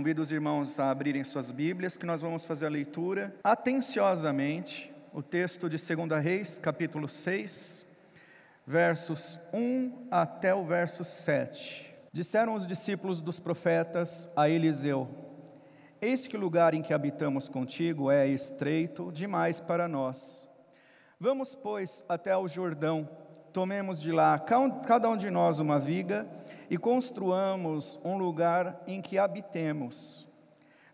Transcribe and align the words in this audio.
Convido 0.00 0.22
os 0.22 0.30
irmãos 0.30 0.80
a 0.80 0.90
abrirem 0.90 1.22
suas 1.22 1.50
Bíblias, 1.50 1.94
que 1.94 2.06
nós 2.06 2.22
vamos 2.22 2.42
fazer 2.46 2.64
a 2.64 2.70
leitura 2.70 3.34
atenciosamente, 3.44 4.90
o 5.12 5.22
texto 5.22 5.68
de 5.68 5.76
2 5.76 6.22
Reis, 6.22 6.58
capítulo 6.58 7.06
6, 7.06 7.84
versos 8.66 9.38
1 9.52 10.08
até 10.10 10.54
o 10.54 10.64
verso 10.64 11.04
7. 11.04 11.94
Disseram 12.10 12.54
os 12.54 12.66
discípulos 12.66 13.20
dos 13.20 13.38
profetas 13.38 14.26
a 14.34 14.48
Eliseu: 14.48 15.06
Eis 16.00 16.26
que 16.26 16.34
o 16.34 16.40
lugar 16.40 16.72
em 16.72 16.80
que 16.80 16.94
habitamos 16.94 17.46
contigo 17.46 18.10
é 18.10 18.26
estreito 18.26 19.12
demais 19.12 19.60
para 19.60 19.86
nós. 19.86 20.48
Vamos, 21.20 21.54
pois, 21.54 22.02
até 22.08 22.30
ao 22.30 22.48
Jordão, 22.48 23.06
tomemos 23.52 23.98
de 23.98 24.12
lá 24.12 24.38
cada 24.38 25.08
um 25.08 25.16
de 25.16 25.30
nós 25.30 25.58
uma 25.58 25.78
viga 25.78 26.28
e 26.68 26.78
construamos 26.78 27.98
um 28.04 28.16
lugar 28.16 28.82
em 28.86 29.02
que 29.02 29.18
habitemos. 29.18 30.26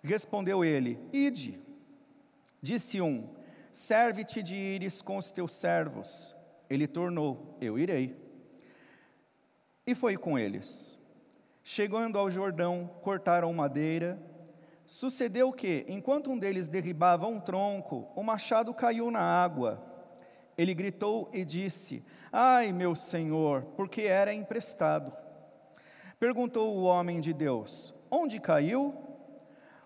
Respondeu 0.03 0.65
ele: 0.65 0.99
Ide. 1.13 1.61
Disse 2.63 3.01
um: 3.01 3.29
Serve-te 3.71 4.43
de 4.43 4.55
ires 4.55 5.03
com 5.03 5.19
os 5.19 5.31
teus 5.31 5.53
servos. 5.53 6.35
Ele 6.71 6.87
tornou: 6.87 7.57
Eu 7.61 7.79
irei. 7.79 8.17
E 9.87 9.95
foi 9.95 10.17
com 10.17 10.39
eles. 10.39 10.99
Chegando 11.63 12.19
ao 12.19 12.31
Jordão, 12.31 12.91
cortaram 13.03 13.53
madeira. 13.53 14.19
Sucedeu 14.87 15.53
que, 15.53 15.85
enquanto 15.89 16.31
um 16.31 16.39
deles 16.39 16.69
derribava 16.69 17.27
um 17.27 17.41
tronco, 17.41 18.09
o 18.15 18.23
machado 18.23 18.73
caiu 18.73 19.11
na 19.11 19.21
água. 19.21 19.85
Ele 20.57 20.73
gritou 20.73 21.29
e 21.33 21.45
disse: 21.45 22.05
Ai, 22.39 22.71
meu 22.71 22.95
senhor, 22.95 23.63
porque 23.79 24.03
era 24.03 24.31
emprestado. 24.31 25.11
Perguntou 26.21 26.77
o 26.77 26.83
homem 26.83 27.19
de 27.19 27.33
Deus: 27.33 27.95
Onde 28.11 28.39
caiu? 28.39 28.95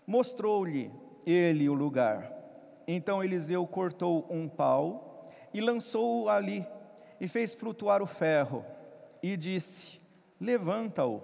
Mostrou-lhe 0.05 0.91
ele 1.25 1.69
o 1.69 1.75
lugar. 1.75 2.28
Então 2.89 3.23
Eliseu 3.23 3.65
cortou 3.69 4.27
um 4.28 4.48
pau 4.48 5.25
e 5.55 5.61
lançou-o 5.61 6.28
ali, 6.28 6.67
e 7.21 7.28
fez 7.28 7.55
flutuar 7.55 8.03
o 8.03 8.06
ferro, 8.06 8.67
e 9.23 9.37
disse: 9.37 10.01
Levanta-o. 10.41 11.23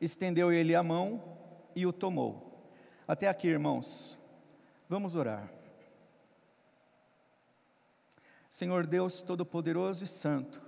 Estendeu 0.00 0.50
ele 0.50 0.74
a 0.74 0.82
mão 0.82 1.22
e 1.74 1.84
o 1.84 1.92
tomou. 1.92 2.70
Até 3.06 3.28
aqui, 3.28 3.48
irmãos. 3.48 4.18
Vamos 4.88 5.14
orar. 5.14 5.55
Senhor 8.56 8.86
Deus 8.86 9.20
Todo-Poderoso 9.20 10.02
e 10.02 10.06
Santo, 10.06 10.62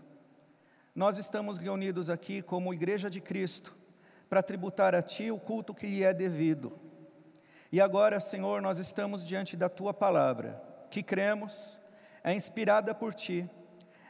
nós 0.94 1.17
estamos 1.17 1.56
reunidos 1.56 2.11
aqui 2.11 2.42
como 2.42 2.75
Igreja 2.75 3.08
de 3.08 3.19
Cristo 3.19 3.75
para 4.28 4.42
tributar 4.42 4.94
a 4.94 5.00
Ti 5.00 5.31
o 5.31 5.39
culto 5.39 5.72
que 5.72 5.86
lhe 5.86 6.05
é 6.05 6.12
devido. 6.12 6.78
E 7.72 7.81
agora, 7.81 8.20
Senhor, 8.20 8.61
nós 8.61 8.78
estamos 8.78 9.27
diante 9.27 9.56
da 9.56 9.70
Tua 9.70 9.94
palavra, 9.94 10.62
que 10.91 11.03
cremos, 11.03 11.81
é 12.22 12.34
inspirada 12.34 12.94
por 12.94 13.14
Ti, 13.14 13.48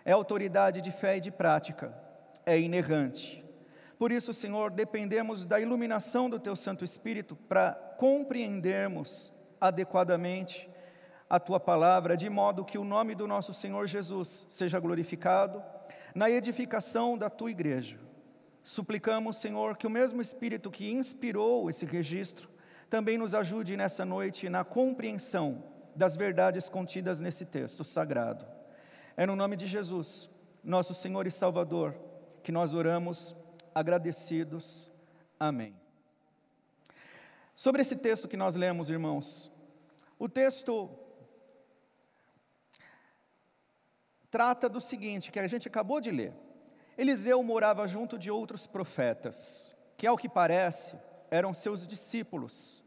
é 0.04 0.10
autoridade 0.10 0.80
de 0.80 0.90
fé 0.90 1.18
e 1.18 1.20
de 1.20 1.30
prática, 1.30 1.96
é 2.44 2.58
inerrante. 2.58 3.44
Por 3.96 4.10
isso, 4.10 4.34
Senhor, 4.34 4.72
dependemos 4.72 5.46
da 5.46 5.60
iluminação 5.60 6.28
do 6.28 6.40
Teu 6.40 6.56
Santo 6.56 6.84
Espírito 6.84 7.36
para 7.36 7.74
compreendermos 7.96 9.32
adequadamente 9.60 10.68
a 11.28 11.38
Tua 11.38 11.60
palavra, 11.60 12.16
de 12.16 12.30
modo 12.30 12.64
que 12.64 12.78
o 12.78 12.84
nome 12.84 13.14
do 13.14 13.26
nosso 13.26 13.52
Senhor 13.52 13.86
Jesus 13.86 14.46
seja 14.48 14.80
glorificado 14.80 15.62
na 16.14 16.30
edificação 16.30 17.18
da 17.18 17.28
tua 17.28 17.50
igreja. 17.50 17.98
Suplicamos, 18.62 19.36
Senhor, 19.36 19.76
que 19.76 19.86
o 19.86 19.90
mesmo 19.90 20.20
Espírito 20.20 20.70
que 20.70 20.90
inspirou 20.90 21.68
esse 21.68 21.84
registro 21.86 22.48
também 22.90 23.18
nos 23.18 23.34
ajude 23.34 23.76
nessa 23.76 24.04
noite 24.04 24.48
na 24.48 24.64
compreensão 24.64 25.62
das 25.94 26.16
verdades 26.16 26.68
contidas 26.68 27.20
nesse 27.20 27.44
texto 27.44 27.84
sagrado. 27.84 28.46
É 29.16 29.26
no 29.26 29.36
nome 29.36 29.56
de 29.56 29.66
Jesus, 29.66 30.30
nosso 30.62 30.94
Senhor 30.94 31.26
e 31.26 31.30
Salvador, 31.30 31.94
que 32.42 32.52
nós 32.52 32.72
oramos 32.72 33.34
agradecidos. 33.74 34.90
Amém. 35.38 35.74
Sobre 37.54 37.82
esse 37.82 37.96
texto 37.96 38.28
que 38.28 38.36
nós 38.36 38.54
lemos, 38.54 38.88
irmãos, 38.88 39.50
o 40.18 40.28
texto 40.28 40.88
trata 44.30 44.68
do 44.68 44.80
seguinte, 44.80 45.30
que 45.30 45.38
a 45.38 45.48
gente 45.48 45.68
acabou 45.68 46.00
de 46.00 46.10
ler. 46.10 46.32
Eliseu 46.96 47.42
morava 47.42 47.86
junto 47.86 48.18
de 48.18 48.30
outros 48.30 48.66
profetas, 48.66 49.74
que 49.96 50.06
ao 50.06 50.16
que 50.16 50.28
parece 50.28 50.98
eram 51.30 51.54
seus 51.54 51.86
discípulos, 51.86 52.84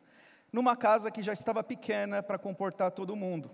numa 0.52 0.76
casa 0.76 1.10
que 1.10 1.24
já 1.24 1.34
estava 1.34 1.64
pequena 1.64 2.22
para 2.22 2.38
comportar 2.38 2.92
todo 2.92 3.16
mundo. 3.16 3.50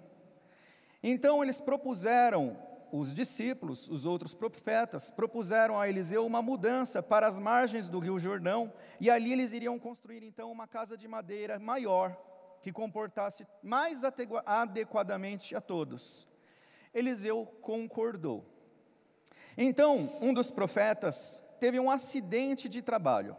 Então 1.04 1.44
eles 1.44 1.62
propuseram, 1.62 2.58
os 2.92 3.14
discípulos, 3.14 3.88
os 3.88 4.06
outros 4.06 4.34
profetas, 4.34 5.12
propuseram 5.12 5.80
a 5.80 5.88
Eliseu 5.88 6.26
uma 6.26 6.42
mudança 6.42 7.04
para 7.04 7.28
as 7.28 7.38
margens 7.38 7.90
do 7.90 8.00
Rio 8.00 8.18
Jordão, 8.18 8.74
e 9.00 9.10
ali 9.10 9.34
eles 9.34 9.54
iriam 9.54 9.78
construir 9.78 10.24
então 10.24 10.52
uma 10.52 10.68
casa 10.68 10.98
de 10.98 11.08
madeira 11.08 11.60
maior, 11.60 12.18
que 12.62 12.72
comportasse 12.72 13.46
mais 13.62 14.02
adequadamente 14.04 15.56
a 15.56 15.62
todos. 15.62 16.28
Eliseu 16.94 17.46
concordou. 17.62 18.46
Então, 19.58 20.10
um 20.22 20.34
dos 20.34 20.52
profetas 20.52 21.42
teve 21.60 21.80
um 21.80 21.90
acidente 21.90 22.70
de 22.70 22.82
trabalho. 22.82 23.36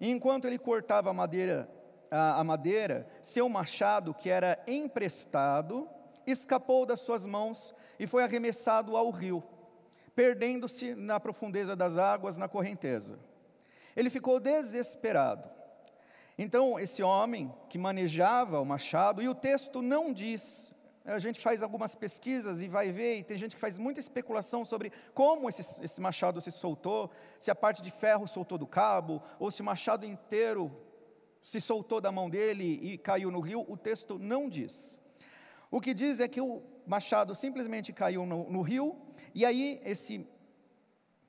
enquanto 0.00 0.46
ele 0.46 0.58
cortava 0.58 1.10
a 1.10 1.14
madeira, 1.14 1.68
a, 2.10 2.40
a 2.40 2.44
madeira, 2.44 3.06
seu 3.22 3.48
machado, 3.48 4.12
que 4.12 4.28
era 4.28 4.62
emprestado, 4.66 5.88
escapou 6.26 6.84
das 6.84 7.00
suas 7.00 7.24
mãos 7.24 7.74
e 7.98 8.06
foi 8.06 8.22
arremessado 8.22 8.96
ao 8.96 9.10
rio, 9.10 9.42
perdendo-se 10.14 10.94
na 10.94 11.20
profundeza 11.20 11.76
das 11.76 11.96
águas, 11.96 12.36
na 12.36 12.48
correnteza. 12.48 13.18
Ele 13.96 14.10
ficou 14.10 14.40
desesperado. 14.40 15.48
Então, 16.36 16.78
esse 16.80 17.02
homem 17.02 17.54
que 17.68 17.78
manejava 17.78 18.60
o 18.60 18.66
machado, 18.66 19.22
e 19.22 19.28
o 19.28 19.34
texto 19.34 19.80
não 19.80 20.12
diz 20.12 20.73
a 21.04 21.18
gente 21.18 21.38
faz 21.38 21.62
algumas 21.62 21.94
pesquisas 21.94 22.62
e 22.62 22.68
vai 22.68 22.90
ver, 22.90 23.18
e 23.18 23.24
tem 23.24 23.36
gente 23.36 23.54
que 23.54 23.60
faz 23.60 23.78
muita 23.78 24.00
especulação 24.00 24.64
sobre 24.64 24.90
como 25.12 25.48
esse, 25.50 25.84
esse 25.84 26.00
machado 26.00 26.40
se 26.40 26.50
soltou, 26.50 27.10
se 27.38 27.50
a 27.50 27.54
parte 27.54 27.82
de 27.82 27.90
ferro 27.90 28.26
soltou 28.26 28.56
do 28.56 28.66
cabo, 28.66 29.22
ou 29.38 29.50
se 29.50 29.60
o 29.60 29.64
machado 29.64 30.06
inteiro 30.06 30.74
se 31.42 31.60
soltou 31.60 32.00
da 32.00 32.10
mão 32.10 32.30
dele 32.30 32.80
e 32.82 32.96
caiu 32.96 33.30
no 33.30 33.40
rio, 33.40 33.66
o 33.68 33.76
texto 33.76 34.18
não 34.18 34.48
diz. 34.48 34.98
O 35.70 35.78
que 35.78 35.92
diz 35.92 36.20
é 36.20 36.28
que 36.28 36.40
o 36.40 36.62
machado 36.86 37.34
simplesmente 37.34 37.92
caiu 37.92 38.24
no, 38.24 38.50
no 38.50 38.62
rio, 38.62 38.96
e 39.34 39.44
aí 39.44 39.82
esse 39.84 40.26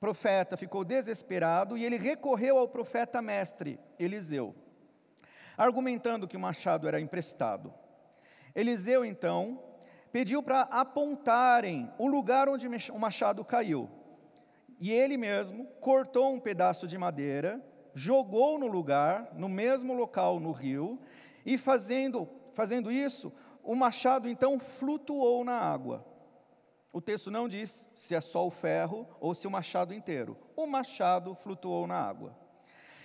profeta 0.00 0.56
ficou 0.56 0.84
desesperado 0.84 1.76
e 1.76 1.84
ele 1.84 1.98
recorreu 1.98 2.56
ao 2.56 2.68
profeta 2.68 3.20
mestre, 3.20 3.78
Eliseu, 3.98 4.54
argumentando 5.54 6.26
que 6.26 6.36
o 6.36 6.40
machado 6.40 6.88
era 6.88 6.98
emprestado. 6.98 7.74
Eliseu, 8.56 9.04
então, 9.04 9.62
pediu 10.10 10.42
para 10.42 10.62
apontarem 10.62 11.92
o 11.98 12.06
lugar 12.06 12.48
onde 12.48 12.66
o 12.66 12.98
machado 12.98 13.44
caiu. 13.44 13.90
E 14.80 14.90
ele 14.90 15.18
mesmo 15.18 15.66
cortou 15.78 16.32
um 16.32 16.40
pedaço 16.40 16.86
de 16.86 16.96
madeira, 16.96 17.62
jogou 17.94 18.58
no 18.58 18.66
lugar, 18.66 19.28
no 19.34 19.46
mesmo 19.46 19.92
local 19.92 20.40
no 20.40 20.52
rio, 20.52 20.98
e 21.44 21.58
fazendo, 21.58 22.26
fazendo 22.54 22.90
isso, 22.90 23.30
o 23.62 23.74
machado 23.74 24.26
então 24.26 24.58
flutuou 24.58 25.44
na 25.44 25.58
água. 25.58 26.04
O 26.90 27.00
texto 27.02 27.30
não 27.30 27.46
diz 27.46 27.90
se 27.94 28.14
é 28.14 28.22
só 28.22 28.46
o 28.46 28.50
ferro 28.50 29.06
ou 29.20 29.34
se 29.34 29.46
o 29.46 29.50
machado 29.50 29.92
inteiro. 29.92 30.34
O 30.56 30.66
machado 30.66 31.34
flutuou 31.34 31.86
na 31.86 32.00
água. 32.00 32.34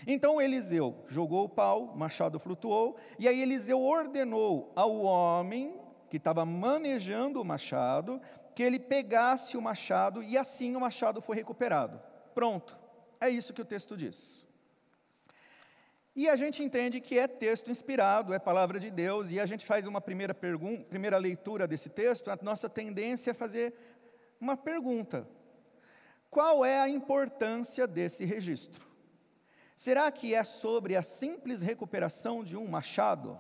Então 0.06 0.42
Eliseu 0.42 1.04
jogou 1.08 1.46
o 1.46 1.50
pau, 1.50 1.86
o 1.86 1.98
machado 1.98 2.40
flutuou, 2.40 2.98
e 3.20 3.28
aí 3.28 3.42
Eliseu 3.42 3.82
ordenou 3.82 4.72
ao 4.76 5.02
homem 5.02 5.80
que 6.10 6.18
estava 6.18 6.46
manejando 6.46 7.42
o 7.42 7.46
machado 7.46 8.22
que 8.54 8.64
ele 8.64 8.80
pegasse 8.80 9.56
o 9.56 9.62
machado 9.62 10.22
e 10.22 10.38
assim 10.38 10.76
o 10.76 10.80
machado 10.82 11.22
foi 11.22 11.36
recuperado. 11.36 12.02
Pronto, 12.34 12.78
é 13.20 13.30
isso 13.30 13.54
que 13.54 13.62
o 13.62 13.66
texto 13.66 13.96
diz. 13.96 14.46
E 16.14 16.28
a 16.28 16.36
gente 16.36 16.62
entende 16.62 17.00
que 17.00 17.18
é 17.18 17.28
texto 17.28 17.72
inspirado, 17.72 18.34
é 18.34 18.40
palavra 18.40 18.78
de 18.78 18.92
Deus, 18.92 19.32
e 19.32 19.40
a 19.40 19.46
gente 19.46 19.66
faz 19.66 19.86
uma 19.86 20.02
primeira, 20.02 20.34
pergunta, 20.34 20.84
primeira 20.84 21.18
leitura 21.18 21.66
desse 21.66 21.90
texto, 21.90 22.30
a 22.30 22.38
nossa 22.42 22.70
tendência 22.70 23.32
é 23.32 23.34
fazer 23.34 23.74
uma 24.40 24.58
pergunta: 24.58 25.26
qual 26.30 26.66
é 26.66 26.78
a 26.78 26.90
importância 26.90 27.88
desse 27.88 28.26
registro? 28.26 28.91
Será 29.84 30.12
que 30.12 30.36
é 30.36 30.44
sobre 30.44 30.96
a 30.96 31.02
simples 31.02 31.60
recuperação 31.60 32.44
de 32.44 32.56
um 32.56 32.68
machado? 32.68 33.40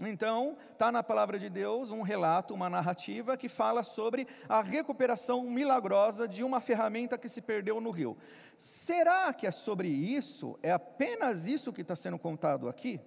Então, 0.00 0.56
está 0.72 0.90
na 0.90 1.02
palavra 1.02 1.38
de 1.38 1.50
Deus 1.50 1.90
um 1.90 2.00
relato, 2.00 2.54
uma 2.54 2.70
narrativa 2.70 3.36
que 3.36 3.46
fala 3.46 3.84
sobre 3.84 4.26
a 4.48 4.62
recuperação 4.62 5.42
milagrosa 5.42 6.26
de 6.26 6.42
uma 6.42 6.62
ferramenta 6.62 7.18
que 7.18 7.28
se 7.28 7.42
perdeu 7.42 7.78
no 7.78 7.90
rio. 7.90 8.16
Será 8.56 9.34
que 9.34 9.46
é 9.46 9.50
sobre 9.50 9.86
isso? 9.86 10.58
É 10.62 10.72
apenas 10.72 11.46
isso 11.46 11.70
que 11.74 11.82
está 11.82 11.94
sendo 11.94 12.18
contado 12.18 12.70
aqui? 12.70 12.98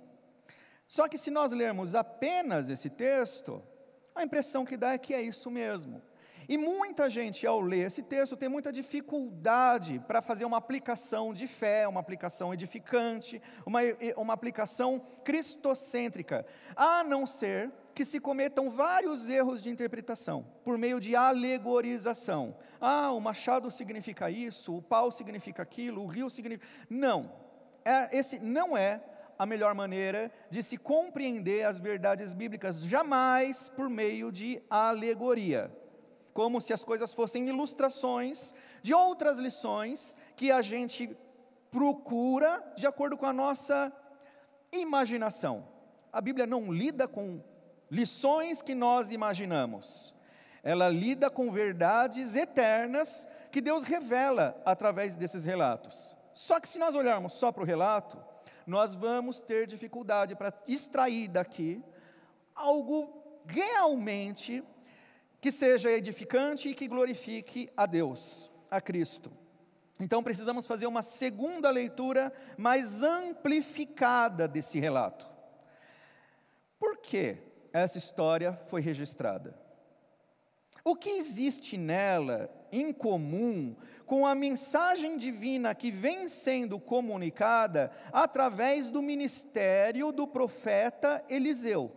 Só 0.88 1.08
que 1.08 1.18
se 1.18 1.32
nós 1.32 1.52
lermos 1.52 1.96
apenas 1.96 2.70
esse 2.70 2.92
texto, 2.92 3.64
a 4.14 4.22
impressão 4.22 4.64
que 4.64 4.78
dá 4.78 4.94
é 4.94 5.00
que 5.00 5.16
é 5.16 5.24
isso 5.24 5.50
mesmo. 5.50 6.04
E 6.48 6.58
muita 6.58 7.10
gente, 7.10 7.46
ao 7.46 7.60
ler 7.62 7.88
esse 7.88 8.04
texto, 8.04 8.38
tem 8.38 8.48
muita 8.48 8.72
dificuldade 8.72 10.00
para 10.08 10.22
fazer 10.22 10.46
uma 10.46 10.58
aplicação 10.58 11.34
de 11.34 11.48
fé, 11.48 11.88
uma 11.88 12.00
aplicação 12.00 12.54
edificante, 12.54 13.42
uma, 13.66 13.80
uma 14.16 14.34
aplicação 14.34 15.02
cristocêntrica, 15.24 16.46
a 16.76 17.04
não 17.04 17.26
ser 17.26 17.72
que 17.94 18.06
se 18.06 18.20
cometam 18.20 18.70
vários 18.70 19.30
erros 19.30 19.62
de 19.62 19.70
interpretação, 19.70 20.46
por 20.64 20.78
meio 20.78 21.00
de 21.00 21.16
alegorização. 21.16 22.56
Ah, 22.80 23.12
o 23.12 23.22
machado 23.22 23.72
significa 23.72 24.30
isso, 24.30 24.76
o 24.76 24.82
pau 24.82 25.10
significa 25.12 25.64
aquilo, 25.64 26.04
o 26.04 26.08
rio 26.08 26.30
significa. 26.30 26.68
Não, 26.90 27.32
é, 27.84 28.18
esse 28.18 28.38
não 28.40 28.78
é 28.78 29.02
a 29.40 29.46
melhor 29.46 29.74
maneira 29.74 30.32
de 30.50 30.62
se 30.62 30.78
compreender 30.78 31.66
as 31.66 31.80
verdades 31.80 32.34
bíblicas, 32.34 32.82
jamais 32.82 33.70
por 33.70 33.90
meio 33.90 34.32
de 34.32 34.62
alegoria 34.70 35.72
como 36.36 36.60
se 36.60 36.74
as 36.74 36.84
coisas 36.84 37.14
fossem 37.14 37.48
ilustrações 37.48 38.54
de 38.84 38.94
outras 38.94 39.38
lições 39.38 40.18
que 40.36 40.52
a 40.52 40.62
gente 40.62 41.18
procura 41.72 42.62
de 42.76 42.86
acordo 42.86 43.16
com 43.16 43.26
a 43.26 43.32
nossa 43.32 43.90
imaginação. 44.70 45.66
A 46.12 46.20
Bíblia 46.20 46.46
não 46.46 46.74
lida 46.74 47.08
com 47.08 47.42
lições 47.90 48.62
que 48.62 48.76
nós 48.76 49.12
imaginamos, 49.12 50.14
ela 50.62 50.90
lida 50.90 51.30
com 51.30 51.50
verdades 51.54 52.36
eternas 52.36 53.30
que 53.50 53.62
Deus 53.62 53.86
revela 53.86 54.62
através 54.66 55.16
desses 55.16 55.46
relatos. 55.46 56.18
Só 56.34 56.60
que 56.60 56.68
se 56.68 56.78
nós 56.78 56.98
olharmos 56.98 57.32
só 57.32 57.50
para 57.50 57.64
o 57.64 57.66
relato, 57.66 58.22
nós 58.68 58.94
vamos 58.94 59.40
ter 59.40 59.68
dificuldade 59.68 60.36
para 60.36 60.54
extrair 60.68 61.30
daqui 61.30 61.82
algo 62.54 63.24
realmente 63.46 64.62
que 65.46 65.52
seja 65.52 65.92
edificante 65.92 66.70
e 66.70 66.74
que 66.74 66.88
glorifique 66.88 67.70
a 67.78 67.86
Deus, 67.86 68.50
a 68.68 68.82
Cristo. 68.82 69.32
Então 70.00 70.24
precisamos 70.24 70.66
fazer 70.66 70.88
uma 70.88 71.04
segunda 71.04 71.70
leitura 71.70 72.34
mais 72.58 73.04
amplificada 73.04 74.48
desse 74.48 74.80
relato. 74.80 75.28
Por 76.80 76.98
que 76.98 77.38
essa 77.72 78.00
história 78.00 78.60
foi 78.66 78.82
registrada? 78.82 79.56
O 80.84 80.96
que 80.96 81.12
existe 81.12 81.78
nela 81.78 82.50
em 82.72 82.92
comum 82.92 83.76
com 84.08 84.26
a 84.26 84.34
mensagem 84.34 85.16
divina 85.16 85.76
que 85.76 85.92
vem 85.92 86.28
sendo 86.28 86.80
comunicada 86.80 87.92
através 88.12 88.90
do 88.90 89.00
ministério 89.00 90.12
do 90.12 90.26
profeta 90.26 91.24
Eliseu? 91.30 91.96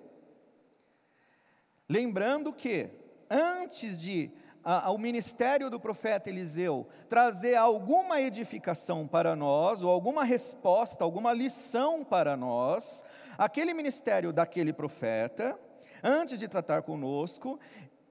Lembrando 1.88 2.52
que 2.52 2.97
antes 3.30 3.96
de 3.96 4.30
a, 4.64 4.90
o 4.90 4.98
ministério 4.98 5.70
do 5.70 5.80
profeta 5.80 6.28
Eliseu 6.28 6.86
trazer 7.08 7.54
alguma 7.54 8.20
edificação 8.20 9.06
para 9.06 9.34
nós, 9.34 9.82
ou 9.82 9.90
alguma 9.90 10.24
resposta, 10.24 11.04
alguma 11.04 11.32
lição 11.32 12.04
para 12.04 12.36
nós, 12.36 13.04
aquele 13.38 13.72
ministério 13.72 14.32
daquele 14.32 14.72
profeta, 14.72 15.58
antes 16.02 16.38
de 16.38 16.48
tratar 16.48 16.82
conosco, 16.82 17.58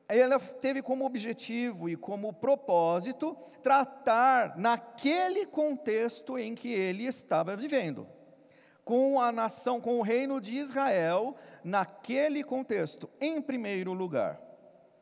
ela 0.09 0.39
teve 0.39 0.81
como 0.81 1.05
objetivo 1.05 1.89
e 1.89 1.95
como 1.95 2.33
propósito 2.33 3.37
tratar 3.61 4.57
naquele 4.57 5.45
contexto 5.45 6.39
em 6.39 6.55
que 6.55 6.73
ele 6.73 7.05
estava 7.05 7.55
vivendo, 7.57 8.07
com 8.85 9.19
a 9.19 9.33
nação, 9.33 9.81
com 9.81 9.99
o 9.99 10.01
reino 10.01 10.39
de 10.39 10.57
Israel, 10.57 11.35
naquele 11.63 12.41
contexto, 12.41 13.09
em 13.19 13.41
primeiro 13.41 13.91
lugar. 13.91 14.46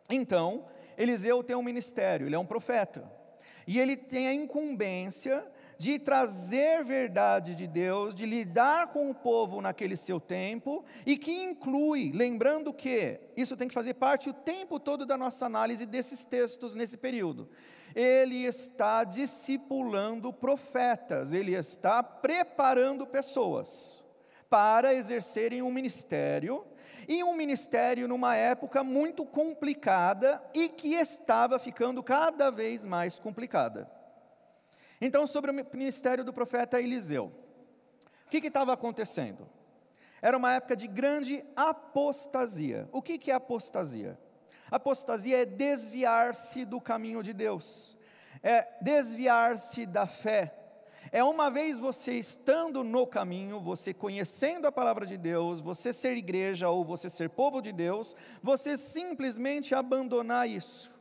Então, 0.09 0.65
Eliseu 0.97 1.43
tem 1.43 1.55
um 1.55 1.63
ministério, 1.63 2.27
ele 2.27 2.35
é 2.35 2.39
um 2.39 2.45
profeta. 2.45 3.09
E 3.67 3.79
ele 3.79 3.97
tem 3.97 4.27
a 4.27 4.33
incumbência 4.33 5.45
de 5.77 5.99
trazer 5.99 6.83
verdade 6.83 7.55
de 7.55 7.67
Deus, 7.67 8.15
de 8.15 8.25
lidar 8.25 8.87
com 8.93 9.09
o 9.09 9.15
povo 9.15 9.61
naquele 9.61 9.97
seu 9.97 10.19
tempo, 10.19 10.85
e 11.05 11.17
que 11.17 11.31
inclui, 11.31 12.11
lembrando 12.13 12.73
que 12.73 13.19
isso 13.35 13.57
tem 13.57 13.67
que 13.67 13.73
fazer 13.73 13.95
parte 13.95 14.29
o 14.29 14.33
tempo 14.33 14.79
todo 14.79 15.05
da 15.05 15.17
nossa 15.17 15.45
análise 15.45 15.85
desses 15.85 16.23
textos 16.23 16.75
nesse 16.75 16.97
período. 16.97 17.49
Ele 17.93 18.45
está 18.45 19.03
discipulando 19.03 20.31
profetas, 20.31 21.33
ele 21.33 21.53
está 21.53 22.03
preparando 22.03 23.05
pessoas 23.05 24.03
para 24.49 24.93
exercerem 24.93 25.61
um 25.61 25.71
ministério 25.71 26.65
e 27.07 27.23
um 27.23 27.35
ministério 27.35 28.07
numa 28.07 28.35
época 28.35 28.83
muito 28.83 29.25
complicada 29.25 30.41
e 30.53 30.67
que 30.69 30.93
estava 30.95 31.59
ficando 31.59 32.01
cada 32.03 32.49
vez 32.49 32.85
mais 32.85 33.19
complicada. 33.19 33.89
Então, 34.99 35.27
sobre 35.27 35.51
o 35.51 35.53
ministério 35.53 36.23
do 36.23 36.33
profeta 36.33 36.81
Eliseu, 36.81 37.31
o 38.25 38.29
que 38.29 38.37
estava 38.37 38.73
acontecendo? 38.73 39.47
Era 40.21 40.37
uma 40.37 40.53
época 40.53 40.75
de 40.75 40.87
grande 40.87 41.45
apostasia. 41.55 42.89
O 42.91 43.01
que, 43.01 43.17
que 43.17 43.29
é 43.29 43.35
apostasia? 43.35 44.17
Apostasia 44.71 45.41
é 45.41 45.45
desviar-se 45.45 46.65
do 46.65 46.81
caminho 46.81 47.21
de 47.21 47.33
Deus, 47.33 47.95
é 48.41 48.67
desviar-se 48.81 49.85
da 49.85 50.07
fé, 50.07 50.64
é 51.15 51.23
uma 51.23 51.49
vez 51.49 51.79
você 51.79 52.15
estando 52.15 52.83
no 52.83 53.07
caminho, 53.07 53.61
você 53.61 53.93
conhecendo 53.93 54.67
a 54.67 54.71
palavra 54.71 55.05
de 55.05 55.15
Deus, 55.15 55.61
você 55.61 55.93
ser 55.93 56.17
igreja 56.17 56.67
ou 56.67 56.83
você 56.83 57.09
ser 57.09 57.29
povo 57.29 57.61
de 57.61 57.71
Deus, 57.71 58.13
você 58.43 58.75
simplesmente 58.75 59.73
abandonar 59.73 60.49
isso. 60.49 60.91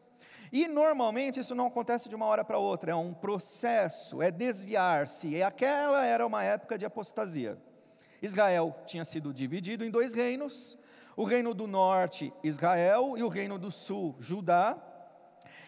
E 0.53 0.69
normalmente 0.69 1.41
isso 1.41 1.53
não 1.53 1.67
acontece 1.67 2.09
de 2.09 2.15
uma 2.15 2.27
hora 2.27 2.45
para 2.45 2.59
outra, 2.59 2.93
é 2.93 2.95
um 2.95 3.13
processo, 3.13 4.23
é 4.23 4.31
desviar-se. 4.31 5.31
E 5.31 5.43
aquela 5.43 6.07
era 6.07 6.25
uma 6.25 6.45
época 6.45 6.79
de 6.79 6.87
apostasia. 6.87 7.59
Israel 8.23 8.73
tinha 8.87 9.05
sido 9.05 9.35
dividido 9.35 9.85
em 9.85 9.91
dois 9.91 10.15
reinos: 10.15 10.79
o 11.17 11.25
reino 11.25 11.53
do 11.53 11.67
norte, 11.67 12.33
Israel, 12.41 13.15
e 13.19 13.25
o 13.25 13.29
reino 13.29 13.59
do 13.59 13.73
sul, 13.73 14.15
Judá. 14.21 14.79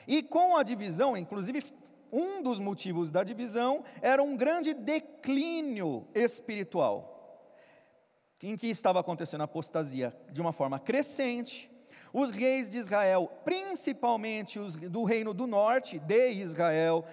E 0.07 0.23
com 0.23 0.57
a 0.57 0.63
divisão, 0.63 1.17
inclusive 1.17 1.65
um 2.13 2.43
dos 2.43 2.59
motivos 2.59 3.11
da 3.11 3.25
divisão 3.25 3.83
era 4.01 4.23
um 4.23 4.37
grande 4.37 4.73
declínio 4.75 6.07
espiritual, 6.15 7.43
em 8.43 8.57
que 8.57 8.69
estava 8.69 9.01
acontecendo 9.01 9.41
a 9.43 9.45
apostasia 9.45 10.15
de 10.31 10.41
uma 10.41 10.53
forma 10.53 10.79
crescente. 10.79 11.71
Os 12.13 12.31
reis 12.31 12.71
de 12.71 12.79
Israel, 12.79 13.31
principalmente 13.45 14.59
os 14.59 14.77
do 14.77 15.05
reino 15.05 15.35
do 15.35 15.47
norte 15.47 15.99
de 15.99 16.31
Israel, 16.33 17.05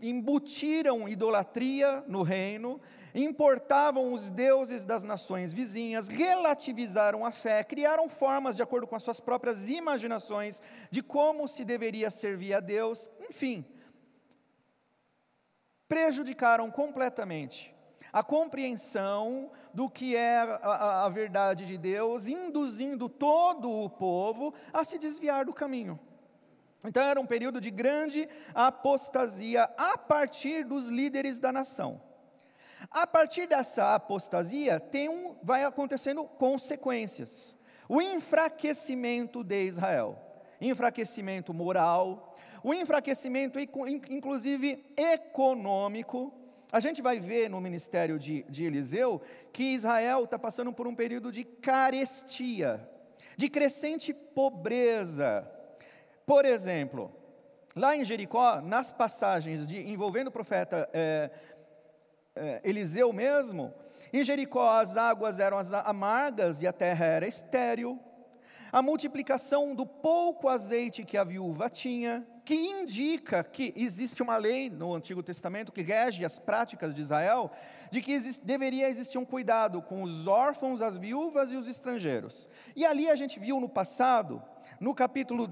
embutiram 0.00 1.08
idolatria 1.08 2.04
no 2.06 2.22
reino, 2.22 2.80
importavam 3.14 4.12
os 4.12 4.28
deuses 4.30 4.84
das 4.84 5.02
nações 5.02 5.52
vizinhas, 5.52 6.08
relativizaram 6.08 7.24
a 7.24 7.30
fé, 7.30 7.62
criaram 7.62 8.08
formas 8.08 8.56
de 8.56 8.62
acordo 8.62 8.86
com 8.86 8.96
as 8.96 9.02
suas 9.02 9.20
próprias 9.20 9.68
imaginações 9.68 10.60
de 10.90 11.02
como 11.02 11.46
se 11.46 11.64
deveria 11.64 12.10
servir 12.10 12.54
a 12.54 12.60
Deus, 12.60 13.08
enfim, 13.28 13.64
prejudicaram 15.88 16.70
completamente 16.70 17.74
a 18.12 18.22
compreensão 18.22 19.50
do 19.72 19.90
que 19.90 20.14
é 20.14 20.38
a, 20.38 20.44
a, 20.44 21.04
a, 21.06 21.08
verdade 21.08 21.66
de 21.66 21.76
Deus, 21.76 22.28
induzindo 22.28 23.08
todo 23.08 23.68
o 23.68 23.90
povo 23.90 24.54
a 24.72 24.84
se 24.84 24.98
desviar 24.98 25.44
do 25.44 25.52
caminho. 25.52 25.98
Então 26.84 27.02
era 27.02 27.20
um 27.20 27.26
período 27.26 27.60
de 27.60 27.72
grande 27.72 28.28
apostasia 28.54 29.64
a 29.76 29.98
partir 29.98 30.64
dos 30.64 30.86
líderes 30.86 31.40
da 31.40 31.50
nação. 31.50 32.00
A 32.90 33.04
partir 33.04 33.48
dessa 33.48 33.96
apostasia, 33.96 34.78
tem 34.78 35.08
um, 35.08 35.34
vai 35.42 35.64
acontecendo 35.64 36.22
consequências. 36.24 37.56
O 37.88 38.00
enfraquecimento 38.00 39.42
de 39.42 39.64
Israel, 39.64 40.20
enfraquecimento 40.60 41.52
moral, 41.52 42.34
o 42.62 42.72
enfraquecimento, 42.72 43.58
inclusive 43.60 44.84
econômico. 44.96 46.32
A 46.72 46.80
gente 46.80 47.02
vai 47.02 47.20
ver 47.20 47.48
no 47.48 47.60
ministério 47.60 48.18
de, 48.18 48.42
de 48.48 48.64
Eliseu 48.64 49.20
que 49.52 49.74
Israel 49.74 50.24
está 50.24 50.38
passando 50.38 50.72
por 50.72 50.86
um 50.86 50.94
período 50.94 51.30
de 51.30 51.44
carestia, 51.44 52.88
de 53.36 53.48
crescente 53.48 54.12
pobreza. 54.12 55.48
Por 56.26 56.44
exemplo, 56.44 57.12
lá 57.76 57.96
em 57.96 58.04
Jericó, 58.04 58.60
nas 58.60 58.90
passagens 58.92 59.66
de, 59.66 59.88
envolvendo 59.88 60.28
o 60.28 60.32
profeta 60.32 60.88
é, 60.92 61.30
é, 62.34 62.60
Eliseu 62.64 63.12
mesmo, 63.12 63.72
em 64.12 64.24
Jericó 64.24 64.70
as 64.70 64.96
águas 64.96 65.38
eram 65.38 65.58
amargas 65.84 66.62
e 66.62 66.66
a 66.66 66.72
terra 66.72 67.04
era 67.04 67.26
estéril. 67.26 68.00
A 68.74 68.82
multiplicação 68.82 69.72
do 69.72 69.86
pouco 69.86 70.48
azeite 70.48 71.04
que 71.04 71.16
a 71.16 71.22
viúva 71.22 71.70
tinha, 71.70 72.26
que 72.44 72.56
indica 72.56 73.44
que 73.44 73.72
existe 73.76 74.20
uma 74.20 74.36
lei 74.36 74.68
no 74.68 74.92
Antigo 74.92 75.22
Testamento 75.22 75.70
que 75.70 75.80
rege 75.80 76.24
as 76.24 76.40
práticas 76.40 76.92
de 76.92 77.00
Israel, 77.00 77.52
de 77.88 78.00
que 78.00 78.10
existe, 78.10 78.44
deveria 78.44 78.88
existir 78.88 79.16
um 79.16 79.24
cuidado 79.24 79.80
com 79.80 80.02
os 80.02 80.26
órfãos, 80.26 80.82
as 80.82 80.96
viúvas 80.96 81.52
e 81.52 81.56
os 81.56 81.68
estrangeiros. 81.68 82.48
E 82.74 82.84
ali 82.84 83.08
a 83.08 83.14
gente 83.14 83.38
viu 83.38 83.60
no 83.60 83.68
passado, 83.68 84.42
no 84.80 84.92
capítulo 84.92 85.48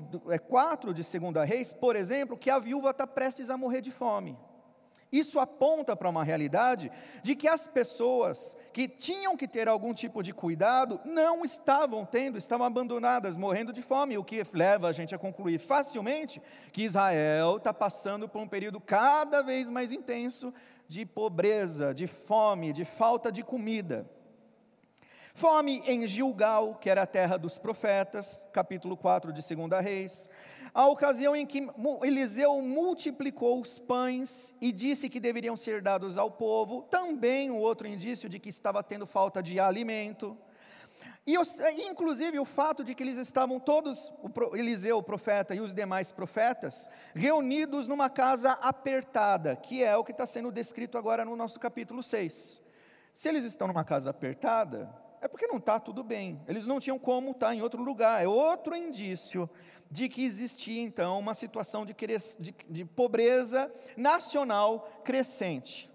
4 0.48 0.90
é, 0.90 0.92
de 0.92 1.02
2 1.20 1.48
Reis, 1.48 1.72
por 1.72 1.94
exemplo, 1.94 2.36
que 2.36 2.50
a 2.50 2.58
viúva 2.58 2.90
está 2.90 3.06
prestes 3.06 3.50
a 3.50 3.56
morrer 3.56 3.82
de 3.82 3.92
fome. 3.92 4.36
Isso 5.12 5.38
aponta 5.38 5.94
para 5.94 6.08
uma 6.08 6.24
realidade 6.24 6.90
de 7.22 7.36
que 7.36 7.46
as 7.46 7.68
pessoas 7.68 8.56
que 8.72 8.88
tinham 8.88 9.36
que 9.36 9.46
ter 9.46 9.68
algum 9.68 9.92
tipo 9.92 10.22
de 10.22 10.32
cuidado 10.32 10.98
não 11.04 11.44
estavam 11.44 12.06
tendo, 12.06 12.38
estavam 12.38 12.66
abandonadas, 12.66 13.36
morrendo 13.36 13.74
de 13.74 13.82
fome, 13.82 14.16
o 14.16 14.24
que 14.24 14.42
leva 14.54 14.88
a 14.88 14.92
gente 14.92 15.14
a 15.14 15.18
concluir 15.18 15.58
facilmente 15.58 16.40
que 16.72 16.84
Israel 16.84 17.58
está 17.58 17.74
passando 17.74 18.26
por 18.26 18.40
um 18.40 18.48
período 18.48 18.80
cada 18.80 19.42
vez 19.42 19.68
mais 19.68 19.92
intenso 19.92 20.52
de 20.88 21.04
pobreza, 21.04 21.92
de 21.92 22.06
fome, 22.06 22.72
de 22.72 22.86
falta 22.86 23.30
de 23.30 23.42
comida. 23.42 24.10
Fome 25.34 25.82
em 25.86 26.06
Gilgal, 26.06 26.74
que 26.74 26.88
era 26.88 27.02
a 27.02 27.06
terra 27.06 27.38
dos 27.38 27.58
profetas, 27.58 28.46
capítulo 28.50 28.96
4 28.96 29.32
de 29.32 29.54
2 29.54 29.84
Reis 29.84 30.28
a 30.74 30.86
ocasião 30.86 31.36
em 31.36 31.44
que 31.44 31.68
Eliseu 32.02 32.60
multiplicou 32.62 33.60
os 33.60 33.78
pães 33.78 34.54
e 34.60 34.72
disse 34.72 35.08
que 35.08 35.20
deveriam 35.20 35.56
ser 35.56 35.82
dados 35.82 36.16
ao 36.16 36.30
povo, 36.30 36.82
também 36.84 37.50
um 37.50 37.58
outro 37.58 37.86
indício 37.86 38.28
de 38.28 38.38
que 38.38 38.48
estava 38.48 38.82
tendo 38.82 39.06
falta 39.06 39.42
de 39.42 39.60
alimento. 39.60 40.36
E 41.26 41.36
inclusive 41.88 42.38
o 42.40 42.44
fato 42.44 42.82
de 42.82 42.94
que 42.94 43.02
eles 43.02 43.16
estavam 43.16 43.60
todos, 43.60 44.12
o 44.22 44.56
Eliseu, 44.56 44.98
o 44.98 45.02
profeta, 45.02 45.54
e 45.54 45.60
os 45.60 45.72
demais 45.72 46.10
profetas, 46.10 46.88
reunidos 47.14 47.86
numa 47.86 48.10
casa 48.10 48.52
apertada, 48.52 49.54
que 49.54 49.84
é 49.84 49.96
o 49.96 50.02
que 50.02 50.10
está 50.10 50.26
sendo 50.26 50.50
descrito 50.50 50.96
agora 50.98 51.24
no 51.24 51.36
nosso 51.36 51.60
capítulo 51.60 52.02
6. 52.02 52.60
Se 53.12 53.28
eles 53.28 53.44
estão 53.44 53.68
numa 53.68 53.84
casa 53.84 54.10
apertada, 54.10 54.92
é 55.20 55.28
porque 55.28 55.46
não 55.46 55.58
está 55.58 55.78
tudo 55.78 56.02
bem. 56.02 56.42
Eles 56.48 56.66
não 56.66 56.80
tinham 56.80 56.98
como 56.98 57.30
estar 57.30 57.48
tá 57.48 57.54
em 57.54 57.62
outro 57.62 57.80
lugar. 57.80 58.20
É 58.20 58.26
outro 58.26 58.74
indício 58.74 59.48
de 59.92 60.08
que 60.08 60.24
existia 60.24 60.82
então 60.82 61.18
uma 61.18 61.34
situação 61.34 61.84
de, 61.84 61.94
de, 62.38 62.54
de 62.66 62.84
pobreza 62.86 63.70
nacional 63.94 65.02
crescente. 65.04 65.90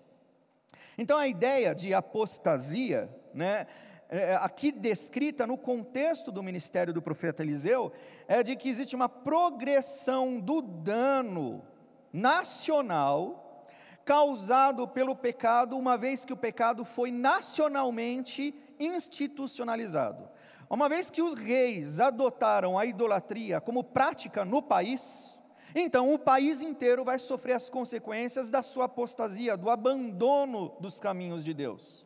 Então 0.95 1.17
a 1.17 1.27
ideia 1.27 1.73
de 1.73 1.95
apostasia, 1.95 3.09
né, 3.33 3.65
é, 4.07 4.35
aqui 4.35 4.71
descrita 4.71 5.47
no 5.47 5.57
contexto 5.57 6.31
do 6.31 6.43
ministério 6.43 6.93
do 6.93 7.01
profeta 7.01 7.41
Eliseu, 7.41 7.91
é 8.27 8.43
de 8.43 8.55
que 8.55 8.69
existe 8.69 8.95
uma 8.95 9.09
progressão 9.09 10.39
do 10.39 10.61
dano 10.61 11.65
nacional 12.13 13.65
causado 14.05 14.87
pelo 14.87 15.15
pecado, 15.15 15.75
uma 15.75 15.97
vez 15.97 16.23
que 16.23 16.31
o 16.31 16.37
pecado 16.37 16.85
foi 16.85 17.09
nacionalmente 17.09 18.53
institucionalizado. 18.79 20.29
Uma 20.69 20.89
vez 20.89 21.09
que 21.09 21.21
os 21.21 21.33
reis 21.33 21.99
adotaram 21.99 22.77
a 22.77 22.85
idolatria 22.85 23.61
como 23.61 23.83
prática 23.83 24.43
no 24.43 24.61
país, 24.61 25.35
então 25.73 26.13
o 26.13 26.19
país 26.19 26.61
inteiro 26.61 27.05
vai 27.05 27.17
sofrer 27.19 27.53
as 27.53 27.69
consequências 27.69 28.49
da 28.49 28.61
sua 28.61 28.85
apostasia, 28.85 29.55
do 29.55 29.69
abandono 29.69 30.75
dos 30.79 30.99
caminhos 30.99 31.43
de 31.43 31.53
Deus. 31.53 32.05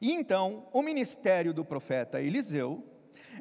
E 0.00 0.12
então, 0.12 0.66
o 0.72 0.82
ministério 0.82 1.52
do 1.54 1.64
profeta 1.64 2.20
Eliseu 2.20 2.82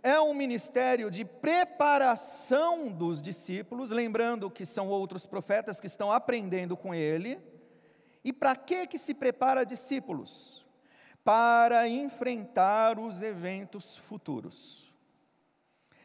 é 0.03 0.19
um 0.19 0.33
ministério 0.33 1.09
de 1.09 1.25
preparação 1.25 2.91
dos 2.91 3.21
discípulos, 3.21 3.91
lembrando 3.91 4.51
que 4.51 4.65
são 4.65 4.89
outros 4.89 5.25
profetas 5.25 5.79
que 5.79 5.87
estão 5.87 6.11
aprendendo 6.11 6.77
com 6.77 6.93
ele. 6.93 7.39
E 8.23 8.31
para 8.31 8.55
que 8.55 8.85
que 8.85 8.97
se 8.97 9.13
prepara 9.13 9.65
discípulos? 9.65 10.58
Para 11.23 11.87
enfrentar 11.87 12.99
os 12.99 13.21
eventos 13.21 13.97
futuros. 13.97 14.89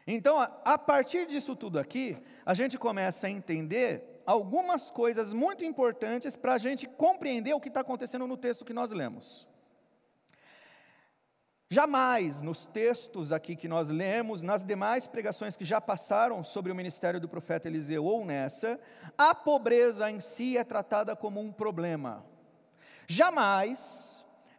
Então, 0.07 0.37
a 0.39 0.77
partir 0.77 1.25
disso 1.25 1.55
tudo 1.55 1.79
aqui, 1.79 2.17
a 2.45 2.53
gente 2.53 2.77
começa 2.77 3.25
a 3.25 3.29
entender 3.29 4.21
algumas 4.25 4.91
coisas 4.91 5.33
muito 5.33 5.65
importantes 5.65 6.35
para 6.35 6.53
a 6.53 6.57
gente 6.57 6.87
compreender 6.87 7.53
o 7.53 7.59
que 7.59 7.69
está 7.69 7.81
acontecendo 7.81 8.27
no 8.27 8.37
texto 8.37 8.65
que 8.65 8.73
nós 8.73 8.91
lemos. 8.91 9.47
Jamais 11.67 12.41
nos 12.41 12.67
textos 12.67 13.31
aqui 13.31 13.55
que 13.55 13.67
nós 13.67 13.89
lemos, 13.89 14.43
nas 14.43 14.63
demais 14.63 15.07
pregações 15.07 15.57
que 15.57 15.65
já 15.65 15.81
passaram 15.81 16.43
sobre 16.43 16.71
o 16.71 16.75
ministério 16.75 17.19
do 17.19 17.27
profeta 17.27 17.67
Eliseu 17.67 18.05
ou 18.05 18.23
nessa, 18.23 18.79
a 19.17 19.33
pobreza 19.33 20.09
em 20.11 20.19
si 20.19 20.57
é 20.57 20.63
tratada 20.63 21.15
como 21.15 21.41
um 21.41 21.51
problema. 21.51 22.23
Jamais 23.07 24.14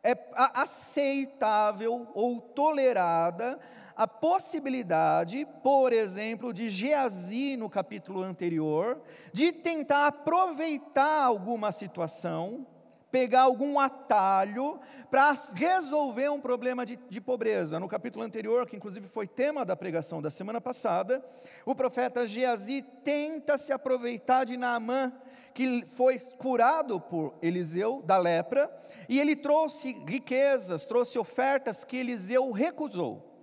é 0.07 0.17
aceitável 0.55 2.07
ou 2.15 2.41
tolerada 2.41 3.59
a 3.97 4.07
possibilidade, 4.07 5.49
por 5.63 5.93
exemplo, 5.93 6.53
de 6.53 6.71
Geazi 6.71 7.57
no 7.57 7.69
capítulo 7.69 8.23
anterior, 8.23 9.01
de 9.33 9.51
tentar 9.51 10.07
aproveitar 10.07 11.25
alguma 11.25 11.73
situação, 11.73 12.67
pegar 13.11 13.43
algum 13.43 13.81
atalho 13.81 14.79
para 15.11 15.35
resolver 15.55 16.29
um 16.29 16.41
problema 16.41 16.85
de, 16.85 16.97
de, 17.09 17.21
pobreza. 17.21 17.81
No 17.81 17.89
capítulo 17.89 18.23
anterior, 18.23 18.67
que 18.67 18.77
inclusive 18.77 19.09
foi 19.09 19.27
tema 19.27 19.65
da 19.65 19.75
pregação 19.75 20.21
da 20.21 20.31
semana 20.31 20.61
passada, 20.61 21.25
o 21.65 21.75
profeta 21.75 22.27
Geazi 22.27 22.83
tenta 23.03 23.57
se 23.57 23.73
aproveitar 23.73 24.45
de 24.45 24.57
Naamã 24.57 25.11
que 25.57 25.87
foi 25.93 26.19
curado 26.19 27.01
por 27.01 27.33
Eliseu 27.41 28.03
da 28.05 28.19
lepra, 28.19 28.71
e 29.09 29.19
ele 29.19 29.35
trouxe 29.35 29.95
riquezas, 30.07 30.85
trouxe 30.85 31.19
ofertas 31.19 31.83
que 31.83 31.97
Eliseu 31.97 32.53
recusou. 32.53 33.43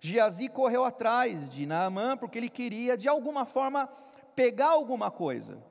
Geazi 0.00 0.48
correu 0.48 0.84
atrás 0.84 1.48
de 1.48 1.64
Naamã 1.64 2.16
porque 2.16 2.36
ele 2.36 2.48
queria, 2.48 2.96
de 2.96 3.08
alguma 3.08 3.46
forma, 3.46 3.88
pegar 4.34 4.70
alguma 4.70 5.08
coisa. 5.08 5.62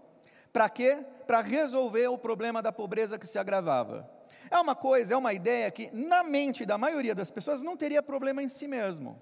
Para 0.54 0.70
quê? 0.70 1.00
Para 1.28 1.42
resolver 1.42 2.08
o 2.08 2.18
problema 2.18 2.62
da 2.62 2.72
pobreza 2.72 3.20
que 3.20 3.28
se 3.28 3.38
agravava. 3.38 4.10
É 4.50 4.58
uma 4.58 4.76
coisa, 4.76 5.14
é 5.14 5.18
uma 5.18 5.34
ideia 5.34 5.70
que, 5.72 5.90
na 5.92 6.24
mente 6.24 6.66
da 6.66 6.78
maioria 6.78 7.14
das 7.14 7.30
pessoas, 7.30 7.62
não 7.62 7.76
teria 7.76 8.02
problema 8.02 8.42
em 8.42 8.48
si 8.48 8.66
mesmo. 8.66 9.22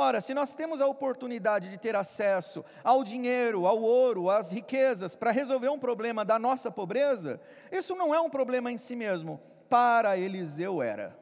Ora, 0.00 0.20
se 0.20 0.32
nós 0.32 0.54
temos 0.54 0.80
a 0.80 0.86
oportunidade 0.86 1.68
de 1.68 1.76
ter 1.76 1.96
acesso 1.96 2.64
ao 2.84 3.02
dinheiro, 3.02 3.66
ao 3.66 3.82
ouro, 3.82 4.30
às 4.30 4.52
riquezas 4.52 5.16
para 5.16 5.32
resolver 5.32 5.70
um 5.70 5.78
problema 5.80 6.24
da 6.24 6.38
nossa 6.38 6.70
pobreza, 6.70 7.40
isso 7.72 7.96
não 7.96 8.14
é 8.14 8.20
um 8.20 8.30
problema 8.30 8.70
em 8.70 8.78
si 8.78 8.94
mesmo. 8.94 9.40
Para 9.68 10.16
Eliseu 10.16 10.80
era. 10.80 11.18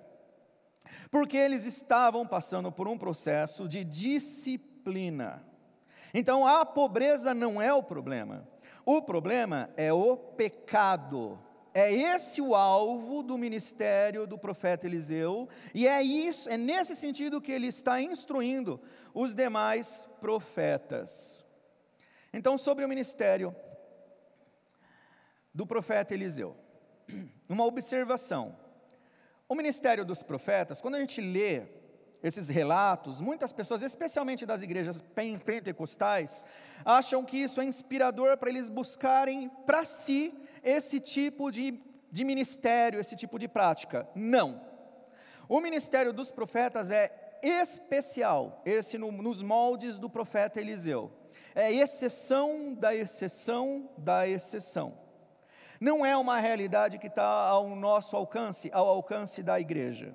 Porque 1.10 1.38
eles 1.38 1.64
estavam 1.64 2.26
passando 2.26 2.70
por 2.70 2.86
um 2.86 2.98
processo 2.98 3.66
de 3.66 3.82
disciplina. 3.82 5.42
Então 6.12 6.46
a 6.46 6.66
pobreza 6.66 7.32
não 7.32 7.62
é 7.62 7.72
o 7.72 7.82
problema. 7.82 8.46
O 8.84 9.00
problema 9.00 9.70
é 9.74 9.90
o 9.90 10.18
pecado. 10.18 11.38
É 11.78 11.92
esse 11.92 12.40
o 12.40 12.54
alvo 12.54 13.22
do 13.22 13.36
ministério 13.36 14.26
do 14.26 14.38
profeta 14.38 14.86
Eliseu, 14.86 15.46
e 15.74 15.86
é 15.86 16.02
isso, 16.02 16.48
é 16.48 16.56
nesse 16.56 16.96
sentido 16.96 17.38
que 17.38 17.52
ele 17.52 17.66
está 17.66 18.00
instruindo 18.00 18.80
os 19.12 19.34
demais 19.34 20.08
profetas. 20.18 21.44
Então, 22.32 22.56
sobre 22.56 22.82
o 22.82 22.88
ministério 22.88 23.54
do 25.52 25.66
profeta 25.66 26.14
Eliseu, 26.14 26.56
uma 27.46 27.66
observação. 27.66 28.56
O 29.46 29.54
ministério 29.54 30.02
dos 30.02 30.22
profetas, 30.22 30.80
quando 30.80 30.94
a 30.94 31.00
gente 31.00 31.20
lê 31.20 31.64
esses 32.22 32.48
relatos, 32.48 33.20
muitas 33.20 33.52
pessoas, 33.52 33.82
especialmente 33.82 34.46
das 34.46 34.62
igrejas 34.62 35.04
pentecostais, 35.44 36.42
acham 36.86 37.22
que 37.22 37.36
isso 37.36 37.60
é 37.60 37.66
inspirador 37.66 38.38
para 38.38 38.48
eles 38.48 38.70
buscarem 38.70 39.50
para 39.66 39.84
si 39.84 40.32
esse 40.66 40.98
tipo 40.98 41.52
de, 41.52 41.80
de 42.10 42.24
ministério, 42.24 42.98
esse 42.98 43.14
tipo 43.14 43.38
de 43.38 43.46
prática. 43.46 44.06
Não. 44.16 44.60
O 45.48 45.60
ministério 45.60 46.12
dos 46.12 46.32
profetas 46.32 46.90
é 46.90 47.38
especial, 47.40 48.60
esse 48.66 48.98
no, 48.98 49.12
nos 49.12 49.40
moldes 49.40 49.96
do 49.96 50.10
profeta 50.10 50.60
Eliseu. 50.60 51.12
É 51.54 51.72
exceção 51.72 52.74
da 52.74 52.92
exceção 52.92 53.88
da 53.96 54.26
exceção. 54.26 54.98
Não 55.80 56.04
é 56.04 56.16
uma 56.16 56.40
realidade 56.40 56.98
que 56.98 57.06
está 57.06 57.24
ao 57.24 57.76
nosso 57.76 58.16
alcance, 58.16 58.68
ao 58.72 58.88
alcance 58.88 59.42
da 59.42 59.60
igreja. 59.60 60.14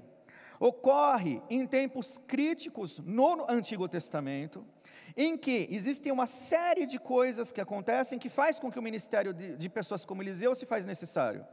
Ocorre 0.59 1.41
em 1.49 1.65
tempos 1.65 2.17
críticos 2.27 2.99
no 2.99 3.49
Antigo 3.49 3.87
Testamento, 3.87 4.65
em 5.15 5.37
que 5.37 5.67
existem 5.69 6.11
uma 6.11 6.27
série 6.27 6.85
de 6.85 6.99
coisas 6.99 7.51
que 7.51 7.61
acontecem 7.61 8.19
que 8.19 8.29
faz 8.29 8.59
com 8.59 8.71
que 8.71 8.79
o 8.79 8.81
ministério 8.81 9.33
de, 9.33 9.55
de 9.55 9.69
pessoas 9.69 10.05
como 10.05 10.21
Eliseu 10.21 10.55
se 10.55 10.65
faz 10.65 10.85
necessário. 10.85 11.45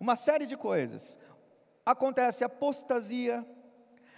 Uma 0.00 0.16
série 0.16 0.46
de 0.46 0.56
coisas. 0.56 1.18
Acontece 1.84 2.44
apostasia, 2.44 3.44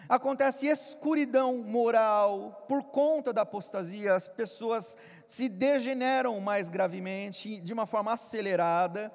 Acontece 0.09 0.67
escuridão 0.67 1.57
moral 1.59 2.67
por 2.69 2.83
conta 2.85 3.33
da 3.33 3.41
apostasia, 3.41 4.15
as 4.15 4.29
pessoas 4.29 4.99
se 5.27 5.49
degeneram 5.49 6.39
mais 6.41 6.69
gravemente, 6.69 7.59
de 7.61 7.73
uma 7.73 7.87
forma 7.87 8.13
acelerada. 8.13 9.11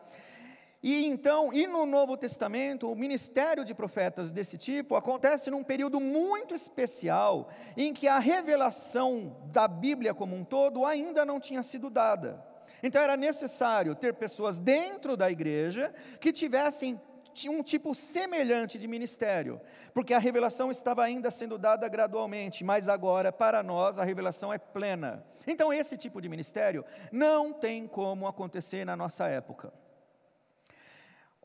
E 0.81 1.05
então, 1.05 1.51
e 1.51 1.67
no 1.67 1.85
Novo 1.85 2.15
Testamento, 2.15 2.89
o 2.89 2.95
ministério 2.95 3.65
de 3.65 3.73
profetas 3.73 4.31
desse 4.31 4.57
tipo 4.57 4.95
acontece 4.95 5.51
num 5.51 5.63
período 5.63 5.99
muito 5.99 6.55
especial, 6.55 7.49
em 7.75 7.93
que 7.93 8.07
a 8.07 8.17
revelação 8.17 9.35
da 9.51 9.67
Bíblia 9.67 10.13
como 10.13 10.37
um 10.37 10.45
todo 10.45 10.85
ainda 10.85 11.25
não 11.25 11.37
tinha 11.37 11.61
sido 11.61 11.89
dada. 11.89 12.41
Então 12.81 13.01
era 13.01 13.17
necessário 13.17 13.93
ter 13.93 14.13
pessoas 14.13 14.57
dentro 14.57 15.17
da 15.17 15.29
igreja 15.29 15.93
que 16.19 16.31
tivessem 16.31 16.99
um 17.47 17.61
tipo 17.61 17.93
semelhante 17.93 18.77
de 18.77 18.87
ministério, 18.87 19.61
porque 19.93 20.13
a 20.13 20.17
revelação 20.17 20.71
estava 20.71 21.03
ainda 21.03 21.29
sendo 21.29 21.57
dada 21.57 21.87
gradualmente, 21.87 22.63
mas 22.63 22.89
agora, 22.89 23.31
para 23.31 23.61
nós, 23.61 23.99
a 23.99 24.03
revelação 24.03 24.51
é 24.51 24.57
plena. 24.57 25.23
Então, 25.45 25.71
esse 25.71 25.97
tipo 25.97 26.19
de 26.19 26.27
ministério 26.27 26.83
não 27.11 27.53
tem 27.53 27.87
como 27.87 28.27
acontecer 28.27 28.83
na 28.83 28.95
nossa 28.95 29.27
época. 29.27 29.71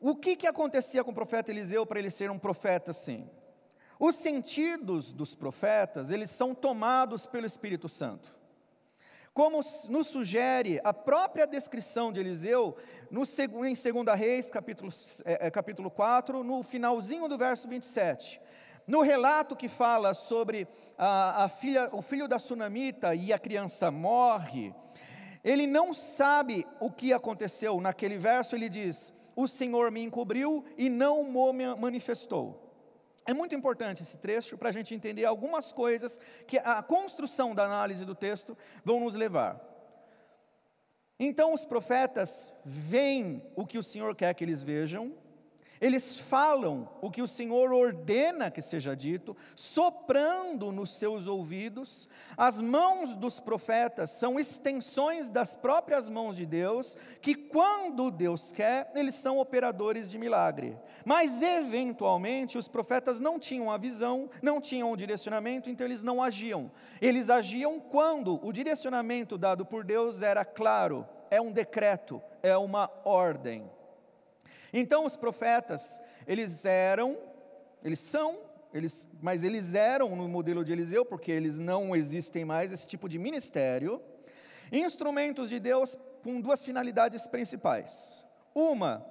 O 0.07 0.15
que, 0.15 0.35
que 0.35 0.45
acontecia 0.45 1.03
com 1.03 1.09
o 1.09 1.15
profeta 1.15 1.49
Eliseu 1.49 1.83
para 1.83 1.97
ele 1.97 2.11
ser 2.11 2.29
um 2.29 2.37
profeta 2.37 2.91
assim? 2.91 3.27
Os 3.99 4.13
sentidos 4.13 5.11
dos 5.11 5.33
profetas, 5.33 6.11
eles 6.11 6.29
são 6.29 6.53
tomados 6.53 7.25
pelo 7.25 7.47
Espírito 7.47 7.89
Santo. 7.89 8.31
Como 9.33 9.61
nos 9.89 10.05
sugere 10.05 10.79
a 10.83 10.93
própria 10.93 11.47
descrição 11.47 12.13
de 12.13 12.19
Eliseu, 12.19 12.77
no, 13.09 13.23
em 13.23 13.73
2 13.73 14.15
Reis, 14.15 14.47
capítulo, 14.51 14.93
é, 15.25 15.47
é, 15.47 15.49
capítulo 15.49 15.89
4, 15.89 16.43
no 16.43 16.61
finalzinho 16.61 17.27
do 17.27 17.35
verso 17.35 17.67
27. 17.67 18.39
No 18.85 19.01
relato 19.01 19.55
que 19.55 19.67
fala 19.67 20.13
sobre 20.13 20.67
a, 20.99 21.45
a 21.45 21.49
filha, 21.49 21.89
o 21.91 22.03
filho 22.03 22.27
da 22.27 22.37
sunamita 22.37 23.15
e 23.15 23.33
a 23.33 23.39
criança 23.39 23.89
morre, 23.89 24.71
ele 25.43 25.65
não 25.65 25.95
sabe 25.95 26.63
o 26.79 26.91
que 26.91 27.11
aconteceu. 27.11 27.81
Naquele 27.81 28.19
verso 28.19 28.55
ele 28.55 28.69
diz: 28.69 29.11
O 29.35 29.47
Senhor 29.47 29.91
me 29.91 30.01
encobriu 30.01 30.63
e 30.77 30.89
não 30.89 31.23
me 31.53 31.75
manifestou. 31.75 32.61
É 33.25 33.33
muito 33.33 33.55
importante 33.55 34.03
esse 34.03 34.17
trecho 34.17 34.57
para 34.57 34.69
a 34.69 34.71
gente 34.71 34.93
entender 34.93 35.25
algumas 35.25 35.73
coisas 35.73 36.19
que 36.45 36.59
a 36.59 36.83
construção 36.83 37.55
da 37.55 37.65
análise 37.65 38.05
do 38.05 38.13
texto 38.13 38.55
vão 38.83 38.99
nos 38.99 39.15
levar. 39.15 39.59
Então 41.19 41.53
os 41.53 41.65
profetas 41.65 42.53
veem 42.63 43.41
o 43.55 43.65
que 43.65 43.77
o 43.77 43.83
Senhor 43.83 44.15
quer 44.15 44.33
que 44.35 44.43
eles 44.43 44.61
vejam, 44.61 45.13
eles 45.79 46.17
falam 46.17 46.89
o 47.01 47.11
que 47.11 47.21
o 47.21 47.27
Senhor 47.27 47.71
ordena 47.71 48.49
que 48.49 48.61
seja 48.61 48.95
dito, 48.95 49.35
soprando 49.55 50.71
nos 50.71 50.97
seus 50.97 51.27
ouvidos. 51.27 52.07
As 52.37 52.61
mãos 52.61 53.13
dos 53.13 53.39
profetas 53.39 54.11
são 54.11 54.39
extensões 54.39 55.29
das 55.29 55.55
próprias 55.55 56.09
mãos 56.09 56.35
de 56.35 56.45
Deus, 56.45 56.97
que 57.21 57.35
quando 57.35 58.09
Deus 58.09 58.51
quer, 58.51 58.91
eles 58.95 59.15
são 59.15 59.37
operadores 59.37 60.09
de 60.09 60.17
milagre. 60.17 60.77
Mas 61.03 61.41
eventualmente 61.41 62.57
os 62.57 62.67
profetas 62.67 63.19
não 63.19 63.37
tinham 63.37 63.69
a 63.69 63.77
visão, 63.77 64.29
não 64.41 64.61
tinham 64.61 64.91
o 64.91 64.97
direcionamento, 64.97 65.69
então 65.69 65.85
eles 65.85 66.01
não 66.01 66.23
agiam. 66.23 66.71
Eles 67.01 67.29
agiam 67.29 67.79
quando 67.79 68.39
o 68.45 68.51
direcionamento 68.53 69.37
dado 69.37 69.65
por 69.65 69.83
Deus 69.83 70.21
era 70.21 70.45
claro, 70.45 71.05
é 71.29 71.41
um 71.41 71.51
decreto, 71.51 72.21
é 72.41 72.55
uma 72.55 72.89
ordem. 73.03 73.74
Então 74.77 75.05
os 75.05 75.15
profetas, 75.15 76.01
eles 76.27 76.65
eram, 76.65 77.17
eles 77.81 77.97
são, 77.97 78.37
eles, 78.73 79.07
mas 79.21 79.41
eles 79.41 79.73
eram 79.73 80.13
no 80.17 80.27
modelo 80.27 80.65
de 80.65 80.73
Eliseu, 80.73 81.05
porque 81.05 81.31
eles 81.31 81.57
não 81.57 81.95
existem 81.95 82.43
mais, 82.43 82.73
esse 82.73 82.85
tipo 82.85 83.07
de 83.07 83.17
ministério, 83.17 84.01
instrumentos 84.69 85.47
de 85.47 85.61
Deus 85.61 85.97
com 86.21 86.41
duas 86.41 86.61
finalidades 86.61 87.25
principais. 87.25 88.21
Uma, 88.53 89.05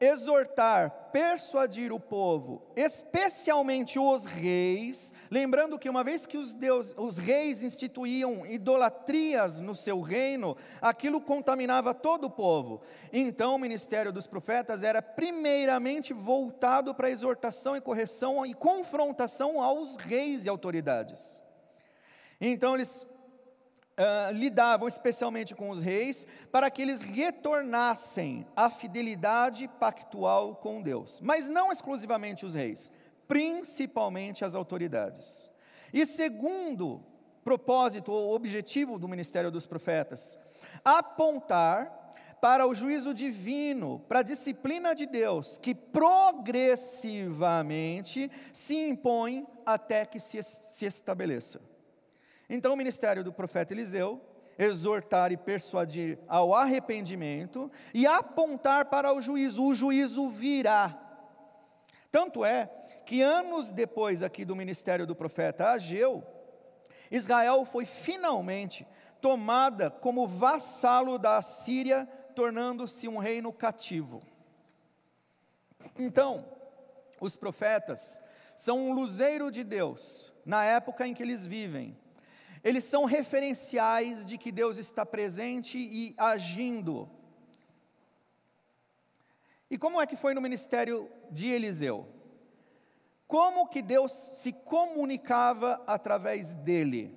exortar, 0.00 1.08
persuadir 1.10 1.92
o 1.92 1.98
povo, 1.98 2.62
especialmente 2.76 3.98
os 3.98 4.26
reis, 4.26 5.14
lembrando 5.30 5.78
que 5.78 5.88
uma 5.88 6.04
vez 6.04 6.26
que 6.26 6.36
os, 6.36 6.54
deus, 6.54 6.94
os 6.96 7.16
reis 7.16 7.62
instituíam 7.62 8.46
idolatrias 8.46 9.58
no 9.58 9.74
seu 9.74 10.00
reino, 10.00 10.56
aquilo 10.80 11.20
contaminava 11.20 11.94
todo 11.94 12.24
o 12.24 12.30
povo. 12.30 12.82
Então 13.12 13.54
o 13.54 13.58
ministério 13.58 14.12
dos 14.12 14.26
profetas 14.26 14.82
era 14.82 15.00
primeiramente 15.00 16.12
voltado 16.12 16.94
para 16.94 17.10
exortação 17.10 17.76
e 17.76 17.80
correção 17.80 18.44
e 18.44 18.52
confrontação 18.52 19.62
aos 19.62 19.96
reis 19.96 20.44
e 20.44 20.48
autoridades. 20.48 21.42
Então 22.38 22.74
eles 22.74 23.06
uh, 23.96 24.32
lidavam 24.32 24.86
especialmente 24.86 25.54
com 25.54 25.70
os 25.70 25.80
reis, 25.80 26.26
para 26.52 26.70
que 26.70 26.82
eles 26.82 27.00
retornassem 27.02 28.46
à 28.54 28.68
fidelidade 28.70 29.66
pactual 29.80 30.56
com 30.56 30.82
Deus. 30.82 31.18
Mas 31.20 31.48
não 31.48 31.72
exclusivamente 31.72 32.44
os 32.44 32.52
reis, 32.54 32.92
principalmente 33.26 34.44
as 34.44 34.54
autoridades. 34.54 35.48
E 35.92 36.04
segundo 36.04 37.02
propósito 37.44 38.12
ou 38.12 38.34
objetivo 38.34 38.98
do 38.98 39.08
ministério 39.08 39.52
dos 39.52 39.66
profetas, 39.66 40.38
apontar 40.84 42.04
para 42.40 42.66
o 42.66 42.74
juízo 42.74 43.14
divino, 43.14 44.00
para 44.08 44.18
a 44.18 44.22
disciplina 44.22 44.92
de 44.94 45.06
Deus, 45.06 45.58
que 45.58 45.74
progressivamente 45.74 48.30
se 48.52 48.88
impõe 48.88 49.46
até 49.64 50.04
que 50.04 50.20
se, 50.20 50.42
se 50.42 50.84
estabeleça. 50.84 51.62
Então, 52.48 52.72
o 52.74 52.76
ministério 52.76 53.24
do 53.24 53.32
profeta 53.32 53.72
Eliseu 53.72 54.20
exortar 54.58 55.32
e 55.32 55.36
persuadir 55.36 56.18
ao 56.26 56.54
arrependimento 56.54 57.70
e 57.92 58.06
apontar 58.06 58.86
para 58.86 59.12
o 59.12 59.20
juízo. 59.20 59.64
O 59.64 59.74
juízo 59.74 60.28
virá. 60.28 60.98
Tanto 62.10 62.44
é 62.44 62.66
que 63.04 63.20
anos 63.20 63.72
depois 63.72 64.22
aqui 64.22 64.44
do 64.44 64.56
ministério 64.56 65.06
do 65.06 65.14
profeta 65.14 65.70
Ageu, 65.70 66.24
Israel 67.10 67.64
foi 67.64 67.84
finalmente 67.84 68.86
tomada 69.20 69.90
como 69.90 70.26
vassalo 70.26 71.18
da 71.18 71.40
Síria, 71.42 72.06
tornando-se 72.34 73.08
um 73.08 73.18
reino 73.18 73.52
cativo. 73.52 74.20
Então, 75.98 76.44
os 77.20 77.36
profetas 77.36 78.22
são 78.54 78.88
um 78.88 78.92
luzeiro 78.92 79.50
de 79.50 79.62
Deus 79.62 80.32
na 80.44 80.64
época 80.64 81.06
em 81.06 81.14
que 81.14 81.22
eles 81.22 81.46
vivem 81.46 81.96
eles 82.66 82.82
são 82.82 83.04
referenciais 83.04 84.26
de 84.26 84.36
que 84.36 84.50
Deus 84.50 84.76
está 84.76 85.06
presente 85.06 85.78
e 85.78 86.12
agindo. 86.18 87.08
E 89.70 89.78
como 89.78 90.00
é 90.00 90.06
que 90.06 90.16
foi 90.16 90.34
no 90.34 90.40
ministério 90.40 91.08
de 91.30 91.48
Eliseu? 91.48 92.08
Como 93.28 93.68
que 93.68 93.80
Deus 93.80 94.10
se 94.10 94.52
comunicava 94.52 95.80
através 95.86 96.56
dele? 96.56 97.16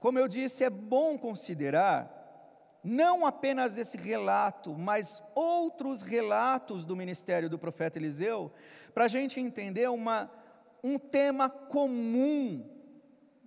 Como 0.00 0.18
eu 0.18 0.26
disse, 0.26 0.64
é 0.64 0.70
bom 0.70 1.16
considerar 1.16 2.16
não 2.82 3.24
apenas 3.24 3.78
esse 3.78 3.96
relato, 3.96 4.74
mas 4.76 5.22
outros 5.36 6.02
relatos 6.02 6.84
do 6.84 6.96
ministério 6.96 7.48
do 7.48 7.60
profeta 7.60 7.96
Eliseu, 7.96 8.52
para 8.92 9.04
a 9.04 9.08
gente 9.08 9.38
entender 9.38 9.88
uma 9.88 10.28
um 10.86 11.00
tema 11.00 11.50
comum 11.50 12.64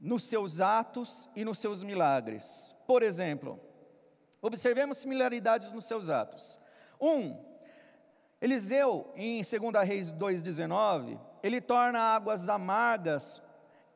nos 0.02 0.26
seus 0.26 0.60
atos 0.60 1.30
e 1.34 1.46
nos 1.46 1.58
seus 1.58 1.82
milagres. 1.82 2.76
Por 2.86 3.02
exemplo, 3.02 3.58
observemos 4.42 4.98
similaridades 4.98 5.72
nos 5.72 5.86
seus 5.86 6.10
atos. 6.10 6.60
Um, 7.00 7.38
Eliseu, 8.42 9.10
em 9.16 9.42
2 9.42 9.88
Reis 9.88 10.12
2,19, 10.12 11.18
ele 11.42 11.62
torna 11.62 12.00
águas 12.00 12.50
amargas 12.50 13.42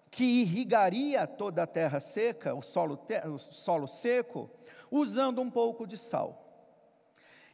que 0.09 0.23
irrigaria 0.23 1.27
toda 1.27 1.63
a 1.63 1.67
terra 1.67 1.99
seca, 1.99 2.55
o 2.55 2.61
solo, 2.61 2.97
o 3.29 3.37
solo 3.37 3.87
seco, 3.87 4.49
usando 4.89 5.41
um 5.41 5.51
pouco 5.51 5.85
de 5.85 5.97
sal. 5.97 6.39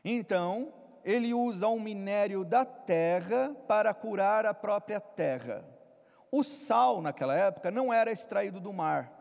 Então, 0.05 0.71
ele 1.03 1.33
usa 1.33 1.67
um 1.67 1.79
minério 1.79 2.45
da 2.45 2.63
terra 2.63 3.55
para 3.67 3.91
curar 3.91 4.45
a 4.45 4.53
própria 4.53 4.99
terra. 4.99 5.78
O 6.31 6.43
sal, 6.43 7.01
naquela 7.01 7.35
época, 7.35 7.71
não 7.71 7.91
era 7.91 8.11
extraído 8.11 8.59
do 8.59 8.71
mar. 8.71 9.11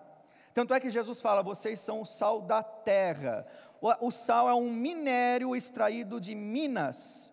Tanto 0.52 0.74
é 0.74 0.80
que 0.80 0.90
Jesus 0.90 1.20
fala: 1.20 1.42
vocês 1.42 1.80
são 1.80 2.00
o 2.00 2.06
sal 2.06 2.40
da 2.40 2.62
terra. 2.62 3.46
O, 3.80 4.08
o 4.08 4.10
sal 4.10 4.48
é 4.48 4.54
um 4.54 4.70
minério 4.70 5.54
extraído 5.54 6.20
de 6.20 6.34
minas. 6.34 7.32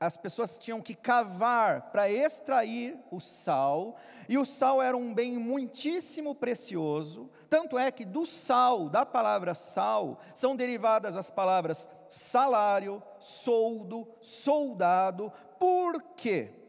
As 0.00 0.16
pessoas 0.16 0.58
tinham 0.58 0.80
que 0.80 0.96
cavar 0.96 1.92
para 1.92 2.10
extrair 2.10 2.98
o 3.08 3.20
sal, 3.20 3.96
e 4.28 4.36
o 4.36 4.44
sal 4.44 4.82
era 4.82 4.96
um 4.96 5.14
bem 5.14 5.38
muitíssimo 5.38 6.34
precioso. 6.34 7.30
Tanto 7.48 7.78
é 7.78 7.88
que 7.92 8.04
do 8.04 8.26
sal, 8.26 8.88
da 8.88 9.06
palavra 9.06 9.54
sal, 9.54 10.18
são 10.34 10.56
derivadas 10.56 11.16
as 11.16 11.30
palavras 11.30 11.88
salário, 12.08 13.00
soldo, 13.20 14.08
soldado. 14.20 15.32
Por 15.58 16.02
quê? 16.16 16.61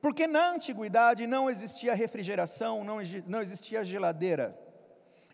Porque 0.00 0.26
na 0.26 0.50
antiguidade 0.50 1.26
não 1.26 1.50
existia 1.50 1.94
refrigeração, 1.94 2.84
não, 2.84 3.40
existia 3.40 3.84
geladeira. 3.84 4.56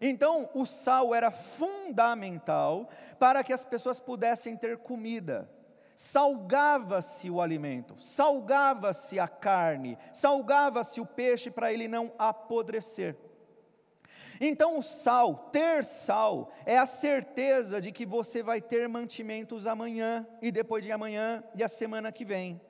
Então, 0.00 0.48
o 0.54 0.64
sal 0.64 1.14
era 1.14 1.30
fundamental 1.30 2.88
para 3.18 3.44
que 3.44 3.52
as 3.52 3.64
pessoas 3.64 4.00
pudessem 4.00 4.56
ter 4.56 4.78
comida. 4.78 5.50
Salgava-se 5.94 7.30
o 7.30 7.40
alimento, 7.40 7.94
salgava-se 8.00 9.18
a 9.20 9.28
carne, 9.28 9.96
salgava-se 10.12 11.00
o 11.00 11.06
peixe 11.06 11.50
para 11.50 11.72
ele 11.72 11.86
não 11.86 12.12
apodrecer. 12.18 13.16
Então, 14.40 14.78
o 14.78 14.82
sal, 14.82 15.50
ter 15.52 15.84
sal, 15.84 16.50
é 16.66 16.76
a 16.76 16.86
certeza 16.86 17.80
de 17.80 17.92
que 17.92 18.04
você 18.04 18.42
vai 18.42 18.60
ter 18.60 18.88
mantimentos 18.88 19.66
amanhã, 19.66 20.26
e 20.42 20.50
depois 20.50 20.82
de 20.82 20.90
amanhã, 20.90 21.44
e 21.54 21.62
a 21.62 21.68
semana 21.68 22.10
que 22.10 22.24
vem. 22.24 22.60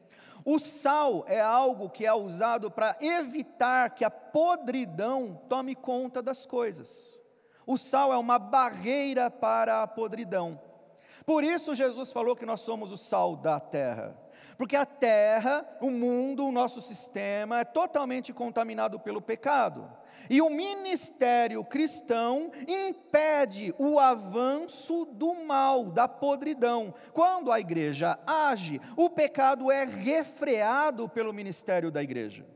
O 0.44 0.58
sal 0.58 1.24
é 1.26 1.40
algo 1.40 1.88
que 1.88 2.04
é 2.04 2.12
usado 2.12 2.70
para 2.70 2.96
evitar 3.00 3.94
que 3.94 4.04
a 4.04 4.10
podridão 4.10 5.40
tome 5.48 5.74
conta 5.74 6.20
das 6.20 6.44
coisas. 6.44 7.18
O 7.66 7.78
sal 7.78 8.12
é 8.12 8.16
uma 8.16 8.38
barreira 8.38 9.30
para 9.30 9.82
a 9.82 9.86
podridão. 9.86 10.60
Por 11.24 11.42
isso 11.42 11.74
Jesus 11.74 12.12
falou 12.12 12.36
que 12.36 12.44
nós 12.44 12.60
somos 12.60 12.92
o 12.92 12.96
sal 12.96 13.36
da 13.36 13.58
terra. 13.58 14.23
Porque 14.56 14.76
a 14.76 14.86
terra, 14.86 15.66
o 15.80 15.90
mundo, 15.90 16.46
o 16.46 16.52
nosso 16.52 16.80
sistema 16.80 17.60
é 17.60 17.64
totalmente 17.64 18.32
contaminado 18.32 19.00
pelo 19.00 19.20
pecado. 19.20 19.90
E 20.30 20.40
o 20.40 20.48
ministério 20.48 21.64
cristão 21.64 22.50
impede 22.66 23.74
o 23.78 23.98
avanço 23.98 25.04
do 25.06 25.34
mal, 25.44 25.90
da 25.90 26.08
podridão. 26.08 26.94
Quando 27.12 27.50
a 27.50 27.60
igreja 27.60 28.18
age, 28.26 28.80
o 28.96 29.10
pecado 29.10 29.70
é 29.70 29.84
refreado 29.84 31.08
pelo 31.08 31.32
ministério 31.32 31.90
da 31.90 32.02
igreja. 32.02 32.46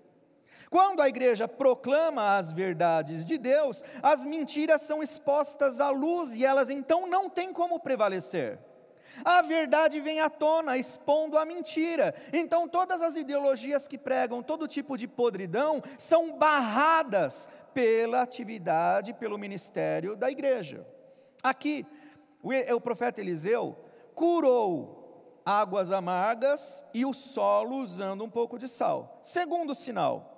Quando 0.71 1.01
a 1.01 1.09
igreja 1.09 1.49
proclama 1.49 2.37
as 2.37 2.53
verdades 2.53 3.25
de 3.25 3.39
Deus, 3.39 3.83
as 4.03 4.25
mentiras 4.25 4.83
são 4.83 5.03
expostas 5.03 5.81
à 5.81 5.91
luz 5.91 6.35
e 6.35 6.45
elas 6.45 6.69
então 6.69 7.07
não 7.07 7.29
têm 7.31 7.53
como 7.53 7.81
prevalecer. 7.81 8.59
A 9.25 9.43
verdade 9.43 10.01
vem 10.01 10.21
à 10.21 10.31
tona, 10.31 10.77
expondo 10.77 11.37
a 11.37 11.45
mentira. 11.45 12.15
Então, 12.33 12.69
todas 12.69 13.03
as 13.03 13.17
ideologias 13.17 13.89
que 13.89 13.99
pregam 13.99 14.43
todo 14.43 14.69
tipo 14.69 14.97
de 14.97 15.07
podridão 15.09 15.83
são 15.99 16.33
barradas 16.37 17.49
pela 17.75 18.23
atividade, 18.23 19.13
pelo 19.15 19.39
ministério 19.39 20.17
da 20.17 20.31
igreja. 20.31 20.87
Aqui, 21.43 21.87
o 22.43 22.81
profeta 22.81 23.21
Eliseu 23.21 23.77
curou 24.15 25.43
águas 25.45 25.91
amargas 25.93 26.85
e 26.93 27.07
o 27.07 27.13
solo 27.15 27.77
usando 27.77 28.23
um 28.23 28.31
pouco 28.31 28.59
de 28.59 28.69
sal. 28.69 29.19
Segundo 29.23 29.75
sinal, 29.75 30.35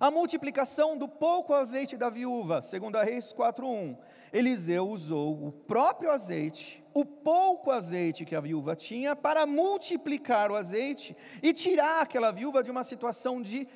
a 0.00 0.10
multiplicação 0.10 0.96
do 0.96 1.06
pouco 1.06 1.52
azeite 1.52 1.96
da 1.96 2.08
viúva, 2.08 2.60
segundo 2.60 2.96
a 2.96 3.02
Reis 3.02 3.32
4:1. 3.32 3.96
Eliseu 4.32 4.88
usou 4.88 5.46
o 5.46 5.52
próprio 5.52 6.10
azeite, 6.10 6.81
o 6.94 7.04
pouco 7.04 7.70
azeite 7.70 8.24
que 8.24 8.34
a 8.34 8.40
viúva 8.40 8.76
tinha, 8.76 9.16
para 9.16 9.46
multiplicar 9.46 10.50
o 10.50 10.56
azeite 10.56 11.16
e 11.42 11.52
tirar 11.52 12.02
aquela 12.02 12.30
viúva 12.30 12.62
de 12.62 12.70
uma 12.70 12.84
situação 12.84 13.40
de 13.40 13.66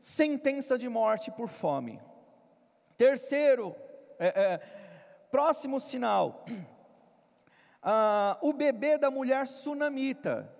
sentença 0.00 0.76
de 0.76 0.88
morte 0.88 1.30
por 1.30 1.48
fome. 1.48 2.00
Terceiro, 2.96 3.74
é, 4.18 4.26
é, 4.26 4.58
próximo 5.30 5.80
sinal, 5.80 6.44
ah, 7.82 8.38
o 8.40 8.52
bebê 8.52 8.98
da 8.98 9.10
mulher 9.10 9.46
sunamita. 9.46 10.52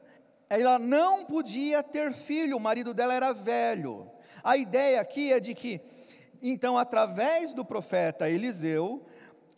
Ela 0.49 0.79
não 0.79 1.25
podia 1.25 1.83
ter 1.83 2.13
filho, 2.13 2.57
o 2.57 2.61
marido 2.61 2.95
dela 2.95 3.15
era 3.15 3.33
velho. 3.33 4.11
A 4.45 4.57
ideia 4.57 5.01
aqui 5.01 5.33
é 5.33 5.41
de 5.41 5.55
que, 5.55 5.81
então, 6.41 6.79
através 6.79 7.53
do 7.53 7.65
profeta 7.65 8.31
Eliseu, 8.31 9.05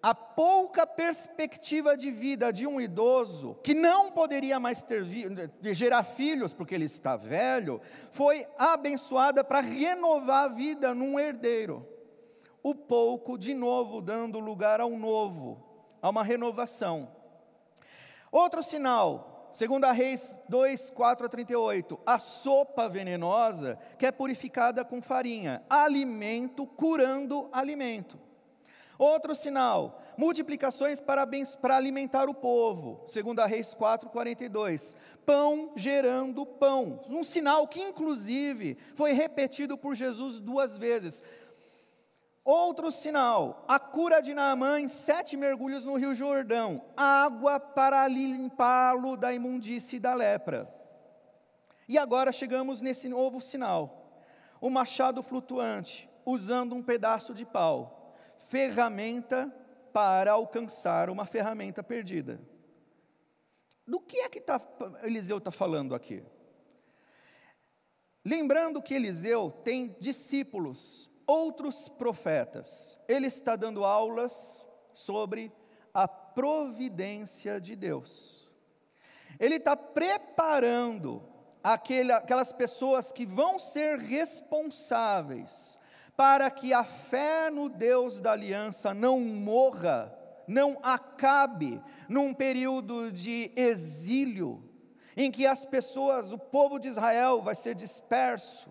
a 0.03 0.15
pouca 0.15 0.87
perspectiva 0.87 1.97
de 1.97 2.11
vida 2.11 2.53
de 2.53 2.67
um 2.67 2.81
idoso, 2.81 3.59
que 3.65 3.75
não 3.75 4.11
poderia 4.13 4.61
mais 4.61 4.83
ter 4.83 5.05
gerar 5.75 6.05
filhos 6.05 6.53
porque 6.53 6.75
ele 6.75 6.85
está 6.85 7.17
velho, 7.17 7.81
foi 8.13 8.47
abençoada 8.57 9.43
para 9.43 9.61
renovar 9.61 10.45
a 10.45 10.49
vida 10.49 10.95
num 10.95 11.19
herdeiro. 11.19 11.87
O 12.63 12.75
pouco, 12.75 13.37
de 13.37 13.55
novo, 13.55 14.01
dando 14.01 14.39
lugar 14.39 14.81
ao 14.81 14.91
novo, 14.91 15.65
a 16.01 16.11
uma 16.11 16.23
renovação. 16.23 17.11
Outro 18.31 18.63
sinal, 18.63 19.35
Segundo 19.51 19.87
a 19.87 19.93
Reis 19.93 20.39
2, 20.49 20.91
4 20.91 21.27
a 21.27 21.29
38, 21.29 21.99
a 22.05 22.19
sopa 22.19 22.87
venenosa 22.87 23.79
que 23.99 24.05
é 24.05 24.13
purificada 24.13 24.85
com 24.85 25.01
farinha, 25.01 25.63
alimento 25.71 26.67
curando 26.67 27.49
alimento. 27.51 28.28
Outro 28.99 29.33
sinal, 29.33 30.03
multiplicações 30.17 31.01
para, 31.01 31.25
para 31.63 31.77
alimentar 31.77 32.29
o 32.29 32.35
povo, 32.35 33.05
segundo 33.07 33.39
a 33.39 33.47
Reis 33.47 33.73
4, 33.73 34.11
42, 34.11 34.97
pão 35.25 35.73
gerando 35.77 36.45
pão, 36.45 37.01
um 37.09 37.23
sinal 37.23 37.69
que 37.69 37.81
inclusive 37.81 38.77
foi 38.97 39.13
repetido 39.13 39.79
por 39.79 39.95
Jesus 39.95 40.41
duas 40.41 40.77
vezes, 40.77 41.23
Outro 42.51 42.91
sinal, 42.91 43.63
a 43.69 43.79
cura 43.79 44.23
de 44.23 44.33
Naamã 44.33 44.81
em 44.81 44.89
sete 44.89 45.37
mergulhos 45.37 45.85
no 45.85 45.97
Rio 45.97 46.15
Jordão, 46.15 46.83
água 46.97 47.61
para 47.61 48.09
limpá-lo 48.09 49.19
da 49.19 49.35
imundície 49.35 49.99
e 49.99 50.01
da 50.01 50.15
lepra. 50.15 50.67
E 51.87 51.99
agora 51.99 52.33
chegamos 52.33 52.81
nesse 52.81 53.07
novo 53.07 53.39
sinal, 53.39 54.23
o 54.63 54.71
machado 54.71 55.23
flutuante, 55.23 56.09
usando 56.25 56.75
um 56.75 56.83
pedaço 56.83 57.35
de 57.35 57.45
pau, 57.45 57.98
ferramenta 58.49 59.55
para 59.93 60.33
alcançar 60.33 61.11
uma 61.11 61.25
ferramenta 61.25 61.83
perdida. 61.83 62.41
Do 63.87 64.01
que 64.01 64.19
é 64.19 64.29
que 64.29 64.41
tá, 64.41 64.61
Eliseu 65.03 65.39
está 65.39 65.51
falando 65.51 65.95
aqui? 65.95 66.23
Lembrando 68.25 68.83
que 68.83 68.95
Eliseu 68.95 69.51
tem 69.65 69.97
discípulos 70.01 71.09
outros 71.27 71.89
profetas. 71.89 72.99
Ele 73.07 73.27
está 73.27 73.55
dando 73.55 73.85
aulas 73.85 74.67
sobre 74.93 75.53
a 75.93 76.09
providência 76.09 77.61
de 77.61 77.77
Deus. 77.77 78.51
Ele 79.39 79.57
está 79.57 79.77
preparando 79.77 81.23
aquele, 81.63 82.13
aquelas 82.13 82.53
pessoas 82.53 83.13
que 83.13 83.27
vão 83.27 83.59
ser 83.59 83.99
responsáveis 83.99 85.79
para 86.19 86.51
que 86.51 86.73
a 86.73 86.83
fé 86.83 87.49
no 87.49 87.69
Deus 87.69 88.21
da 88.21 88.33
aliança 88.33 88.93
não 88.93 89.21
morra, 89.21 90.13
não 90.49 90.81
acabe 90.83 91.81
num 92.09 92.35
período 92.35 93.13
de 93.13 93.53
exílio, 93.55 94.69
em 95.17 95.31
que 95.31 95.47
as 95.47 95.65
pessoas, 95.65 96.33
o 96.33 96.37
povo 96.37 96.81
de 96.81 96.89
Israel 96.89 97.41
vai 97.41 97.55
ser 97.55 97.77
disperso, 97.77 98.69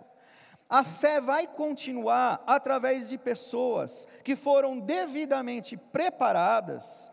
a 0.69 0.83
fé 0.83 1.21
vai 1.21 1.47
continuar 1.47 2.43
através 2.45 3.07
de 3.07 3.17
pessoas 3.17 4.05
que 4.25 4.35
foram 4.35 4.77
devidamente 4.77 5.77
preparadas, 5.77 7.09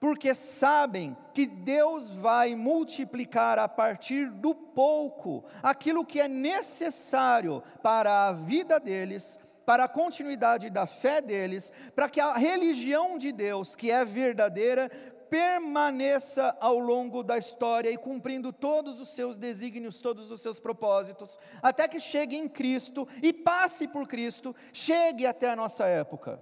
porque 0.00 0.34
sabem 0.34 1.14
que 1.34 1.46
Deus 1.46 2.12
vai 2.12 2.54
multiplicar 2.54 3.58
a 3.58 3.68
partir 3.68 4.30
do 4.30 4.54
pouco 4.54 5.44
aquilo 5.62 6.04
que 6.04 6.18
é 6.18 6.28
necessário 6.28 7.62
para 7.82 8.28
a 8.28 8.32
vida 8.32 8.80
deles, 8.80 9.38
para 9.66 9.84
a 9.84 9.88
continuidade 9.88 10.70
da 10.70 10.86
fé 10.86 11.20
deles, 11.20 11.72
para 11.94 12.08
que 12.08 12.20
a 12.20 12.34
religião 12.34 13.18
de 13.18 13.32
Deus, 13.32 13.74
que 13.74 13.90
é 13.90 14.04
verdadeira, 14.04 14.88
permaneça 15.28 16.56
ao 16.60 16.78
longo 16.78 17.24
da 17.24 17.36
história 17.36 17.90
e 17.90 17.98
cumprindo 17.98 18.52
todos 18.52 19.00
os 19.00 19.08
seus 19.08 19.36
desígnios, 19.36 19.98
todos 19.98 20.30
os 20.30 20.40
seus 20.40 20.60
propósitos, 20.60 21.38
até 21.60 21.88
que 21.88 21.98
chegue 21.98 22.36
em 22.36 22.48
Cristo 22.48 23.08
e 23.20 23.32
passe 23.32 23.88
por 23.88 24.06
Cristo, 24.06 24.54
chegue 24.72 25.26
até 25.26 25.50
a 25.50 25.56
nossa 25.56 25.84
época. 25.84 26.40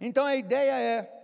Então 0.00 0.26
a 0.26 0.34
ideia 0.34 0.78
é 0.78 1.20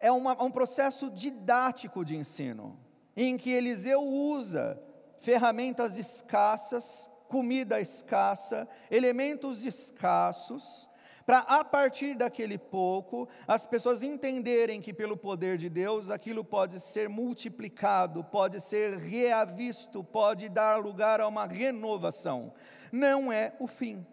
é 0.00 0.12
uma, 0.12 0.42
um 0.42 0.50
processo 0.50 1.10
didático 1.10 2.04
de 2.04 2.14
ensino, 2.14 2.78
em 3.16 3.38
que 3.38 3.50
Eliseu 3.50 4.02
usa 4.02 4.78
ferramentas 5.18 5.96
escassas, 5.96 7.08
comida 7.34 7.80
escassa, 7.80 8.68
elementos 8.88 9.64
escassos, 9.64 10.88
para 11.26 11.40
a 11.40 11.64
partir 11.64 12.14
daquele 12.14 12.56
pouco, 12.56 13.28
as 13.48 13.66
pessoas 13.66 14.04
entenderem 14.04 14.80
que 14.80 14.94
pelo 14.94 15.16
poder 15.16 15.58
de 15.58 15.68
Deus 15.68 16.10
aquilo 16.10 16.44
pode 16.44 16.78
ser 16.78 17.08
multiplicado, 17.08 18.22
pode 18.22 18.60
ser 18.60 18.98
reavisto, 18.98 20.04
pode 20.04 20.48
dar 20.48 20.76
lugar 20.76 21.20
a 21.20 21.26
uma 21.26 21.44
renovação. 21.44 22.54
Não 22.92 23.32
é 23.32 23.52
o 23.58 23.66
fim. 23.66 24.06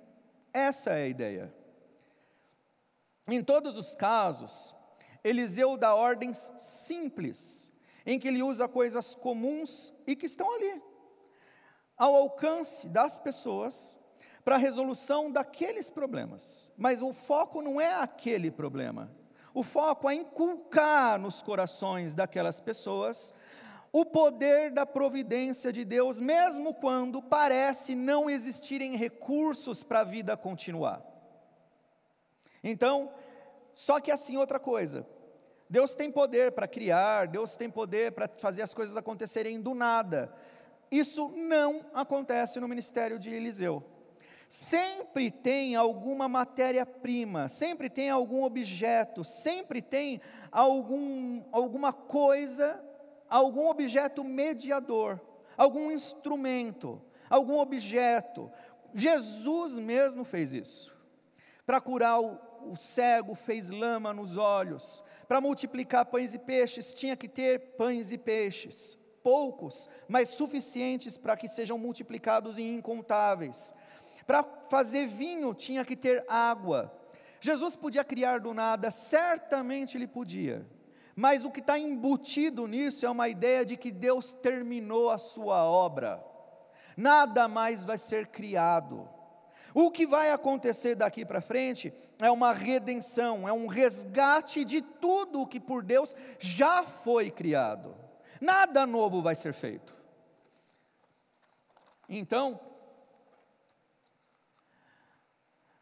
Essa 0.51 0.93
é 0.97 1.03
a 1.03 1.07
ideia. 1.07 1.53
Em 3.27 3.43
todos 3.43 3.77
os 3.77 3.95
casos, 3.95 4.73
Eliseu 5.23 5.77
dá 5.77 5.93
ordens 5.93 6.51
simples, 6.57 7.71
em 8.03 8.17
que 8.17 8.29
ele 8.29 8.41
usa 8.41 8.67
coisas 8.67 9.13
comuns 9.13 9.93
e 10.07 10.15
que 10.15 10.25
estão 10.25 10.51
ali. 10.55 10.81
Ao 12.01 12.15
alcance 12.15 12.89
das 12.89 13.19
pessoas 13.19 13.95
para 14.43 14.55
a 14.55 14.57
resolução 14.57 15.29
daqueles 15.29 15.87
problemas. 15.87 16.71
Mas 16.75 16.99
o 17.03 17.13
foco 17.13 17.61
não 17.61 17.79
é 17.79 17.93
aquele 17.93 18.49
problema. 18.49 19.11
O 19.53 19.61
foco 19.61 20.09
é 20.09 20.15
inculcar 20.15 21.19
nos 21.19 21.43
corações 21.43 22.15
daquelas 22.15 22.59
pessoas 22.59 23.35
o 23.91 24.03
poder 24.03 24.71
da 24.71 24.83
providência 24.83 25.71
de 25.71 25.85
Deus, 25.85 26.19
mesmo 26.19 26.73
quando 26.73 27.21
parece 27.21 27.93
não 27.93 28.27
existirem 28.27 28.95
recursos 28.95 29.83
para 29.83 29.99
a 29.99 30.03
vida 30.03 30.35
continuar. 30.35 31.03
Então, 32.63 33.11
só 33.75 33.99
que 33.99 34.09
assim 34.09 34.37
outra 34.37 34.59
coisa. 34.59 35.05
Deus 35.69 35.93
tem 35.93 36.11
poder 36.11 36.51
para 36.51 36.67
criar, 36.67 37.27
Deus 37.27 37.55
tem 37.55 37.69
poder 37.69 38.11
para 38.11 38.27
fazer 38.27 38.63
as 38.63 38.73
coisas 38.73 38.97
acontecerem 38.97 39.61
do 39.61 39.75
nada. 39.75 40.33
Isso 40.91 41.29
não 41.29 41.85
acontece 41.93 42.59
no 42.59 42.67
ministério 42.67 43.17
de 43.17 43.29
Eliseu. 43.33 43.81
Sempre 44.49 45.31
tem 45.31 45.77
alguma 45.77 46.27
matéria-prima, 46.27 47.47
sempre 47.47 47.89
tem 47.89 48.09
algum 48.09 48.43
objeto, 48.43 49.23
sempre 49.23 49.81
tem 49.81 50.19
algum, 50.51 51.41
alguma 51.53 51.93
coisa, 51.93 52.83
algum 53.29 53.69
objeto 53.69 54.25
mediador, 54.25 55.21
algum 55.55 55.89
instrumento, 55.89 57.01
algum 57.29 57.57
objeto. 57.59 58.51
Jesus 58.93 59.77
mesmo 59.77 60.25
fez 60.25 60.51
isso. 60.51 60.93
Para 61.65 61.79
curar 61.79 62.19
o, 62.19 62.37
o 62.69 62.75
cego, 62.75 63.33
fez 63.33 63.69
lama 63.69 64.11
nos 64.11 64.35
olhos. 64.35 65.01
Para 65.25 65.39
multiplicar 65.39 66.07
pães 66.07 66.33
e 66.33 66.39
peixes, 66.39 66.93
tinha 66.93 67.15
que 67.15 67.29
ter 67.29 67.77
pães 67.77 68.11
e 68.11 68.17
peixes 68.17 68.99
poucos, 69.23 69.89
mas 70.07 70.29
suficientes 70.29 71.17
para 71.17 71.37
que 71.37 71.47
sejam 71.47 71.77
multiplicados 71.77 72.57
em 72.57 72.75
incontáveis. 72.75 73.75
Para 74.25 74.43
fazer 74.69 75.07
vinho 75.07 75.53
tinha 75.53 75.83
que 75.83 75.95
ter 75.95 76.23
água. 76.27 76.91
Jesus 77.39 77.75
podia 77.75 78.03
criar 78.03 78.39
do 78.39 78.53
nada, 78.53 78.91
certamente 78.91 79.97
ele 79.97 80.07
podia. 80.07 80.65
Mas 81.15 81.43
o 81.43 81.51
que 81.51 81.59
está 81.59 81.77
embutido 81.77 82.67
nisso 82.67 83.05
é 83.05 83.09
uma 83.09 83.27
ideia 83.27 83.65
de 83.65 83.75
que 83.75 83.91
Deus 83.91 84.33
terminou 84.33 85.09
a 85.09 85.17
sua 85.17 85.65
obra. 85.65 86.23
Nada 86.95 87.47
mais 87.47 87.83
vai 87.83 87.97
ser 87.97 88.27
criado. 88.27 89.09
O 89.73 89.89
que 89.89 90.05
vai 90.05 90.31
acontecer 90.31 90.95
daqui 90.95 91.25
para 91.25 91.41
frente 91.41 91.93
é 92.21 92.29
uma 92.29 92.53
redenção, 92.53 93.47
é 93.47 93.53
um 93.53 93.67
resgate 93.67 94.65
de 94.65 94.81
tudo 94.81 95.41
o 95.41 95.47
que 95.47 95.59
por 95.59 95.83
Deus 95.83 96.15
já 96.39 96.83
foi 96.83 97.31
criado. 97.31 97.95
Nada 98.41 98.87
novo 98.87 99.21
vai 99.21 99.35
ser 99.35 99.53
feito. 99.53 99.95
Então, 102.09 102.59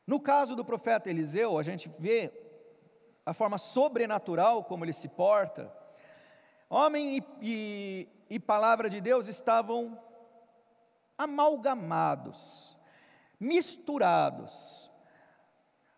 no 0.05 0.19
caso 0.19 0.57
do 0.57 0.65
profeta 0.65 1.09
Eliseu, 1.09 1.57
a 1.57 1.63
gente 1.63 1.87
vê 1.97 2.33
a 3.25 3.33
forma 3.33 3.57
sobrenatural 3.57 4.65
como 4.65 4.83
ele 4.83 4.91
se 4.91 5.07
porta. 5.07 5.73
Homem 6.69 7.17
e, 7.17 7.23
e, 7.41 8.09
e 8.29 8.39
palavra 8.39 8.89
de 8.89 8.99
Deus 8.99 9.29
estavam 9.29 9.97
amalgamados, 11.17 12.77
misturados. 13.39 14.91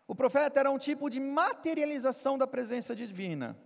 O 0.06 0.14
profeta 0.14 0.60
era 0.60 0.70
um 0.70 0.78
tipo 0.78 1.10
de 1.10 1.18
materialização 1.18 2.38
da 2.38 2.46
presença 2.46 2.94
divina. 2.94 3.56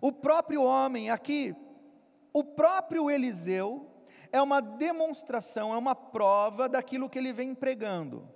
O 0.00 0.10
próprio 0.10 0.62
homem, 0.62 1.10
aqui 1.10 1.54
o 2.32 2.42
próprio 2.42 3.10
Eliseu 3.10 3.88
é 4.32 4.40
uma 4.40 4.60
demonstração, 4.60 5.74
é 5.74 5.76
uma 5.76 5.94
prova 5.94 6.68
daquilo 6.68 7.08
que 7.08 7.18
ele 7.18 7.32
vem 7.32 7.54
pregando. 7.54 8.28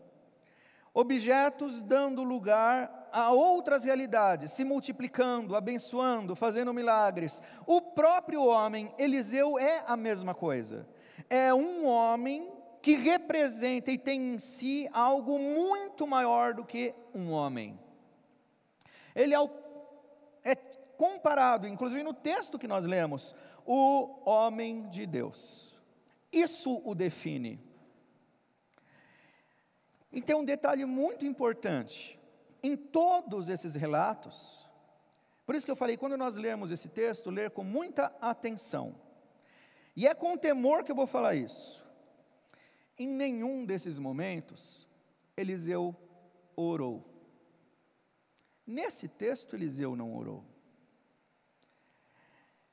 Objetos 0.92 1.82
dando 1.82 2.22
lugar 2.22 3.08
a 3.12 3.30
outras 3.30 3.84
realidades, 3.84 4.52
se 4.52 4.64
multiplicando, 4.64 5.56
abençoando, 5.56 6.36
fazendo 6.36 6.72
milagres. 6.72 7.42
O 7.66 7.80
próprio 7.80 8.44
homem, 8.44 8.92
Eliseu, 8.98 9.58
é 9.58 9.82
a 9.86 9.96
mesma 9.96 10.34
coisa. 10.34 10.86
É 11.28 11.52
um 11.52 11.86
homem 11.86 12.50
que 12.82 12.94
representa 12.94 13.90
e 13.90 13.98
tem 13.98 14.34
em 14.34 14.38
si 14.38 14.88
algo 14.92 15.38
muito 15.38 16.06
maior 16.06 16.54
do 16.54 16.64
que 16.64 16.94
um 17.14 17.30
homem. 17.30 17.78
Ele 19.14 19.34
é, 19.34 19.40
o, 19.40 19.50
é 20.44 20.54
comparado, 20.54 21.66
inclusive 21.66 22.02
no 22.02 22.14
texto 22.14 22.58
que 22.58 22.68
nós 22.68 22.84
lemos, 22.84 23.34
o 23.66 24.20
homem 24.24 24.88
de 24.88 25.04
Deus. 25.04 25.74
Isso 26.32 26.80
o 26.84 26.94
define. 26.94 27.60
E 30.12 30.22
tem 30.22 30.36
um 30.36 30.44
detalhe 30.44 30.84
muito 30.84 31.26
importante. 31.26 32.18
Em 32.62 32.76
todos 32.76 33.48
esses 33.48 33.74
relatos, 33.74 34.66
por 35.44 35.54
isso 35.54 35.64
que 35.64 35.70
eu 35.70 35.76
falei, 35.76 35.96
quando 35.96 36.16
nós 36.16 36.36
lermos 36.36 36.70
esse 36.70 36.88
texto, 36.88 37.30
ler 37.30 37.50
com 37.50 37.62
muita 37.62 38.06
atenção. 38.20 38.94
E 39.94 40.06
é 40.06 40.14
com 40.14 40.36
temor 40.36 40.82
que 40.82 40.90
eu 40.90 40.96
vou 40.96 41.06
falar 41.06 41.34
isso. 41.34 41.84
Em 42.98 43.08
nenhum 43.08 43.64
desses 43.64 43.98
momentos, 43.98 44.86
Eliseu 45.36 45.94
orou. 46.56 47.04
Nesse 48.66 49.06
texto, 49.06 49.54
Eliseu 49.54 49.94
não 49.94 50.16
orou. 50.16 50.44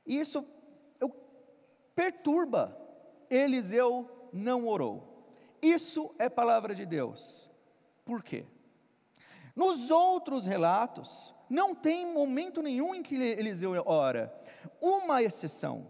Isso 0.05 0.45
perturba. 1.95 2.77
Eliseu 3.29 4.29
não 4.31 4.67
orou. 4.67 5.25
Isso 5.61 6.13
é 6.19 6.29
palavra 6.29 6.75
de 6.75 6.85
Deus. 6.85 7.49
Por 8.03 8.21
quê? 8.21 8.45
Nos 9.55 9.91
outros 9.91 10.45
relatos, 10.45 11.33
não 11.49 11.75
tem 11.75 12.11
momento 12.11 12.61
nenhum 12.61 12.95
em 12.95 13.03
que 13.03 13.15
Eliseu 13.15 13.71
ora. 13.85 14.33
Uma 14.81 15.21
exceção. 15.21 15.87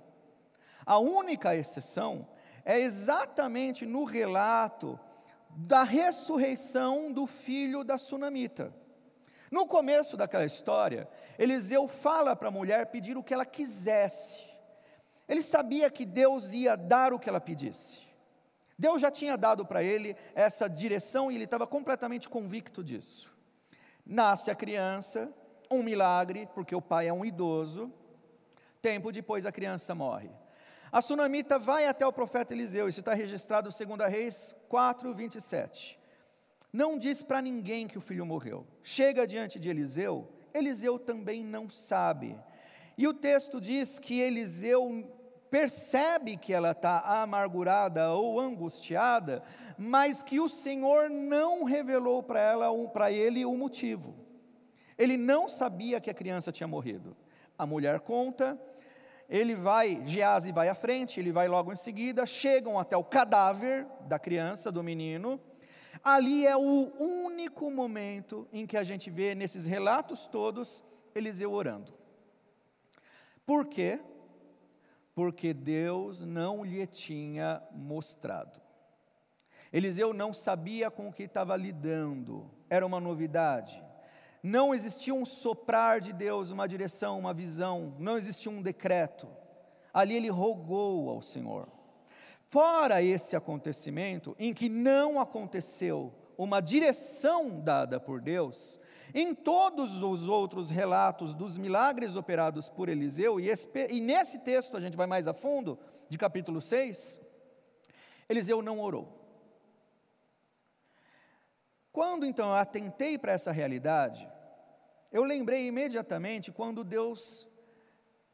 A 0.85 0.99
única 0.99 1.55
exceção 1.55 2.27
é 2.65 2.79
exatamente 2.79 3.85
no 3.85 4.03
relato 4.03 4.99
da 5.49 5.83
ressurreição 5.83 7.11
do 7.11 7.25
filho 7.25 7.83
da 7.83 7.97
sunamita. 7.97 8.73
No 9.49 9.67
começo 9.67 10.17
daquela 10.17 10.45
história, 10.45 11.07
Eliseu 11.37 11.87
fala 11.87 12.35
para 12.35 12.47
a 12.47 12.51
mulher 12.51 12.87
pedir 12.87 13.17
o 13.17 13.23
que 13.23 13.33
ela 13.33 13.45
quisesse. 13.45 14.41
Ele 15.27 15.41
sabia 15.41 15.89
que 15.89 16.05
Deus 16.05 16.53
ia 16.53 16.75
dar 16.75 17.13
o 17.13 17.19
que 17.19 17.29
ela 17.29 17.39
pedisse. 17.39 18.01
Deus 18.77 19.01
já 19.01 19.11
tinha 19.11 19.37
dado 19.37 19.65
para 19.65 19.83
ele 19.83 20.15
essa 20.33 20.67
direção 20.67 21.31
e 21.31 21.35
ele 21.35 21.45
estava 21.45 21.65
completamente 21.65 22.27
convicto 22.27 22.83
disso. 22.83 23.31
Nasce 24.05 24.51
a 24.51 24.55
criança, 24.55 25.31
um 25.69 25.81
milagre, 25.81 26.49
porque 26.53 26.75
o 26.75 26.81
pai 26.81 27.07
é 27.07 27.13
um 27.13 27.23
idoso. 27.23 27.91
Tempo 28.81 29.11
depois 29.11 29.45
a 29.45 29.51
criança 29.51 29.95
morre. 29.95 30.29
A 30.91 31.01
sunamita 31.01 31.57
vai 31.57 31.87
até 31.87 32.05
o 32.05 32.13
profeta 32.13 32.53
Eliseu, 32.53 32.87
isso 32.87 32.99
está 32.99 33.13
registrado 33.13 33.69
em 33.69 33.97
2 33.97 34.11
Reis 34.11 34.55
4, 34.69 35.13
27. 35.13 35.99
Não 36.71 36.97
diz 36.97 37.23
para 37.23 37.41
ninguém 37.41 37.87
que 37.87 37.97
o 37.97 38.01
filho 38.01 38.25
morreu. 38.25 38.67
Chega 38.83 39.25
diante 39.25 39.59
de 39.59 39.69
Eliseu, 39.69 40.31
Eliseu 40.53 40.99
também 40.99 41.43
não 41.43 41.69
sabe. 41.69 42.37
E 42.97 43.07
o 43.07 43.13
texto 43.13 43.59
diz 43.59 43.97
que 43.99 44.19
Eliseu 44.19 45.09
percebe 45.49 46.35
que 46.35 46.51
ela 46.51 46.71
está 46.71 46.99
amargurada 46.99 48.11
ou 48.11 48.39
angustiada, 48.39 49.43
mas 49.77 50.23
que 50.23 50.39
o 50.39 50.49
Senhor 50.49 51.09
não 51.09 51.63
revelou 51.63 52.23
para 52.23 52.39
ela, 52.39 52.87
para 52.87 53.11
ele, 53.11 53.45
o 53.45 53.55
motivo. 53.55 54.15
Ele 54.97 55.15
não 55.15 55.47
sabia 55.47 56.01
que 56.01 56.09
a 56.09 56.13
criança 56.13 56.51
tinha 56.51 56.67
morrido. 56.67 57.15
A 57.57 57.65
mulher 57.65 57.99
conta, 57.99 58.59
ele 59.29 59.55
vai, 59.55 60.01
Gease 60.05 60.51
vai 60.51 60.69
à 60.69 60.75
frente, 60.75 61.19
ele 61.19 61.31
vai 61.31 61.47
logo 61.47 61.71
em 61.71 61.75
seguida, 61.75 62.25
chegam 62.25 62.79
até 62.79 62.97
o 62.97 63.03
cadáver 63.03 63.85
da 64.07 64.17
criança, 64.17 64.71
do 64.71 64.83
menino. 64.83 65.39
Ali 66.03 66.45
é 66.45 66.57
o 66.57 66.91
único 66.99 67.69
momento 67.69 68.47
em 68.51 68.65
que 68.65 68.75
a 68.75 68.83
gente 68.83 69.09
vê 69.09 69.35
nesses 69.35 69.65
relatos 69.65 70.25
todos 70.25 70.83
Eliseu 71.15 71.51
orando. 71.51 72.02
Por 73.45 73.65
quê? 73.65 73.99
Porque 75.13 75.53
Deus 75.53 76.21
não 76.21 76.63
lhe 76.63 76.85
tinha 76.87 77.61
mostrado. 77.71 78.61
Eliseu 79.71 80.13
não 80.13 80.33
sabia 80.33 80.91
com 80.91 81.09
o 81.09 81.13
que 81.13 81.23
estava 81.23 81.55
lidando, 81.57 82.49
era 82.69 82.85
uma 82.85 82.99
novidade. 82.99 83.83
Não 84.41 84.73
existia 84.73 85.13
um 85.13 85.25
soprar 85.25 85.99
de 85.99 86.13
Deus, 86.13 86.51
uma 86.51 86.67
direção, 86.67 87.17
uma 87.17 87.33
visão, 87.33 87.95
não 87.97 88.17
existia 88.17 88.51
um 88.51 88.61
decreto. 88.61 89.27
Ali 89.93 90.15
ele 90.15 90.29
rogou 90.29 91.09
ao 91.09 91.21
Senhor. 91.21 91.67
Fora 92.49 93.01
esse 93.01 93.35
acontecimento, 93.35 94.35
em 94.37 94.53
que 94.53 94.69
não 94.69 95.19
aconteceu 95.19 96.13
uma 96.37 96.61
direção 96.61 97.59
dada 97.59 97.99
por 97.99 98.21
Deus, 98.21 98.79
em 99.13 99.35
todos 99.35 100.01
os 100.01 100.27
outros 100.27 100.69
relatos 100.69 101.33
dos 101.33 101.57
milagres 101.57 102.15
operados 102.15 102.67
por 102.67 102.89
Eliseu, 102.89 103.39
e, 103.39 103.47
esse, 103.47 103.67
e 103.89 104.01
nesse 104.01 104.39
texto 104.39 104.75
a 104.75 104.79
gente 104.79 104.97
vai 104.97 105.05
mais 105.05 105.27
a 105.27 105.33
fundo, 105.33 105.77
de 106.09 106.17
capítulo 106.17 106.61
6, 106.61 107.21
Eliseu 108.27 108.61
não 108.61 108.79
orou. 108.79 109.23
Quando 111.91 112.25
então 112.25 112.47
eu 112.49 112.55
atentei 112.55 113.19
para 113.19 113.33
essa 113.33 113.51
realidade, 113.51 114.27
eu 115.11 115.23
lembrei 115.23 115.67
imediatamente 115.67 116.51
quando 116.51 116.83
Deus 116.83 117.47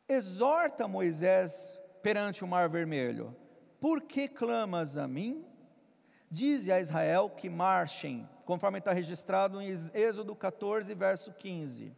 exorta 0.07 0.87
Moisés 0.87 1.77
perante 2.01 2.41
o 2.41 2.47
Mar 2.47 2.69
Vermelho: 2.69 3.35
Por 3.81 4.01
que 4.03 4.29
clamas 4.29 4.97
a 4.97 5.05
mim? 5.05 5.45
Dize 6.31 6.71
a 6.71 6.79
Israel 6.79 7.29
que 7.29 7.49
marchem, 7.49 8.29
conforme 8.45 8.77
está 8.77 8.93
registrado 8.93 9.59
em 9.59 9.67
Êxodo 9.93 10.35
14, 10.35 10.93
verso 10.93 11.33
15. 11.33 11.91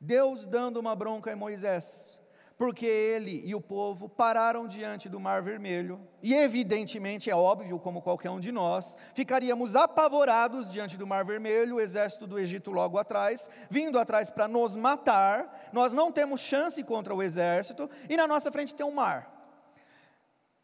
Deus 0.00 0.46
dando 0.46 0.78
uma 0.78 0.94
bronca 0.94 1.32
em 1.32 1.34
Moisés, 1.34 2.16
porque 2.56 2.86
ele 2.86 3.42
e 3.44 3.56
o 3.56 3.60
povo 3.60 4.08
pararam 4.08 4.68
diante 4.68 5.08
do 5.08 5.18
Mar 5.18 5.42
Vermelho, 5.42 6.00
e 6.22 6.32
evidentemente, 6.32 7.28
é 7.28 7.34
óbvio, 7.34 7.78
como 7.80 8.00
qualquer 8.00 8.30
um 8.30 8.38
de 8.38 8.52
nós, 8.52 8.96
ficaríamos 9.14 9.74
apavorados 9.74 10.68
diante 10.70 10.96
do 10.96 11.06
Mar 11.06 11.24
Vermelho, 11.24 11.76
o 11.76 11.80
exército 11.80 12.26
do 12.26 12.38
Egito 12.38 12.70
logo 12.70 12.98
atrás, 12.98 13.50
vindo 13.68 13.98
atrás 13.98 14.30
para 14.30 14.46
nos 14.46 14.76
matar, 14.76 15.70
nós 15.72 15.92
não 15.92 16.12
temos 16.12 16.40
chance 16.40 16.84
contra 16.84 17.12
o 17.12 17.22
exército, 17.22 17.90
e 18.08 18.16
na 18.16 18.28
nossa 18.28 18.52
frente 18.52 18.74
tem 18.74 18.86
um 18.86 18.94
mar. 18.94 19.33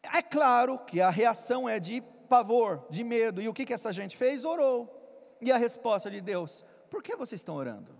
É 0.03 0.21
claro 0.21 0.79
que 0.79 0.99
a 1.01 1.09
reação 1.09 1.67
é 1.67 1.79
de 1.79 2.01
pavor, 2.27 2.85
de 2.89 3.03
medo, 3.03 3.41
e 3.41 3.47
o 3.47 3.53
que, 3.53 3.65
que 3.65 3.73
essa 3.73 3.91
gente 3.91 4.17
fez? 4.17 4.43
Orou. 4.43 4.97
E 5.41 5.51
a 5.51 5.57
resposta 5.57 6.09
de 6.09 6.21
Deus: 6.21 6.65
por 6.89 7.03
que 7.03 7.15
vocês 7.15 7.39
estão 7.39 7.55
orando? 7.55 7.95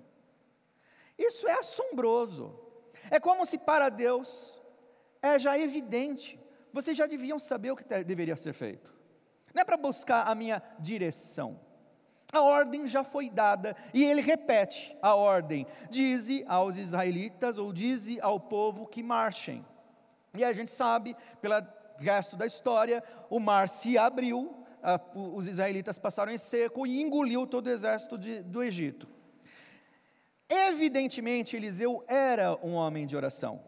Isso 1.18 1.48
é 1.48 1.54
assombroso. 1.54 2.58
É 3.10 3.20
como 3.20 3.46
se 3.46 3.58
para 3.58 3.90
Deus 3.90 4.60
é 5.22 5.38
já 5.38 5.58
evidente, 5.58 6.40
vocês 6.74 6.98
já 6.98 7.06
deviam 7.06 7.38
saber 7.38 7.72
o 7.72 7.76
que 7.76 7.84
deveria 8.04 8.36
ser 8.36 8.54
feito. 8.54 8.96
Não 9.54 9.62
é 9.62 9.66
para 9.66 9.78
buscar 9.78 10.28
a 10.28 10.34
minha 10.34 10.62
direção. 10.80 11.60
A 12.32 12.42
ordem 12.42 12.88
já 12.88 13.04
foi 13.04 13.30
dada 13.30 13.76
e 13.94 14.04
ele 14.04 14.22
repete 14.22 14.98
a 15.02 15.14
ordem: 15.16 15.68
dize 15.90 16.46
aos 16.48 16.78
israelitas 16.78 17.58
ou 17.58 17.74
dize 17.74 18.20
ao 18.22 18.40
povo 18.40 18.88
que 18.88 19.04
marchem. 19.04 19.66
E 20.38 20.44
a 20.46 20.54
gente 20.54 20.72
sabe, 20.72 21.16
pelo 21.42 21.62
resto 22.02 22.36
da 22.36 22.46
história, 22.46 23.04
o 23.30 23.40
mar 23.40 23.70
se 23.70 23.98
abriu, 23.98 24.56
os 25.14 25.48
israelitas 25.48 26.00
passaram 26.00 26.32
em 26.32 26.38
seco 26.38 26.86
e 26.88 27.02
engoliu 27.02 27.46
todo 27.46 27.68
o 27.68 27.70
exército 27.70 28.18
de, 28.18 28.42
do 28.42 28.64
Egito. 28.64 29.08
Evidentemente, 30.50 31.56
Eliseu 31.56 32.04
era 32.08 32.58
um 32.66 32.74
homem 32.74 33.08
de 33.08 33.16
oração. 33.16 33.62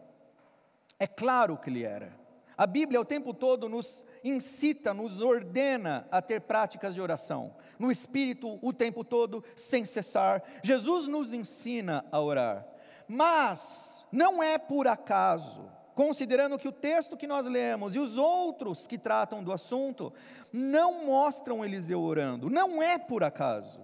É 0.98 1.06
claro 1.06 1.56
que 1.56 1.70
ele 1.70 1.84
era. 1.84 2.12
A 2.56 2.66
Bíblia 2.66 3.00
o 3.00 3.04
tempo 3.04 3.34
todo 3.34 3.68
nos 3.68 4.04
incita, 4.22 4.94
nos 4.94 5.20
ordena 5.20 6.06
a 6.10 6.22
ter 6.22 6.42
práticas 6.42 6.94
de 6.94 7.00
oração, 7.00 7.54
no 7.78 7.90
espírito 7.90 8.58
o 8.62 8.72
tempo 8.72 9.02
todo, 9.02 9.42
sem 9.56 9.84
cessar. 9.84 10.42
Jesus 10.62 11.08
nos 11.08 11.32
ensina 11.32 12.04
a 12.12 12.20
orar. 12.20 12.66
Mas 13.08 14.06
não 14.12 14.42
é 14.42 14.56
por 14.56 14.86
acaso, 14.86 15.68
considerando 15.94 16.58
que 16.58 16.68
o 16.68 16.72
texto 16.72 17.16
que 17.16 17.26
nós 17.26 17.46
lemos 17.46 17.94
e 17.94 17.98
os 17.98 18.16
outros 18.16 18.86
que 18.86 18.98
tratam 18.98 19.42
do 19.42 19.52
assunto 19.52 20.12
não 20.52 21.06
mostram 21.06 21.64
Eliseu 21.64 22.00
orando. 22.00 22.50
Não 22.50 22.82
é 22.82 22.98
por 22.98 23.22
acaso. 23.22 23.80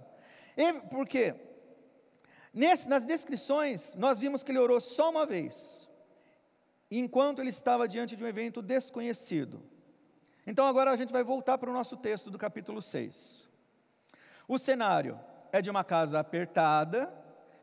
Por 0.89 1.07
quê? 1.07 1.35
Nesse, 2.53 2.89
nas 2.89 3.05
descrições, 3.05 3.95
nós 3.95 4.19
vimos 4.19 4.43
que 4.43 4.51
ele 4.51 4.59
orou 4.59 4.81
só 4.81 5.09
uma 5.09 5.25
vez, 5.25 5.89
enquanto 6.89 7.39
ele 7.39 7.49
estava 7.49 7.87
diante 7.87 8.15
de 8.15 8.23
um 8.23 8.27
evento 8.27 8.61
desconhecido. 8.61 9.63
Então 10.45 10.65
agora 10.65 10.91
a 10.91 10.95
gente 10.97 11.13
vai 11.13 11.23
voltar 11.23 11.57
para 11.57 11.69
o 11.69 11.73
nosso 11.73 11.95
texto 11.95 12.29
do 12.29 12.37
capítulo 12.37 12.81
6. 12.81 13.47
O 14.47 14.57
cenário 14.57 15.17
é 15.51 15.61
de 15.61 15.69
uma 15.69 15.83
casa 15.83 16.19
apertada, 16.19 17.13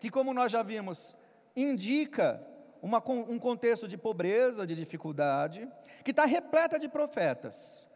que, 0.00 0.08
como 0.08 0.32
nós 0.32 0.50
já 0.50 0.62
vimos, 0.62 1.14
indica 1.54 2.42
uma, 2.82 3.02
um 3.08 3.38
contexto 3.38 3.88
de 3.88 3.96
pobreza, 3.96 4.66
de 4.66 4.74
dificuldade, 4.74 5.68
que 6.04 6.10
está 6.10 6.24
repleta 6.24 6.78
de 6.78 6.88
profetas. 6.88 7.86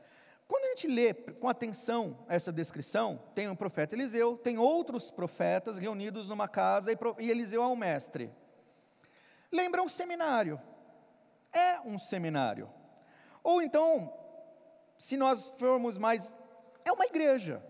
Quando 0.46 0.64
a 0.64 0.68
gente 0.68 0.86
lê 0.86 1.14
com 1.14 1.48
atenção 1.48 2.18
essa 2.28 2.52
descrição, 2.52 3.20
tem 3.34 3.48
o 3.48 3.52
um 3.52 3.56
profeta 3.56 3.94
Eliseu, 3.94 4.36
tem 4.36 4.58
outros 4.58 5.10
profetas 5.10 5.78
reunidos 5.78 6.28
numa 6.28 6.46
casa 6.46 6.92
e 6.92 7.30
Eliseu 7.30 7.62
é 7.62 7.66
um 7.66 7.76
mestre. 7.76 8.30
Lembra 9.50 9.82
um 9.82 9.88
seminário. 9.88 10.60
É 11.52 11.80
um 11.80 11.98
seminário. 11.98 12.68
Ou 13.42 13.60
então, 13.62 14.12
se 14.98 15.16
nós 15.16 15.50
formos 15.56 15.98
mais, 15.98 16.36
é 16.84 16.92
uma 16.92 17.06
igreja. 17.06 17.62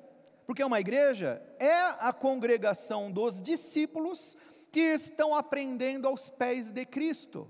Porque 0.46 0.62
uma 0.62 0.80
igreja 0.80 1.42
é 1.58 1.80
a 1.98 2.12
congregação 2.12 3.10
dos 3.10 3.40
discípulos 3.40 4.36
que 4.72 4.80
estão 4.80 5.34
aprendendo 5.34 6.08
aos 6.08 6.30
pés 6.30 6.70
de 6.70 6.86
Cristo. 6.86 7.46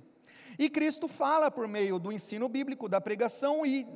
E 0.58 0.68
Cristo 0.68 1.08
fala 1.08 1.50
por 1.50 1.66
meio 1.66 1.98
do 1.98 2.12
ensino 2.12 2.48
bíblico, 2.48 2.88
da 2.88 3.00
pregação, 3.00 3.64
e 3.64 3.87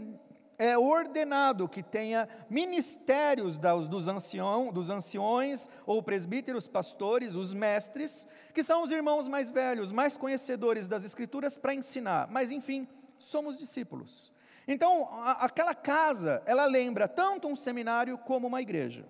é 0.59 0.79
ordenado 0.79 1.69
que 1.69 1.83
tenha 1.83 2.29
ministérios 2.49 3.59
dos, 3.59 4.09
ancião, 4.09 4.73
dos 4.73 4.89
anciões 4.89 5.69
ou 5.85 6.03
presbíteros, 6.03 6.67
pastores, 6.67 7.35
os 7.35 7.53
mestres, 7.53 8.27
que 8.55 8.62
são 8.62 8.83
os 8.83 8.91
irmãos 8.91 9.29
mais 9.29 9.51
velhos, 9.51 9.93
mais 9.93 10.17
conhecedores 10.17 10.89
das 10.89 11.05
Escrituras 11.05 11.59
para 11.59 11.75
ensinar. 11.75 12.29
Mas, 12.31 12.51
enfim, 12.51 12.89
somos 13.19 13.59
discípulos. 13.59 14.33
Então, 14.67 15.09
a, 15.12 15.33
aquela 15.45 15.75
casa, 15.75 16.43
ela 16.47 16.65
lembra 16.65 17.07
tanto 17.07 17.49
um 17.49 17.57
seminário 17.57 18.17
como 18.17 18.47
uma 18.47 18.62
igreja. 18.62 19.05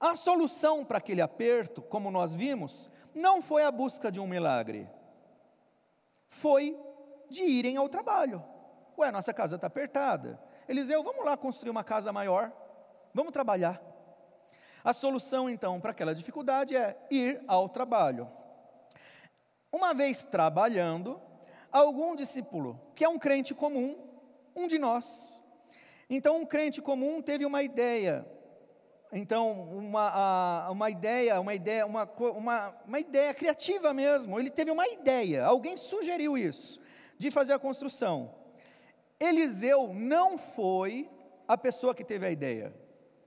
A 0.00 0.16
solução 0.16 0.82
para 0.82 0.96
aquele 0.96 1.20
aperto, 1.20 1.82
como 1.82 2.10
nós 2.10 2.34
vimos, 2.34 2.88
não 3.14 3.42
foi 3.42 3.62
a 3.62 3.70
busca 3.70 4.10
de 4.10 4.18
um 4.18 4.26
milagre, 4.26 4.88
foi 6.28 6.74
de 7.28 7.42
irem 7.42 7.76
ao 7.76 7.88
trabalho. 7.88 8.42
Ué, 8.96 9.10
nossa 9.10 9.34
casa 9.34 9.56
está 9.56 9.66
apertada. 9.66 10.40
Eliseu, 10.66 11.02
vamos 11.02 11.24
lá 11.24 11.36
construir 11.36 11.70
uma 11.70 11.84
casa 11.84 12.12
maior. 12.12 12.50
Vamos 13.12 13.32
trabalhar. 13.32 13.82
A 14.82 14.92
solução, 14.94 15.50
então, 15.50 15.80
para 15.80 15.90
aquela 15.90 16.14
dificuldade 16.14 16.74
é 16.74 16.96
ir 17.10 17.42
ao 17.46 17.68
trabalho. 17.68 18.30
Uma 19.70 19.92
vez 19.92 20.24
trabalhando, 20.24 21.20
algum 21.70 22.16
discípulo, 22.16 22.80
que 22.94 23.04
é 23.04 23.08
um 23.08 23.18
crente 23.18 23.54
comum, 23.54 23.96
um 24.56 24.66
de 24.66 24.78
nós. 24.78 25.40
Então, 26.08 26.38
um 26.38 26.46
crente 26.46 26.80
comum 26.80 27.20
teve 27.20 27.44
uma 27.44 27.62
ideia. 27.62 28.26
Então, 29.12 29.62
uma, 29.76 30.70
uma 30.70 30.88
ideia, 30.88 31.40
uma 31.40 31.54
ideia, 31.54 31.84
uma, 31.84 32.08
uma, 32.36 32.74
uma 32.86 33.00
ideia 33.00 33.34
criativa 33.34 33.92
mesmo. 33.92 34.38
Ele 34.38 34.50
teve 34.50 34.70
uma 34.70 34.86
ideia, 34.86 35.44
alguém 35.44 35.76
sugeriu 35.76 36.38
isso, 36.38 36.80
de 37.18 37.30
fazer 37.30 37.52
a 37.52 37.58
construção. 37.58 38.32
Eliseu 39.18 39.92
não 39.92 40.38
foi 40.38 41.10
a 41.48 41.58
pessoa 41.58 41.94
que 41.94 42.04
teve 42.04 42.24
a 42.24 42.30
ideia. 42.30 42.72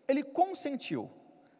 Ele 0.07 0.23
consentiu. 0.23 1.09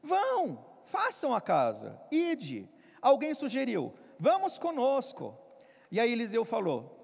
Vão, 0.01 0.65
façam 0.85 1.33
a 1.33 1.41
casa, 1.41 1.99
ide. 2.11 2.69
Alguém 3.01 3.33
sugeriu, 3.33 3.93
vamos 4.17 4.57
conosco. 4.57 5.37
E 5.91 5.99
aí 5.99 6.11
Eliseu 6.11 6.45
falou: 6.45 7.03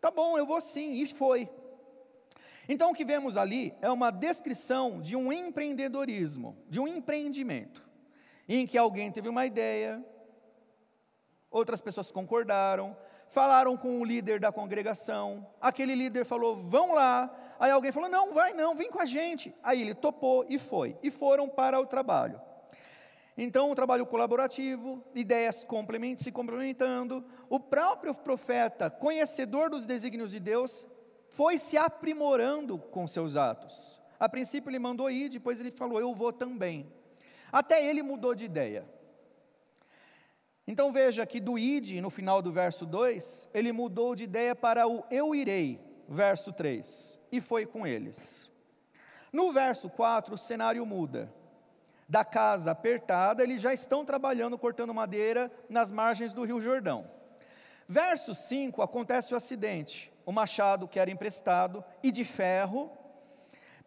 tá 0.00 0.10
bom, 0.10 0.36
eu 0.36 0.46
vou 0.46 0.60
sim, 0.60 0.92
e 0.92 1.06
foi. 1.06 1.48
Então 2.68 2.90
o 2.90 2.94
que 2.94 3.04
vemos 3.04 3.36
ali 3.36 3.74
é 3.80 3.90
uma 3.90 4.10
descrição 4.10 5.00
de 5.00 5.16
um 5.16 5.32
empreendedorismo, 5.32 6.56
de 6.68 6.80
um 6.80 6.88
empreendimento, 6.88 7.86
em 8.48 8.66
que 8.66 8.78
alguém 8.78 9.10
teve 9.12 9.28
uma 9.28 9.44
ideia, 9.44 10.04
outras 11.50 11.80
pessoas 11.80 12.10
concordaram, 12.10 12.96
falaram 13.28 13.76
com 13.76 14.00
o 14.00 14.04
líder 14.04 14.40
da 14.40 14.50
congregação, 14.50 15.46
aquele 15.60 15.94
líder 15.94 16.24
falou, 16.24 16.56
vão 16.56 16.94
lá, 16.94 17.34
aí 17.58 17.70
alguém 17.70 17.92
falou, 17.92 18.08
não, 18.08 18.32
vai 18.32 18.52
não, 18.52 18.74
vem 18.74 18.90
com 18.90 19.00
a 19.00 19.04
gente, 19.04 19.54
aí 19.62 19.82
ele 19.82 19.94
topou 19.94 20.46
e 20.48 20.58
foi, 20.58 20.96
e 21.02 21.10
foram 21.10 21.48
para 21.48 21.80
o 21.80 21.86
trabalho. 21.86 22.40
Então, 23.36 23.70
um 23.70 23.74
trabalho 23.74 24.06
colaborativo, 24.06 25.02
ideias 25.12 25.64
complement 25.64 26.16
se 26.18 26.30
complementando, 26.30 27.24
o 27.50 27.58
próprio 27.58 28.14
profeta, 28.14 28.88
conhecedor 28.88 29.68
dos 29.68 29.84
desígnios 29.84 30.30
de 30.30 30.38
Deus, 30.38 30.86
foi 31.36 31.58
se 31.58 31.76
aprimorando 31.76 32.78
com 32.78 33.06
seus 33.06 33.36
atos. 33.36 34.00
A 34.18 34.28
princípio 34.28 34.70
ele 34.70 34.78
mandou 34.78 35.10
ir, 35.10 35.28
depois 35.28 35.60
ele 35.60 35.70
falou, 35.70 36.00
eu 36.00 36.14
vou 36.14 36.32
também. 36.32 36.90
Até 37.50 37.84
ele 37.84 38.02
mudou 38.02 38.34
de 38.34 38.44
ideia. 38.44 38.86
Então 40.66 40.92
veja 40.92 41.26
que 41.26 41.40
do 41.40 41.58
id, 41.58 42.00
no 42.00 42.08
final 42.08 42.40
do 42.40 42.52
verso 42.52 42.86
2, 42.86 43.50
ele 43.52 43.72
mudou 43.72 44.14
de 44.14 44.24
ideia 44.24 44.54
para 44.54 44.86
o 44.86 45.04
eu 45.10 45.34
irei, 45.34 45.80
verso 46.08 46.52
3, 46.52 47.20
e 47.30 47.40
foi 47.40 47.66
com 47.66 47.86
eles. 47.86 48.48
No 49.32 49.52
verso 49.52 49.90
4, 49.90 50.34
o 50.34 50.38
cenário 50.38 50.86
muda. 50.86 51.32
Da 52.08 52.24
casa 52.24 52.70
apertada, 52.70 53.42
eles 53.42 53.60
já 53.60 53.74
estão 53.74 54.04
trabalhando 54.04 54.56
cortando 54.56 54.94
madeira 54.94 55.50
nas 55.68 55.90
margens 55.90 56.32
do 56.32 56.44
Rio 56.44 56.60
Jordão. 56.60 57.10
Verso 57.88 58.34
5 58.34 58.80
acontece 58.80 59.34
o 59.34 59.36
acidente. 59.36 60.13
O 60.26 60.32
machado 60.32 60.88
que 60.88 60.98
era 60.98 61.10
emprestado 61.10 61.84
e 62.02 62.10
de 62.10 62.24
ferro. 62.24 62.90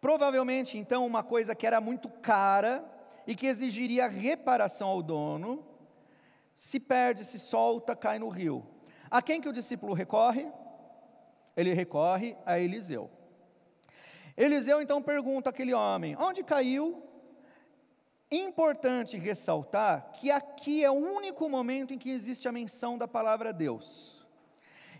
Provavelmente, 0.00 0.78
então, 0.78 1.06
uma 1.06 1.22
coisa 1.22 1.54
que 1.54 1.66
era 1.66 1.80
muito 1.80 2.08
cara 2.08 2.84
e 3.26 3.34
que 3.34 3.46
exigiria 3.46 4.08
reparação 4.08 4.88
ao 4.88 5.02
dono, 5.02 5.66
se 6.54 6.80
perde, 6.80 7.24
se 7.24 7.38
solta, 7.38 7.94
cai 7.94 8.18
no 8.18 8.28
rio. 8.28 8.66
A 9.10 9.20
quem 9.22 9.40
que 9.40 9.48
o 9.48 9.52
discípulo 9.52 9.94
recorre? 9.94 10.50
Ele 11.56 11.72
recorre 11.74 12.36
a 12.46 12.58
Eliseu. 12.58 13.10
Eliseu 14.36 14.80
então 14.80 15.02
pergunta 15.02 15.50
àquele 15.50 15.74
homem: 15.74 16.16
onde 16.16 16.44
caiu? 16.44 17.02
Importante 18.30 19.16
ressaltar 19.16 20.10
que 20.12 20.30
aqui 20.30 20.84
é 20.84 20.90
o 20.90 20.94
único 20.94 21.48
momento 21.48 21.94
em 21.94 21.98
que 21.98 22.10
existe 22.10 22.46
a 22.46 22.52
menção 22.52 22.98
da 22.98 23.08
palavra 23.08 23.52
Deus. 23.52 24.17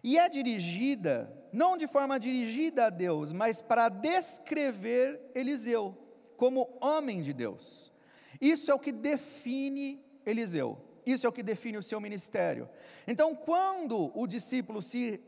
E 0.09 0.17
é 0.17 0.27
dirigida, 0.27 1.31
não 1.53 1.77
de 1.77 1.87
forma 1.87 2.19
dirigida 2.19 2.87
a 2.87 2.89
Deus, 2.89 3.31
mas 3.31 3.61
para 3.61 3.91
descrever 3.91 5.21
Eliseu 5.35 5.95
como 6.35 6.79
homem 6.81 7.21
de 7.21 7.35
Deus. 7.35 7.93
Isso 8.41 8.71
é 8.71 8.75
o 8.75 8.79
que 8.79 8.91
define 8.91 10.03
Eliseu. 10.25 10.79
Isso 11.05 11.27
é 11.27 11.29
o 11.29 11.33
que 11.33 11.43
define 11.43 11.77
o 11.77 11.83
seu 11.83 12.01
ministério. 12.01 12.71
Então, 13.07 13.35
quando 13.35 14.11
o 14.15 14.27
discípulo 14.27 14.81
se 14.81 15.21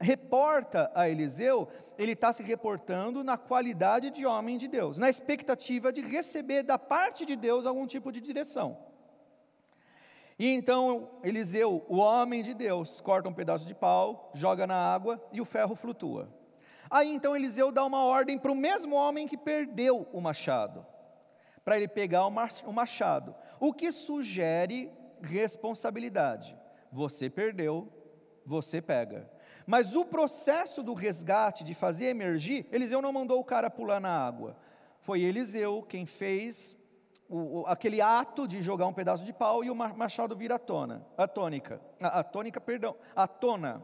reporta 0.00 0.90
a 0.92 1.08
Eliseu, 1.08 1.68
ele 1.96 2.14
está 2.14 2.32
se 2.32 2.42
reportando 2.42 3.22
na 3.22 3.36
qualidade 3.36 4.10
de 4.10 4.26
homem 4.26 4.58
de 4.58 4.66
Deus, 4.66 4.98
na 4.98 5.08
expectativa 5.08 5.92
de 5.92 6.00
receber 6.00 6.64
da 6.64 6.76
parte 6.76 7.24
de 7.24 7.36
Deus 7.36 7.64
algum 7.64 7.86
tipo 7.86 8.10
de 8.10 8.20
direção. 8.20 8.85
E 10.38 10.48
então 10.48 11.18
Eliseu, 11.22 11.84
o 11.88 11.96
homem 11.96 12.42
de 12.42 12.52
Deus, 12.52 13.00
corta 13.00 13.28
um 13.28 13.32
pedaço 13.32 13.66
de 13.66 13.74
pau, 13.74 14.30
joga 14.34 14.66
na 14.66 14.76
água 14.76 15.22
e 15.32 15.40
o 15.40 15.46
ferro 15.46 15.74
flutua. 15.74 16.28
Aí 16.90 17.10
então 17.12 17.34
Eliseu 17.34 17.72
dá 17.72 17.84
uma 17.84 18.04
ordem 18.04 18.38
para 18.38 18.52
o 18.52 18.56
mesmo 18.56 18.94
homem 18.94 19.26
que 19.26 19.36
perdeu 19.36 20.06
o 20.12 20.20
machado, 20.20 20.86
para 21.64 21.76
ele 21.76 21.88
pegar 21.88 22.26
o 22.26 22.72
machado, 22.72 23.34
o 23.58 23.72
que 23.72 23.90
sugere 23.90 24.92
responsabilidade. 25.22 26.56
Você 26.92 27.28
perdeu, 27.30 27.90
você 28.44 28.80
pega. 28.80 29.28
Mas 29.66 29.96
o 29.96 30.04
processo 30.04 30.82
do 30.82 30.94
resgate, 30.94 31.64
de 31.64 31.74
fazer 31.74 32.06
emergir, 32.06 32.66
Eliseu 32.70 33.02
não 33.02 33.12
mandou 33.12 33.40
o 33.40 33.44
cara 33.44 33.68
pular 33.68 34.00
na 34.00 34.10
água. 34.10 34.56
Foi 35.00 35.22
Eliseu 35.22 35.82
quem 35.82 36.06
fez 36.06 36.76
o, 37.28 37.60
o, 37.60 37.66
aquele 37.66 38.00
ato 38.00 38.46
de 38.46 38.62
jogar 38.62 38.86
um 38.86 38.92
pedaço 38.92 39.24
de 39.24 39.32
pau 39.32 39.64
e 39.64 39.70
o 39.70 39.74
machado 39.74 40.36
vira 40.36 40.56
a 40.56 40.58
tona, 40.58 41.06
tônica, 41.26 41.80
tônica, 42.22 42.60
perdão, 42.60 42.96
a 43.14 43.26
tona. 43.26 43.82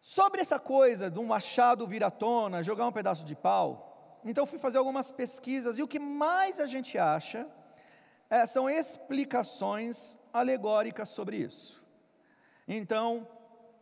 Sobre 0.00 0.40
essa 0.40 0.58
coisa 0.58 1.10
de 1.10 1.18
um 1.18 1.26
machado 1.26 1.86
vir 1.86 2.04
à 2.04 2.10
tona, 2.10 2.62
jogar 2.62 2.86
um 2.86 2.92
pedaço 2.92 3.24
de 3.24 3.34
pau, 3.34 4.20
então 4.24 4.46
fui 4.46 4.58
fazer 4.58 4.78
algumas 4.78 5.10
pesquisas 5.10 5.78
e 5.78 5.82
o 5.82 5.88
que 5.88 5.98
mais 5.98 6.60
a 6.60 6.66
gente 6.66 6.98
acha 6.98 7.46
é, 8.30 8.46
são 8.46 8.68
explicações 8.68 10.18
alegóricas 10.32 11.08
sobre 11.08 11.36
isso. 11.36 11.82
Então, 12.66 13.28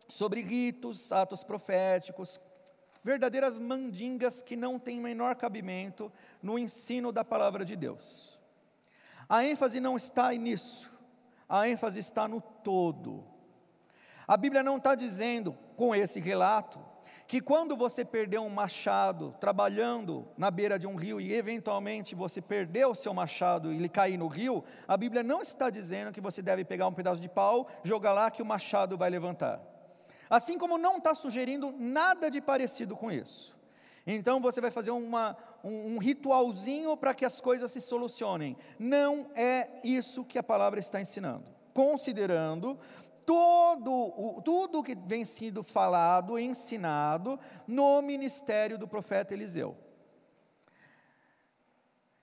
sobre 0.08 0.42
ritos, 0.42 1.12
atos 1.12 1.42
proféticos, 1.44 2.40
verdadeiras 3.02 3.58
mandingas 3.58 4.42
que 4.42 4.56
não 4.56 4.78
têm 4.78 5.00
menor 5.00 5.34
cabimento 5.34 6.12
no 6.42 6.58
ensino 6.58 7.10
da 7.10 7.24
palavra 7.24 7.64
de 7.64 7.76
Deus. 7.76 8.38
A 9.28 9.44
ênfase 9.44 9.80
não 9.80 9.96
está 9.96 10.32
nisso, 10.32 10.92
a 11.48 11.68
ênfase 11.68 11.98
está 11.98 12.28
no 12.28 12.40
todo. 12.40 13.24
A 14.26 14.36
Bíblia 14.36 14.62
não 14.62 14.76
está 14.76 14.94
dizendo, 14.94 15.56
com 15.76 15.94
esse 15.94 16.20
relato, 16.20 16.78
que 17.26 17.40
quando 17.40 17.76
você 17.76 18.04
perdeu 18.04 18.42
um 18.42 18.50
machado 18.50 19.34
trabalhando 19.40 20.28
na 20.36 20.50
beira 20.50 20.78
de 20.78 20.86
um 20.86 20.94
rio 20.94 21.20
e 21.20 21.32
eventualmente 21.32 22.14
você 22.14 22.40
perdeu 22.42 22.90
o 22.90 22.94
seu 22.94 23.14
machado 23.14 23.72
e 23.72 23.76
ele 23.76 23.88
cair 23.88 24.18
no 24.18 24.26
rio, 24.26 24.62
a 24.86 24.96
Bíblia 24.96 25.22
não 25.22 25.40
está 25.40 25.70
dizendo 25.70 26.12
que 26.12 26.20
você 26.20 26.42
deve 26.42 26.64
pegar 26.64 26.86
um 26.86 26.92
pedaço 26.92 27.20
de 27.20 27.28
pau, 27.28 27.68
jogar 27.82 28.12
lá 28.12 28.30
que 28.30 28.42
o 28.42 28.46
machado 28.46 28.98
vai 28.98 29.08
levantar. 29.08 29.71
Assim 30.32 30.56
como 30.56 30.78
não 30.78 30.96
está 30.96 31.14
sugerindo 31.14 31.74
nada 31.78 32.30
de 32.30 32.40
parecido 32.40 32.96
com 32.96 33.12
isso. 33.12 33.54
Então 34.06 34.40
você 34.40 34.62
vai 34.62 34.70
fazer 34.70 34.90
uma, 34.90 35.36
um, 35.62 35.96
um 35.96 35.98
ritualzinho 35.98 36.96
para 36.96 37.12
que 37.12 37.26
as 37.26 37.38
coisas 37.38 37.70
se 37.70 37.82
solucionem. 37.82 38.56
Não 38.78 39.30
é 39.34 39.68
isso 39.84 40.24
que 40.24 40.38
a 40.38 40.42
palavra 40.42 40.80
está 40.80 40.98
ensinando. 40.98 41.50
Considerando 41.74 42.80
todo 43.26 43.92
o, 43.92 44.40
tudo 44.40 44.82
que 44.82 44.94
vem 44.94 45.22
sendo 45.22 45.62
falado, 45.62 46.38
ensinado 46.38 47.38
no 47.66 48.00
ministério 48.00 48.78
do 48.78 48.88
profeta 48.88 49.34
Eliseu. 49.34 49.76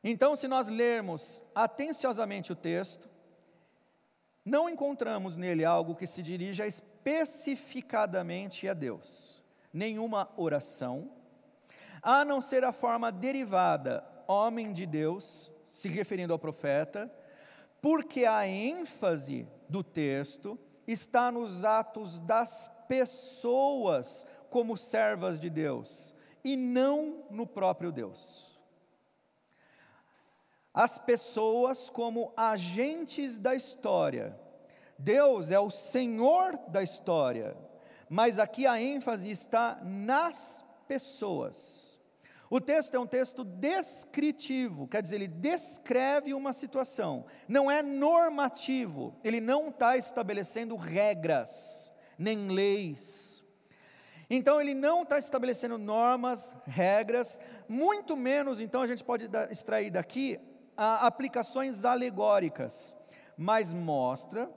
Então, 0.04 0.36
se 0.36 0.48
nós 0.48 0.68
lermos 0.68 1.44
atenciosamente 1.54 2.52
o 2.52 2.56
texto, 2.56 3.08
não 4.44 4.68
encontramos 4.68 5.38
nele 5.38 5.64
algo 5.64 5.94
que 5.94 6.08
se 6.08 6.24
dirija 6.24 6.66
especificadamente 7.00 8.68
a 8.68 8.74
Deus, 8.74 9.42
nenhuma 9.72 10.30
oração, 10.36 11.12
a 12.02 12.26
não 12.26 12.42
ser 12.42 12.64
a 12.64 12.72
forma 12.72 13.12
derivada, 13.12 14.04
homem 14.28 14.74
de 14.74 14.86
Deus, 14.86 15.52
se 15.68 15.88
referindo 15.88 16.34
ao 16.34 16.40
profeta, 16.40 17.12
porque 17.82 18.26
a 18.26 18.48
ênfase 18.48 19.48
do 19.68 19.84
texto 19.84 20.60
está 20.88 21.32
nos 21.32 21.64
atos 21.64 22.20
das 22.22 22.70
pessoas 22.88 24.26
como 24.50 24.76
servas 24.76 25.40
de 25.40 25.50
Deus, 25.50 26.16
e 26.44 26.56
não 26.56 27.24
no 27.30 27.46
próprio 27.46 27.92
Deus 27.92 28.50
as 30.74 30.98
pessoas 30.98 31.90
como 31.90 32.32
agentes 32.38 33.38
da 33.38 33.56
história. 33.56 34.40
Deus 35.00 35.50
é 35.50 35.58
o 35.58 35.70
Senhor 35.70 36.60
da 36.68 36.84
história, 36.84 37.56
mas 38.10 38.38
aqui 38.38 38.68
a 38.68 38.82
ênfase 38.82 39.32
está 39.32 39.80
nas 39.82 40.64
pessoas. 40.90 41.98
O 42.50 42.60
texto 42.60 42.96
é 42.96 43.00
um 43.00 43.08
texto 43.08 43.46
descritivo, 43.46 44.90
quer 44.90 45.02
dizer, 45.02 45.16
ele 45.16 45.28
descreve 45.30 46.34
uma 46.34 46.52
situação, 46.52 47.26
não 47.48 47.72
é 47.72 47.82
normativo, 47.82 49.16
ele 49.24 49.40
não 49.40 49.70
está 49.70 49.96
estabelecendo 49.96 50.76
regras, 50.76 51.94
nem 52.18 52.50
leis. 52.50 53.42
Então, 54.30 54.60
ele 54.60 54.74
não 54.74 55.04
está 55.04 55.18
estabelecendo 55.18 55.78
normas, 55.78 56.54
regras, 56.68 57.40
muito 57.70 58.18
menos, 58.18 58.60
então, 58.60 58.82
a 58.82 58.88
gente 58.88 59.04
pode 59.04 59.30
extrair 59.50 59.92
daqui 59.92 60.38
aplicações 60.76 61.86
alegóricas, 61.86 62.98
mas 63.38 63.72
mostra 63.72 64.50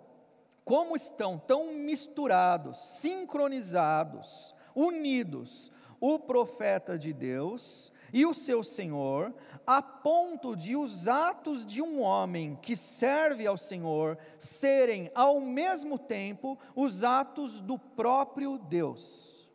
como 0.64 0.96
estão 0.96 1.38
tão 1.38 1.72
misturados, 1.74 2.78
sincronizados, 2.78 4.54
unidos 4.74 5.72
o 6.02 6.18
profeta 6.18 6.98
de 6.98 7.12
Deus 7.12 7.92
e 8.12 8.26
o 8.26 8.34
seu 8.34 8.64
Senhor, 8.64 9.32
a 9.64 9.80
ponto 9.80 10.56
de 10.56 10.74
os 10.74 11.06
atos 11.06 11.64
de 11.64 11.80
um 11.80 12.02
homem 12.02 12.58
que 12.60 12.76
serve 12.76 13.46
ao 13.46 13.56
Senhor 13.56 14.18
serem 14.36 15.08
ao 15.14 15.40
mesmo 15.40 15.96
tempo 15.96 16.58
os 16.74 17.04
atos 17.04 17.60
do 17.60 17.78
próprio 17.78 18.58
Deus. 18.58 19.48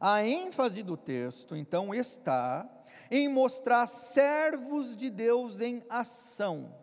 A 0.00 0.24
ênfase 0.24 0.82
do 0.82 0.96
texto, 0.96 1.54
então, 1.54 1.94
está 1.94 2.68
em 3.10 3.28
mostrar 3.28 3.86
servos 3.86 4.96
de 4.96 5.10
Deus 5.10 5.60
em 5.60 5.84
ação, 5.88 6.74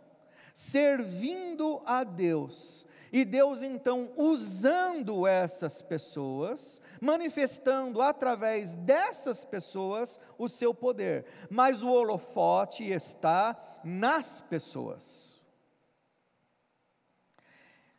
servindo 0.54 1.82
a 1.88 2.04
Deus, 2.04 2.86
e 3.12 3.26
Deus 3.26 3.62
então 3.62 4.12
usando 4.16 5.26
essas 5.28 5.82
pessoas, 5.82 6.82
manifestando 7.02 8.02
através 8.02 8.76
dessas 8.76 9.44
pessoas 9.44 10.20
o 10.38 10.48
seu 10.48 10.74
poder, 10.74 11.26
mas 11.50 11.84
o 11.84 11.90
holofote 11.90 12.84
está 12.84 13.58
nas 13.84 14.42
pessoas. 14.42 15.40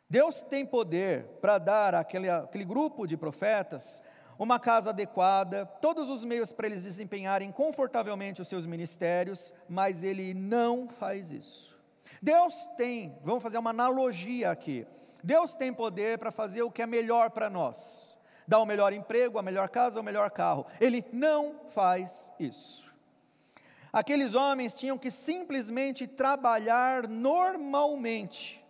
Deus 0.09 0.43
tem 0.43 0.67
poder 0.67 1.25
para 1.41 1.59
dar 1.59 1.95
àquele, 1.95 2.29
àquele 2.29 2.65
grupo 2.65 3.07
de 3.07 3.17
profetas 3.17 4.03
uma 4.41 4.59
casa 4.59 4.89
adequada, 4.89 5.67
todos 5.67 6.09
os 6.09 6.25
meios 6.25 6.51
para 6.51 6.67
eles 6.67 6.83
desempenharem 6.83 7.53
confortavelmente 7.53 8.41
os 8.41 8.49
seus 8.49 8.65
ministérios, 8.65 9.53
mas 9.69 10.03
ele 10.03 10.33
não 10.33 10.89
faz 10.89 11.31
isso. 11.31 11.70
Deus 12.21 12.67
tem, 12.77 13.19
vamos 13.23 13.43
fazer 13.43 13.59
uma 13.59 13.71
analogia 13.71 14.51
aqui. 14.51 14.87
Deus 15.23 15.55
tem 15.55 15.73
poder 15.73 16.19
para 16.19 16.31
fazer 16.31 16.63
o 16.63 16.71
que 16.71 16.83
é 16.83 16.87
melhor 16.87 17.31
para 17.31 17.51
nós. 17.51 18.19
Dar 18.47 18.59
o 18.59 18.67
melhor 18.67 18.93
emprego, 18.93 19.39
a 19.39 19.43
melhor 19.43 19.69
casa, 19.69 20.01
o 20.01 20.05
melhor 20.05 20.31
carro. 20.31 20.67
Ele 20.81 21.05
não 21.13 21.61
faz 21.69 22.33
isso. 22.39 22.91
Aqueles 23.93 24.35
homens 24.35 24.75
tinham 24.75 24.97
que 24.97 25.11
simplesmente 25.11 26.07
trabalhar 26.07 27.09
normalmente. 27.09 28.65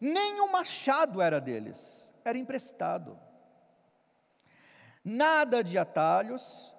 Nem 0.00 0.40
o 0.40 0.50
machado 0.50 1.20
era 1.20 1.40
deles, 1.40 2.14
era 2.24 2.38
emprestado. 2.38 3.18
Nada 5.04 5.62
de 5.62 5.76
atalhos 5.76 6.74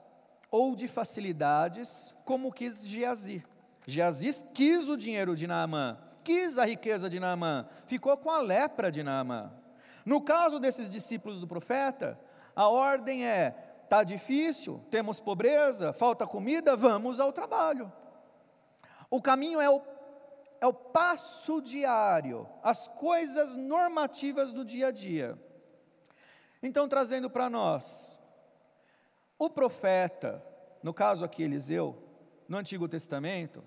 ou 0.49 0.75
de 0.75 0.87
facilidades, 0.87 2.13
como 2.25 2.51
quis 2.51 2.85
Geazi. 2.85 3.43
Geazi 3.91 4.43
quis 4.53 4.87
o 4.87 4.97
dinheiro 4.97 5.35
de 5.35 5.45
Naamã, 5.45 5.97
quis 6.23 6.57
a 6.57 6.65
riqueza 6.65 7.09
de 7.09 7.19
Naamã, 7.19 7.67
ficou 7.85 8.15
com 8.17 8.29
a 8.29 8.39
lepra 8.39 8.91
de 8.91 9.03
Naamã. 9.03 9.51
No 10.05 10.21
caso 10.21 10.59
desses 10.59 10.89
discípulos 10.89 11.39
do 11.39 11.47
profeta, 11.47 12.19
a 12.55 12.67
ordem 12.67 13.25
é: 13.25 13.79
está 13.83 14.03
difícil, 14.03 14.83
temos 14.89 15.19
pobreza, 15.19 15.93
falta 15.93 16.25
comida, 16.25 16.75
vamos 16.75 17.19
ao 17.19 17.31
trabalho. 17.31 17.91
O 19.09 19.21
caminho 19.21 19.59
é 19.59 19.69
o, 19.69 19.81
é 20.61 20.65
o 20.65 20.73
passo 20.73 21.61
diário, 21.61 22.47
as 22.63 22.87
coisas 22.87 23.55
normativas 23.55 24.51
do 24.51 24.63
dia 24.63 24.87
a 24.87 24.91
dia. 24.91 25.37
Então, 26.63 26.87
trazendo 26.87 27.29
para 27.29 27.49
nós, 27.49 28.17
o 29.37 29.49
profeta, 29.49 30.41
no 30.81 30.93
caso 30.93 31.25
aqui 31.25 31.43
Eliseu, 31.43 31.97
no 32.47 32.57
Antigo 32.57 32.87
Testamento, 32.87 33.63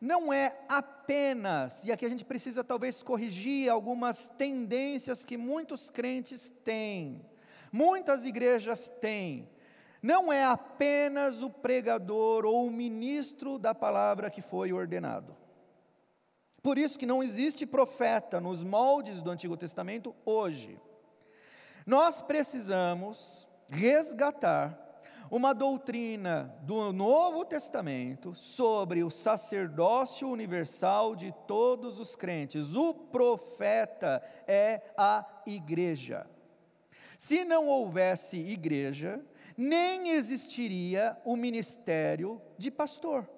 não 0.00 0.32
é 0.32 0.58
apenas, 0.68 1.84
e 1.84 1.92
aqui 1.92 2.04
a 2.04 2.08
gente 2.08 2.24
precisa 2.24 2.62
talvez 2.62 3.02
corrigir 3.02 3.70
algumas 3.70 4.28
tendências 4.30 5.24
que 5.24 5.36
muitos 5.36 5.88
crentes 5.90 6.50
têm, 6.64 7.24
muitas 7.72 8.24
igrejas 8.24 8.90
têm, 9.00 9.48
não 10.02 10.32
é 10.32 10.44
apenas 10.44 11.42
o 11.42 11.50
pregador 11.50 12.44
ou 12.44 12.66
o 12.66 12.70
ministro 12.70 13.58
da 13.58 13.74
palavra 13.74 14.30
que 14.30 14.42
foi 14.42 14.72
ordenado. 14.72 15.36
Por 16.62 16.78
isso 16.78 16.98
que 16.98 17.06
não 17.06 17.22
existe 17.22 17.64
profeta 17.64 18.40
nos 18.40 18.62
moldes 18.62 19.20
do 19.20 19.30
Antigo 19.30 19.56
Testamento 19.56 20.14
hoje. 20.24 20.80
Nós 21.86 22.22
precisamos 22.22 23.48
resgatar 23.68 24.85
uma 25.30 25.52
doutrina 25.52 26.54
do 26.62 26.92
Novo 26.92 27.44
Testamento 27.44 28.34
sobre 28.34 29.02
o 29.02 29.10
sacerdócio 29.10 30.28
universal 30.28 31.14
de 31.14 31.34
todos 31.46 31.98
os 31.98 32.14
crentes. 32.14 32.74
O 32.74 32.94
profeta 32.94 34.22
é 34.46 34.82
a 34.96 35.24
igreja. 35.46 36.26
Se 37.18 37.44
não 37.44 37.66
houvesse 37.66 38.36
igreja, 38.36 39.24
nem 39.56 40.10
existiria 40.10 41.16
o 41.24 41.34
ministério 41.34 42.40
de 42.58 42.70
pastor. 42.70 43.35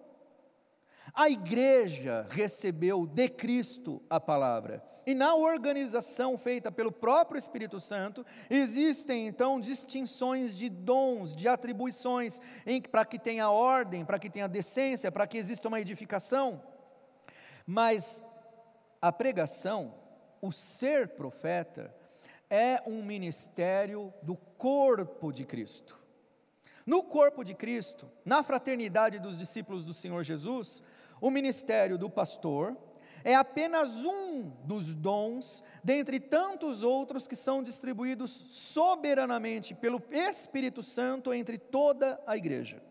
A 1.14 1.28
igreja 1.28 2.26
recebeu 2.30 3.06
de 3.06 3.28
Cristo 3.28 4.02
a 4.08 4.20
palavra. 4.20 4.82
E 5.06 5.14
na 5.14 5.34
organização 5.34 6.36
feita 6.36 6.70
pelo 6.70 6.92
próprio 6.92 7.38
Espírito 7.38 7.80
Santo, 7.80 8.26
existem 8.50 9.26
então 9.26 9.58
distinções 9.58 10.54
de 10.54 10.68
dons, 10.68 11.34
de 11.34 11.48
atribuições, 11.48 12.42
para 12.90 13.06
que 13.06 13.18
tenha 13.18 13.50
ordem, 13.50 14.04
para 14.04 14.18
que 14.18 14.28
tenha 14.28 14.46
decência, 14.46 15.10
para 15.10 15.26
que 15.26 15.38
exista 15.38 15.66
uma 15.66 15.80
edificação. 15.80 16.62
Mas 17.66 18.22
a 19.00 19.10
pregação, 19.10 19.94
o 20.42 20.52
ser 20.52 21.08
profeta, 21.08 21.94
é 22.50 22.82
um 22.86 23.02
ministério 23.02 24.12
do 24.22 24.36
corpo 24.36 25.32
de 25.32 25.46
Cristo. 25.46 25.98
No 26.84 27.02
corpo 27.02 27.44
de 27.44 27.54
Cristo, 27.54 28.10
na 28.24 28.42
fraternidade 28.42 29.18
dos 29.18 29.38
discípulos 29.38 29.84
do 29.84 29.92
Senhor 29.92 30.22
Jesus, 30.22 30.82
o 31.20 31.30
ministério 31.30 31.98
do 31.98 32.08
pastor 32.08 32.76
é 33.24 33.34
apenas 33.34 34.04
um 34.04 34.50
dos 34.64 34.94
dons, 34.94 35.64
dentre 35.82 36.20
tantos 36.20 36.82
outros 36.82 37.26
que 37.26 37.36
são 37.36 37.62
distribuídos 37.62 38.30
soberanamente 38.30 39.74
pelo 39.74 40.02
Espírito 40.10 40.82
Santo 40.82 41.34
entre 41.34 41.58
toda 41.58 42.20
a 42.26 42.36
igreja. 42.36 42.82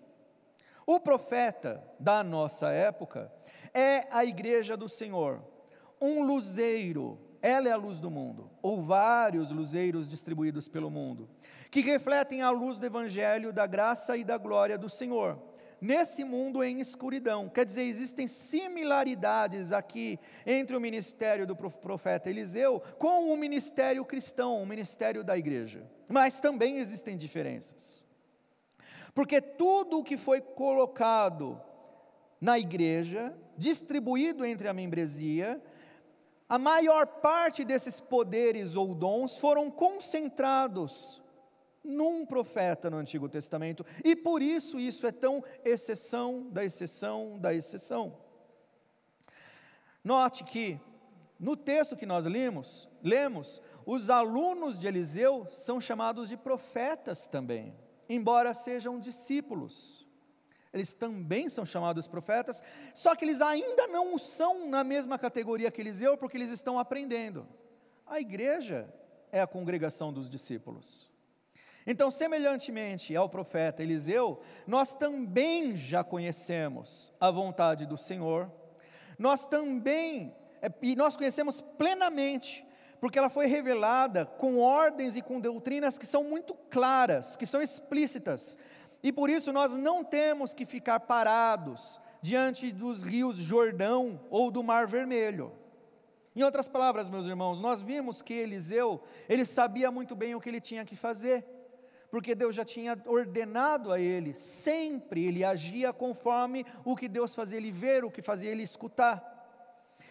O 0.86 1.00
profeta 1.00 1.84
da 2.00 2.24
nossa 2.24 2.70
época 2.70 3.32
é 3.74 4.08
a 4.12 4.24
igreja 4.24 4.78
do 4.78 4.88
Senhor, 4.88 5.42
um 6.00 6.24
luzeiro, 6.24 7.20
ela 7.42 7.68
é 7.68 7.72
a 7.72 7.78
luz 7.78 8.00
do 8.00 8.12
mundo, 8.12 8.50
ou 8.62 8.82
vários 8.82 9.52
luzeiros 9.52 10.10
distribuídos 10.10 10.68
pelo 10.68 10.90
mundo, 10.90 11.30
que 11.70 11.82
refletem 11.82 12.42
a 12.42 12.50
luz 12.50 12.78
do 12.78 12.86
Evangelho, 12.86 13.54
da 13.54 13.66
graça 13.66 14.16
e 14.18 14.24
da 14.24 14.38
glória 14.38 14.78
do 14.78 14.90
Senhor 14.90 15.47
nesse 15.80 16.24
mundo 16.24 16.64
em 16.64 16.80
escuridão. 16.80 17.50
Quer 17.50 17.66
dizer, 17.66 17.84
existem 17.84 18.28
similaridades 18.28 19.72
aqui 19.72 20.20
entre 20.46 20.76
o 20.76 20.82
ministério 20.82 21.46
do 21.46 21.56
profeta 21.56 22.30
Eliseu 22.30 22.82
com 22.98 23.32
o 23.32 23.38
ministério 23.38 24.04
cristão, 24.06 24.62
o 24.62 24.66
ministério 24.66 25.24
da 25.24 25.38
igreja. 25.38 25.90
Mas 26.08 26.40
também 26.40 26.78
existem 26.78 27.18
diferenças. 27.18 28.04
Porque 29.14 29.42
tudo 29.42 30.00
o 30.00 30.04
que 30.04 30.18
foi 30.18 30.42
colocado 30.42 31.60
na 32.40 32.60
igreja, 32.60 33.36
distribuído 33.58 34.46
entre 34.46 34.68
a 34.68 34.74
membresia, 34.74 35.62
a 36.48 36.58
maior 36.58 37.06
parte 37.08 37.66
desses 37.66 38.00
poderes 38.00 38.76
ou 38.76 38.94
dons 38.94 39.38
foram 39.38 39.70
concentrados 39.70 41.22
num 41.88 42.26
profeta 42.26 42.90
no 42.90 42.98
Antigo 42.98 43.30
Testamento, 43.30 43.86
e 44.04 44.16
por 44.16 44.42
isso 44.42 44.80
isso 44.80 45.08
é 45.08 45.12
tão 45.12 45.44
exceção 45.64 46.50
da 46.50 46.64
exceção 46.64 47.40
da 47.40 47.54
exceção. 47.54 48.18
Note 50.04 50.44
que 50.44 50.80
no 51.40 51.56
texto 51.56 51.96
que 51.96 52.06
nós 52.06 52.26
lemos, 52.26 52.90
lemos, 53.04 53.62
os 53.86 54.10
alunos 54.10 54.78
de 54.78 54.88
Eliseu 54.88 55.48
são 55.52 55.80
chamados 55.80 56.30
de 56.30 56.36
profetas 56.36 57.28
também, 57.28 57.74
embora 58.10 58.54
sejam 58.54 59.00
discípulos. 59.00 60.06
Eles 60.74 60.94
também 60.94 61.48
são 61.48 61.66
chamados 61.66 62.08
profetas, 62.08 62.62
só 62.94 63.16
que 63.16 63.24
eles 63.24 63.42
ainda 63.42 63.88
não 63.88 64.18
são 64.18 64.68
na 64.68 64.84
mesma 64.84 65.18
categoria 65.18 65.72
que 65.72 65.82
Eliseu, 65.82 66.18
porque 66.18 66.38
eles 66.38 66.52
estão 66.52 66.78
aprendendo. 66.78 67.48
A 68.06 68.20
igreja 68.20 68.94
é 69.32 69.42
a 69.42 69.48
congregação 69.48 70.12
dos 70.12 70.30
discípulos. 70.30 71.10
Então, 71.90 72.12
semelhantemente 72.12 73.16
ao 73.16 73.30
profeta 73.30 73.82
Eliseu, 73.82 74.42
nós 74.68 74.94
também 74.94 75.74
já 75.74 76.04
conhecemos 76.04 77.14
a 77.18 77.32
vontade 77.32 77.86
do 77.86 77.98
Senhor, 77.98 78.52
nós 79.18 79.46
também, 79.46 80.36
é, 80.62 80.70
e 80.82 80.98
nós 80.98 81.16
conhecemos 81.16 81.62
plenamente, 81.62 82.68
porque 83.00 83.18
ela 83.18 83.30
foi 83.30 83.46
revelada 83.46 84.26
com 84.26 84.60
ordens 84.60 85.16
e 85.16 85.22
com 85.22 85.40
doutrinas 85.40 85.98
que 85.98 86.06
são 86.06 86.26
muito 86.26 86.54
claras, 86.70 87.38
que 87.38 87.46
são 87.46 87.62
explícitas, 87.62 88.58
e 89.02 89.14
por 89.14 89.30
isso 89.30 89.54
nós 89.54 89.74
não 89.74 90.04
temos 90.04 90.54
que 90.54 90.66
ficar 90.66 91.00
parados 91.00 92.02
diante 92.22 92.70
dos 92.70 93.02
rios 93.02 93.38
Jordão 93.38 94.20
ou 94.30 94.52
do 94.52 94.62
Mar 94.62 94.88
Vermelho. 94.88 95.54
Em 96.36 96.44
outras 96.44 96.68
palavras, 96.68 97.10
meus 97.10 97.26
irmãos, 97.26 97.62
nós 97.62 97.82
vimos 97.82 98.22
que 98.22 98.34
Eliseu, 98.34 99.02
ele 99.30 99.46
sabia 99.46 99.90
muito 99.90 100.16
bem 100.18 100.36
o 100.36 100.42
que 100.42 100.50
ele 100.50 100.60
tinha 100.60 100.84
que 100.84 100.96
fazer 100.96 101.57
porque 102.10 102.34
Deus 102.34 102.56
já 102.56 102.64
tinha 102.64 102.98
ordenado 103.06 103.92
a 103.92 104.00
ele, 104.00 104.34
sempre 104.34 105.26
ele 105.26 105.44
agia 105.44 105.92
conforme 105.92 106.66
o 106.86 106.96
que 106.96 107.08
Deus 107.08 107.36
fazia 107.36 107.58
ele 107.58 107.72
ver, 107.72 108.06
o 108.06 108.12
que 108.12 108.22
fazia 108.22 108.52
ele 108.52 108.64
escutar. 108.64 109.36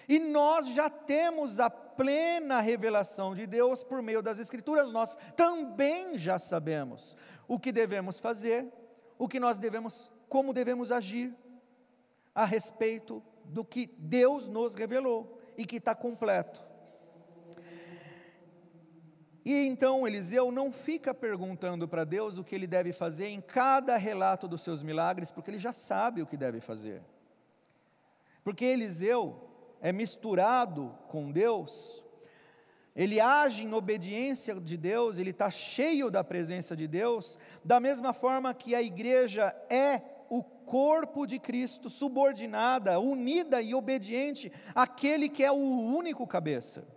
E 0.08 0.18
nós 0.18 0.68
já 0.68 0.88
temos 0.88 1.58
a 1.58 1.68
plena 1.68 2.60
revelação 2.60 3.34
de 3.34 3.46
Deus 3.46 3.82
por 3.82 4.02
meio 4.02 4.22
das 4.22 4.38
Escrituras, 4.38 4.92
nós 4.92 5.16
também 5.34 6.18
já 6.18 6.38
sabemos 6.38 7.16
o 7.48 7.58
que 7.58 7.72
devemos 7.72 8.18
fazer, 8.18 8.66
o 9.18 9.26
que 9.26 9.40
nós 9.40 9.58
devemos, 9.58 10.12
como 10.28 10.52
devemos 10.52 10.92
agir 10.92 11.34
a 12.34 12.44
respeito 12.44 13.22
do 13.44 13.64
que 13.64 13.86
Deus 13.98 14.46
nos 14.46 14.74
revelou 14.74 15.40
e 15.56 15.64
que 15.64 15.76
está 15.76 15.94
completo. 15.94 16.65
E 19.46 19.68
então 19.68 20.04
Eliseu 20.04 20.50
não 20.50 20.72
fica 20.72 21.14
perguntando 21.14 21.86
para 21.86 22.02
Deus 22.02 22.36
o 22.36 22.42
que 22.42 22.52
ele 22.52 22.66
deve 22.66 22.92
fazer 22.92 23.28
em 23.28 23.40
cada 23.40 23.96
relato 23.96 24.48
dos 24.48 24.60
seus 24.60 24.82
milagres, 24.82 25.30
porque 25.30 25.52
ele 25.52 25.60
já 25.60 25.72
sabe 25.72 26.20
o 26.20 26.26
que 26.26 26.36
deve 26.36 26.60
fazer. 26.60 27.00
Porque 28.42 28.64
Eliseu 28.64 29.48
é 29.80 29.92
misturado 29.92 30.92
com 31.06 31.30
Deus, 31.30 32.02
ele 32.96 33.20
age 33.20 33.62
em 33.62 33.72
obediência 33.72 34.52
de 34.56 34.76
Deus, 34.76 35.16
ele 35.16 35.30
está 35.30 35.48
cheio 35.48 36.10
da 36.10 36.24
presença 36.24 36.74
de 36.74 36.88
Deus, 36.88 37.38
da 37.64 37.78
mesma 37.78 38.12
forma 38.12 38.52
que 38.52 38.74
a 38.74 38.82
igreja 38.82 39.54
é 39.70 40.02
o 40.28 40.42
corpo 40.42 41.24
de 41.24 41.38
Cristo, 41.38 41.88
subordinada, 41.88 42.98
unida 42.98 43.62
e 43.62 43.76
obediente 43.76 44.50
àquele 44.74 45.28
que 45.28 45.44
é 45.44 45.52
o 45.52 45.54
único 45.54 46.26
cabeça. 46.26 46.95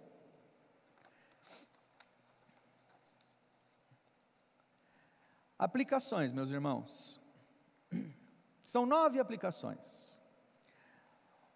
Aplicações, 5.59 6.31
meus 6.31 6.49
irmãos. 6.51 7.19
São 8.63 8.85
nove 8.85 9.19
aplicações. 9.19 10.15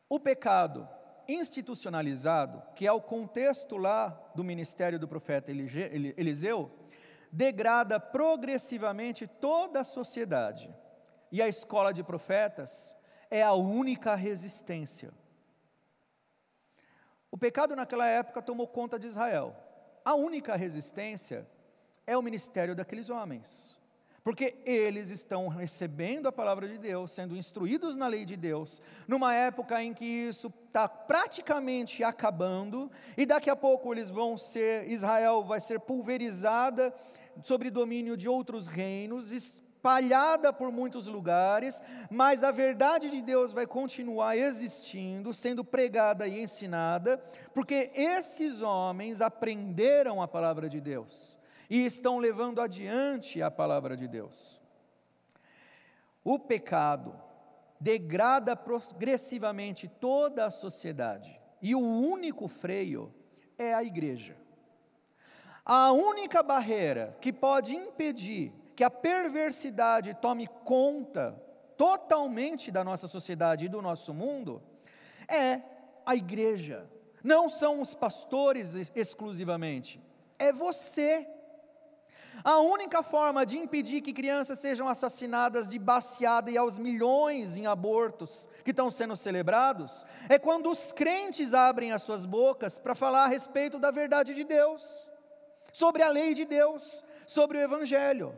O 0.09 0.19
pecado 0.19 0.85
institucionalizado, 1.25 2.61
que 2.75 2.85
é 2.85 2.91
o 2.91 2.99
contexto 2.99 3.77
lá 3.77 4.09
do 4.35 4.43
ministério 4.43 4.99
do 4.99 5.07
profeta 5.07 5.51
Eliseu, 5.51 6.69
degrada 7.31 7.97
progressivamente 7.97 9.25
toda 9.25 9.79
a 9.79 9.85
sociedade. 9.85 10.69
E 11.31 11.41
a 11.41 11.47
escola 11.47 11.93
de 11.93 12.03
profetas 12.03 12.93
é 13.31 13.41
a 13.41 13.53
única 13.53 14.15
resistência. 14.15 15.13
O 17.31 17.37
pecado 17.37 17.73
naquela 17.73 18.05
época 18.05 18.41
tomou 18.41 18.67
conta 18.67 18.99
de 18.99 19.07
Israel. 19.07 19.55
A 20.03 20.13
única 20.13 20.57
resistência 20.57 21.47
é 22.05 22.17
o 22.17 22.21
ministério 22.21 22.75
daqueles 22.75 23.09
homens. 23.09 23.72
Porque 24.23 24.55
eles 24.65 25.09
estão 25.09 25.49
recebendo 25.49 26.27
a 26.27 26.31
palavra 26.31 26.65
de 26.65 26.77
Deus, 26.77 27.11
sendo 27.11 27.35
instruídos 27.35 27.97
na 27.97 28.07
lei 28.07 28.23
de 28.25 28.37
Deus, 28.37 28.81
numa 29.05 29.33
época 29.33 29.83
em 29.83 29.93
que 29.93 30.05
isso 30.05 30.51
está 30.65 30.87
praticamente 30.87 32.05
acabando, 32.05 32.89
e 33.17 33.25
daqui 33.25 33.49
a 33.49 33.55
pouco 33.55 33.93
eles 33.93 34.09
vão 34.09 34.37
ser, 34.37 34.89
Israel 34.89 35.43
vai 35.43 35.59
ser 35.59 35.81
pulverizada 35.81 36.93
sobre 37.41 37.69
domínio 37.69 38.15
de 38.15 38.29
outros 38.29 38.65
reinos, 38.65 39.29
espalhada 39.33 40.53
por 40.53 40.71
muitos 40.71 41.07
lugares, 41.07 41.83
mas 42.09 42.45
a 42.45 42.51
verdade 42.51 43.09
de 43.09 43.21
Deus 43.21 43.51
vai 43.51 43.67
continuar 43.67 44.37
existindo, 44.37 45.33
sendo 45.33 45.65
pregada 45.65 46.25
e 46.25 46.41
ensinada, 46.41 47.21
porque 47.53 47.91
esses 47.93 48.61
homens 48.61 49.19
aprenderam 49.19 50.21
a 50.21 50.29
palavra 50.29 50.69
de 50.69 50.79
Deus 50.79 51.37
e 51.69 51.85
estão 51.85 52.19
levando 52.19 52.61
adiante 52.61 53.41
a 53.41 53.49
palavra 53.49 53.95
de 53.95 54.07
Deus. 54.07 54.59
O 56.23 56.39
pecado 56.39 57.15
degrada 57.79 58.55
progressivamente 58.55 59.89
toda 59.89 60.45
a 60.45 60.51
sociedade, 60.51 61.39
e 61.61 61.75
o 61.75 61.81
único 61.81 62.47
freio 62.47 63.13
é 63.57 63.73
a 63.73 63.83
igreja. 63.83 64.37
A 65.65 65.91
única 65.91 66.41
barreira 66.41 67.17
que 67.19 67.31
pode 67.31 67.75
impedir 67.75 68.53
que 68.75 68.83
a 68.83 68.89
perversidade 68.89 70.13
tome 70.15 70.47
conta 70.47 71.41
totalmente 71.77 72.71
da 72.71 72.83
nossa 72.83 73.07
sociedade 73.07 73.65
e 73.65 73.69
do 73.69 73.81
nosso 73.81 74.13
mundo 74.13 74.61
é 75.27 75.61
a 76.05 76.15
igreja. 76.15 76.89
Não 77.23 77.49
são 77.49 77.81
os 77.81 77.95
pastores 77.95 78.73
exclusivamente, 78.95 80.01
é 80.37 80.51
você. 80.51 81.27
A 82.41 82.59
única 82.59 83.03
forma 83.03 83.45
de 83.45 83.57
impedir 83.57 84.01
que 84.01 84.13
crianças 84.13 84.59
sejam 84.59 84.87
assassinadas 84.87 85.67
de 85.67 85.77
baseada 85.77 86.49
e 86.49 86.57
aos 86.57 86.77
milhões 86.77 87.57
em 87.57 87.65
abortos 87.65 88.47
que 88.63 88.71
estão 88.71 88.89
sendo 88.89 89.17
celebrados 89.17 90.05
é 90.29 90.39
quando 90.39 90.69
os 90.69 90.93
crentes 90.93 91.53
abrem 91.53 91.91
as 91.91 92.03
suas 92.03 92.25
bocas 92.25 92.79
para 92.79 92.95
falar 92.95 93.25
a 93.25 93.27
respeito 93.27 93.77
da 93.77 93.91
verdade 93.91 94.33
de 94.33 94.43
Deus 94.43 95.07
sobre 95.73 96.03
a 96.03 96.09
lei 96.09 96.33
de 96.33 96.45
Deus, 96.45 97.03
sobre 97.25 97.57
o 97.57 97.61
Evangelho. 97.61 98.33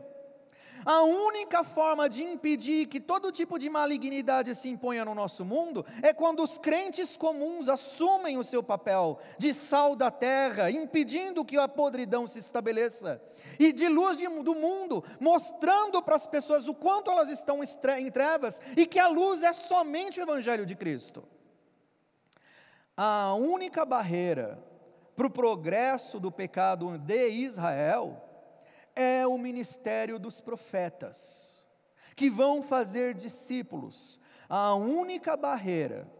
A 0.86 1.02
única 1.02 1.64
forma 1.64 2.08
de 2.08 2.22
impedir 2.22 2.86
que 2.86 3.00
todo 3.00 3.32
tipo 3.32 3.58
de 3.58 3.68
malignidade 3.68 4.54
se 4.54 4.68
imponha 4.68 5.04
no 5.04 5.16
nosso 5.16 5.44
mundo 5.44 5.84
é 6.00 6.12
quando 6.12 6.44
os 6.44 6.58
crentes 6.58 7.16
comuns 7.16 7.68
assumem 7.68 8.38
o 8.38 8.44
seu 8.44 8.62
papel 8.62 9.18
de 9.36 9.52
sal 9.52 9.96
da 9.96 10.12
terra, 10.12 10.70
impedindo 10.70 11.44
que 11.44 11.58
a 11.58 11.66
podridão 11.66 12.28
se 12.28 12.38
estabeleça, 12.38 13.20
e 13.58 13.72
de 13.72 13.88
luz 13.88 14.16
de, 14.16 14.28
do 14.28 14.54
mundo, 14.54 15.02
mostrando 15.18 16.00
para 16.00 16.14
as 16.14 16.24
pessoas 16.24 16.68
o 16.68 16.74
quanto 16.74 17.10
elas 17.10 17.30
estão 17.30 17.60
em 17.64 18.10
trevas 18.12 18.62
e 18.76 18.86
que 18.86 19.00
a 19.00 19.08
luz 19.08 19.42
é 19.42 19.52
somente 19.52 20.20
o 20.20 20.22
Evangelho 20.22 20.64
de 20.64 20.76
Cristo. 20.76 21.24
A 22.96 23.34
única 23.34 23.84
barreira 23.84 24.62
para 25.16 25.26
o 25.26 25.30
progresso 25.30 26.20
do 26.20 26.30
pecado 26.30 26.96
de 26.96 27.28
Israel 27.28 28.22
é 28.96 29.26
o 29.26 29.36
ministério 29.36 30.18
dos 30.18 30.40
profetas, 30.40 31.62
que 32.16 32.30
vão 32.30 32.62
fazer 32.62 33.12
discípulos. 33.14 34.18
A 34.48 34.74
única 34.74 35.36
barreira 35.36 36.10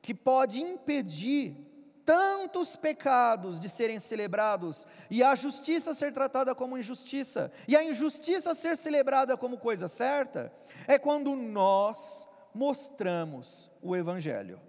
que 0.00 0.14
pode 0.14 0.60
impedir 0.60 1.56
tantos 2.04 2.74
pecados 2.74 3.60
de 3.60 3.68
serem 3.68 4.00
celebrados 4.00 4.86
e 5.10 5.22
a 5.22 5.34
justiça 5.34 5.94
ser 5.94 6.12
tratada 6.12 6.54
como 6.54 6.76
injustiça 6.76 7.52
e 7.66 7.76
a 7.76 7.82
injustiça 7.82 8.54
ser 8.54 8.76
celebrada 8.76 9.36
como 9.36 9.58
coisa 9.58 9.88
certa, 9.88 10.52
é 10.86 10.98
quando 10.98 11.34
nós 11.34 12.26
mostramos 12.54 13.70
o 13.80 13.96
Evangelho. 13.96 14.60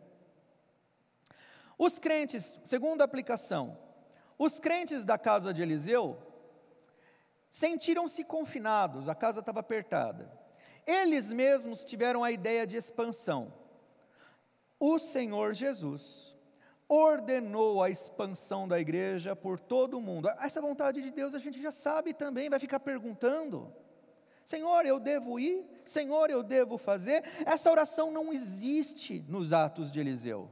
Os 1.77 1.99
crentes, 1.99 2.59
segunda 2.63 3.03
aplicação, 3.03 3.77
os 4.37 4.59
crentes 4.59 5.03
da 5.03 5.17
casa 5.17 5.53
de 5.53 5.61
Eliseu 5.61 6.17
sentiram-se 7.53 8.23
confinados, 8.23 9.07
a 9.07 9.13
casa 9.13 9.39
estava 9.39 9.59
apertada. 9.59 10.27
Eles 10.87 11.31
mesmos 11.31 11.85
tiveram 11.85 12.23
a 12.23 12.31
ideia 12.31 12.65
de 12.65 12.75
expansão. 12.75 13.53
O 14.79 14.97
Senhor 14.97 15.53
Jesus 15.53 16.35
ordenou 16.89 17.83
a 17.83 17.91
expansão 17.91 18.67
da 18.67 18.79
igreja 18.79 19.35
por 19.35 19.59
todo 19.59 19.99
o 19.99 20.01
mundo. 20.01 20.29
Essa 20.39 20.59
vontade 20.59 20.99
de 21.03 21.11
Deus 21.11 21.35
a 21.35 21.37
gente 21.37 21.61
já 21.61 21.69
sabe 21.69 22.11
também, 22.11 22.49
vai 22.49 22.57
ficar 22.57 22.79
perguntando. 22.79 23.71
Senhor, 24.43 24.83
eu 24.87 24.99
devo 24.99 25.39
ir? 25.39 25.63
Senhor, 25.85 26.31
eu 26.31 26.41
devo 26.41 26.79
fazer? 26.79 27.23
Essa 27.45 27.69
oração 27.69 28.09
não 28.09 28.33
existe 28.33 29.23
nos 29.29 29.53
atos 29.53 29.91
de 29.91 29.99
Eliseu. 29.99 30.49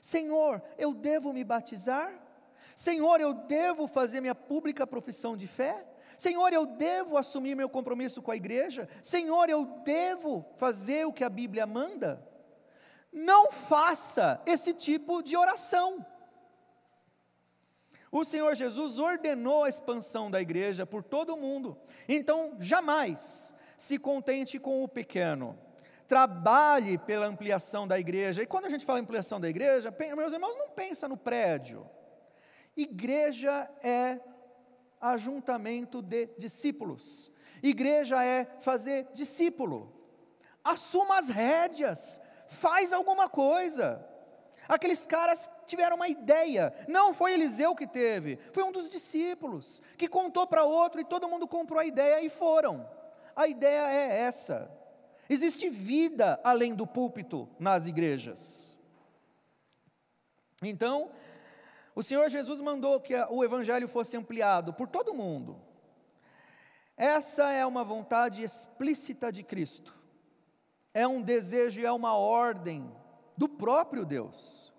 Senhor, 0.00 0.62
eu 0.78 0.94
devo 0.94 1.32
me 1.32 1.42
batizar? 1.42 2.08
Senhor, 2.76 3.20
eu 3.20 3.34
devo 3.34 3.88
fazer 3.88 4.20
minha 4.20 4.34
pública 4.34 4.86
profissão 4.86 5.36
de 5.36 5.48
fé? 5.48 5.89
Senhor, 6.20 6.52
eu 6.52 6.66
devo 6.66 7.16
assumir 7.16 7.54
meu 7.54 7.66
compromisso 7.66 8.20
com 8.20 8.30
a 8.30 8.36
igreja? 8.36 8.86
Senhor, 9.00 9.48
eu 9.48 9.64
devo 9.82 10.44
fazer 10.58 11.06
o 11.06 11.14
que 11.14 11.24
a 11.24 11.30
Bíblia 11.30 11.66
manda? 11.66 12.22
Não 13.10 13.50
faça 13.50 14.38
esse 14.44 14.74
tipo 14.74 15.22
de 15.22 15.34
oração. 15.34 16.04
O 18.12 18.22
Senhor 18.22 18.54
Jesus 18.54 18.98
ordenou 18.98 19.64
a 19.64 19.70
expansão 19.70 20.30
da 20.30 20.42
igreja 20.42 20.84
por 20.84 21.02
todo 21.02 21.32
o 21.32 21.38
mundo. 21.38 21.78
Então, 22.06 22.54
jamais 22.58 23.54
se 23.78 23.96
contente 23.98 24.58
com 24.58 24.84
o 24.84 24.88
pequeno 24.88 25.58
trabalhe 26.06 26.98
pela 26.98 27.24
ampliação 27.24 27.86
da 27.86 27.98
igreja. 27.98 28.42
E 28.42 28.46
quando 28.46 28.66
a 28.66 28.68
gente 28.68 28.84
fala 28.84 28.98
ampliação 28.98 29.40
da 29.40 29.48
igreja, 29.48 29.94
meus 30.16 30.32
irmãos, 30.32 30.58
não 30.58 30.68
pensa 30.70 31.06
no 31.06 31.16
prédio. 31.16 31.88
Igreja 32.76 33.70
é 33.80 34.18
ajuntamento 35.00 36.02
de 36.02 36.26
discípulos. 36.36 37.30
Igreja 37.62 38.22
é 38.24 38.44
fazer 38.60 39.08
discípulo. 39.12 39.92
Assuma 40.62 41.18
as 41.18 41.28
rédeas, 41.28 42.20
faz 42.46 42.92
alguma 42.92 43.28
coisa. 43.28 44.04
Aqueles 44.68 45.06
caras 45.06 45.50
tiveram 45.66 45.96
uma 45.96 46.08
ideia, 46.08 46.72
não 46.86 47.12
foi 47.12 47.32
Eliseu 47.32 47.74
que 47.74 47.86
teve, 47.86 48.38
foi 48.52 48.62
um 48.62 48.70
dos 48.70 48.88
discípulos 48.88 49.82
que 49.96 50.06
contou 50.06 50.46
para 50.46 50.64
outro 50.64 51.00
e 51.00 51.04
todo 51.04 51.28
mundo 51.28 51.48
comprou 51.48 51.80
a 51.80 51.84
ideia 51.84 52.22
e 52.22 52.28
foram. 52.28 52.88
A 53.34 53.48
ideia 53.48 53.90
é 53.90 54.20
essa. 54.20 54.70
Existe 55.28 55.68
vida 55.68 56.40
além 56.44 56.74
do 56.74 56.86
púlpito 56.86 57.48
nas 57.58 57.86
igrejas. 57.86 58.76
Então, 60.62 61.10
o 61.94 62.02
Senhor 62.02 62.28
Jesus 62.28 62.60
mandou 62.60 63.00
que 63.00 63.14
o 63.30 63.44
evangelho 63.44 63.88
fosse 63.88 64.16
ampliado 64.16 64.72
por 64.72 64.88
todo 64.88 65.14
mundo. 65.14 65.60
Essa 66.96 67.52
é 67.52 67.64
uma 67.64 67.82
vontade 67.82 68.42
explícita 68.42 69.32
de 69.32 69.42
Cristo. 69.42 69.94
É 70.92 71.06
um 71.06 71.22
desejo 71.22 71.80
e 71.80 71.86
é 71.86 71.92
uma 71.92 72.14
ordem 72.14 72.90
do 73.36 73.48
próprio 73.48 74.04
Deus. 74.04 74.70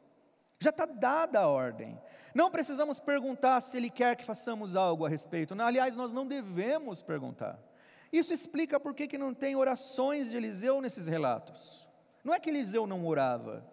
Já 0.59 0.69
está 0.69 0.85
dada 0.85 1.39
a 1.39 1.47
ordem. 1.47 1.99
Não 2.35 2.51
precisamos 2.51 2.99
perguntar 2.99 3.59
se 3.61 3.77
Ele 3.77 3.89
quer 3.89 4.15
que 4.15 4.23
façamos 4.23 4.75
algo 4.75 5.05
a 5.05 5.09
respeito. 5.09 5.59
Aliás, 5.59 5.95
nós 5.95 6.11
não 6.11 6.27
devemos 6.27 7.01
perguntar. 7.01 7.59
Isso 8.13 8.33
explica 8.33 8.79
por 8.79 8.93
que 8.93 9.17
não 9.17 9.33
tem 9.33 9.55
orações 9.55 10.29
de 10.29 10.37
Eliseu 10.37 10.79
nesses 10.81 11.07
relatos. 11.07 11.87
Não 12.23 12.33
é 12.33 12.39
que 12.39 12.49
Eliseu 12.49 12.85
não 12.85 13.05
orava, 13.05 13.65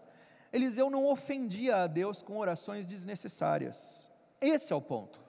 Eliseu 0.52 0.88
não 0.90 1.06
ofendia 1.06 1.76
a 1.76 1.86
Deus 1.86 2.22
com 2.22 2.38
orações 2.38 2.86
desnecessárias. 2.86 4.10
Esse 4.40 4.72
é 4.72 4.76
o 4.76 4.80
ponto. 4.80 5.20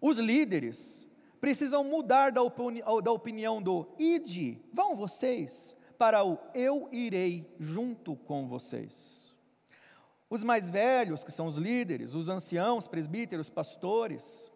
Os 0.00 0.18
líderes 0.18 1.08
precisam 1.40 1.84
mudar 1.84 2.32
da, 2.32 2.42
opini 2.42 2.82
da 3.02 3.12
opinião 3.12 3.62
do 3.62 3.86
ide, 3.98 4.60
vão 4.72 4.96
vocês, 4.96 5.76
para 5.98 6.24
o 6.24 6.38
eu 6.54 6.88
irei 6.90 7.46
junto 7.58 8.16
com 8.16 8.48
vocês. 8.48 9.34
Os 10.28 10.42
mais 10.42 10.68
velhos, 10.68 11.22
que 11.22 11.30
são 11.30 11.46
os 11.46 11.56
líderes, 11.56 12.14
os 12.14 12.28
anciãos, 12.28 12.88
presbíteros, 12.88 13.48
pastores, 13.50 14.50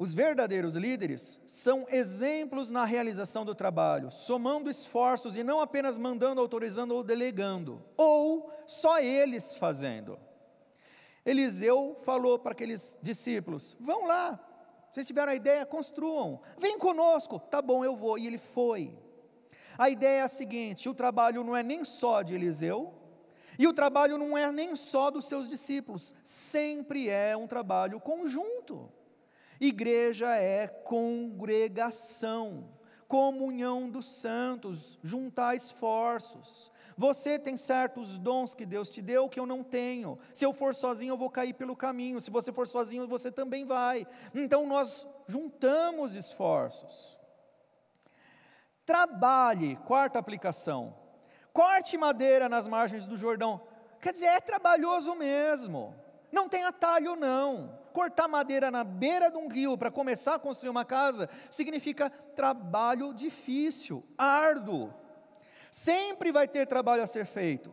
os 0.00 0.14
verdadeiros 0.14 0.76
líderes 0.76 1.38
são 1.46 1.86
exemplos 1.90 2.70
na 2.70 2.86
realização 2.86 3.44
do 3.44 3.54
trabalho, 3.54 4.10
somando 4.10 4.70
esforços 4.70 5.36
e 5.36 5.44
não 5.44 5.60
apenas 5.60 5.98
mandando, 5.98 6.40
autorizando 6.40 6.94
ou 6.94 7.04
delegando, 7.04 7.84
ou 7.98 8.50
só 8.66 8.98
eles 8.98 9.54
fazendo. 9.56 10.18
Eliseu 11.22 11.98
falou 12.00 12.38
para 12.38 12.52
aqueles 12.52 12.96
discípulos: 13.02 13.76
vão 13.78 14.06
lá, 14.06 14.40
vocês 14.90 15.06
tiveram 15.06 15.32
a 15.32 15.34
ideia, 15.34 15.66
construam, 15.66 16.40
vem 16.56 16.78
conosco, 16.78 17.38
tá 17.38 17.60
bom, 17.60 17.84
eu 17.84 17.94
vou. 17.94 18.16
E 18.16 18.26
ele 18.26 18.38
foi. 18.38 18.98
A 19.76 19.90
ideia 19.90 20.20
é 20.20 20.22
a 20.22 20.28
seguinte: 20.28 20.88
o 20.88 20.94
trabalho 20.94 21.44
não 21.44 21.54
é 21.54 21.62
nem 21.62 21.84
só 21.84 22.22
de 22.22 22.34
Eliseu, 22.34 22.94
e 23.58 23.68
o 23.68 23.74
trabalho 23.74 24.16
não 24.16 24.38
é 24.38 24.50
nem 24.50 24.74
só 24.76 25.10
dos 25.10 25.26
seus 25.26 25.46
discípulos, 25.46 26.14
sempre 26.24 27.10
é 27.10 27.36
um 27.36 27.46
trabalho 27.46 28.00
conjunto. 28.00 28.90
Igreja 29.60 30.34
é 30.36 30.66
congregação, 30.66 32.68
comunhão 33.06 33.90
dos 33.90 34.06
santos, 34.06 34.98
juntar 35.02 35.54
esforços. 35.54 36.72
Você 36.96 37.38
tem 37.38 37.56
certos 37.56 38.18
dons 38.18 38.54
que 38.54 38.64
Deus 38.64 38.88
te 38.88 39.02
deu 39.02 39.28
que 39.28 39.38
eu 39.38 39.46
não 39.46 39.62
tenho. 39.62 40.18
Se 40.32 40.44
eu 40.44 40.52
for 40.52 40.74
sozinho, 40.74 41.12
eu 41.12 41.18
vou 41.18 41.30
cair 41.30 41.54
pelo 41.54 41.76
caminho. 41.76 42.20
Se 42.20 42.30
você 42.30 42.52
for 42.52 42.66
sozinho, 42.66 43.08
você 43.08 43.30
também 43.30 43.64
vai. 43.64 44.06
Então 44.34 44.66
nós 44.66 45.06
juntamos 45.26 46.14
esforços. 46.14 47.18
Trabalhe, 48.86 49.76
quarta 49.76 50.18
aplicação. 50.18 50.94
Corte 51.52 51.96
madeira 51.96 52.48
nas 52.48 52.66
margens 52.66 53.06
do 53.06 53.16
Jordão. 53.16 53.60
Quer 54.00 54.12
dizer, 54.12 54.26
é 54.26 54.40
trabalhoso 54.40 55.14
mesmo. 55.14 55.94
Não 56.32 56.48
tem 56.48 56.64
atalho, 56.64 57.16
não. 57.16 57.79
Cortar 57.92 58.28
madeira 58.28 58.70
na 58.70 58.84
beira 58.84 59.30
de 59.30 59.36
um 59.36 59.48
rio 59.48 59.76
para 59.76 59.90
começar 59.90 60.34
a 60.34 60.38
construir 60.38 60.70
uma 60.70 60.84
casa 60.84 61.28
significa 61.50 62.10
trabalho 62.10 63.12
difícil, 63.12 64.04
árduo. 64.16 64.92
Sempre 65.70 66.32
vai 66.32 66.48
ter 66.48 66.66
trabalho 66.66 67.02
a 67.02 67.06
ser 67.06 67.26
feito. 67.26 67.72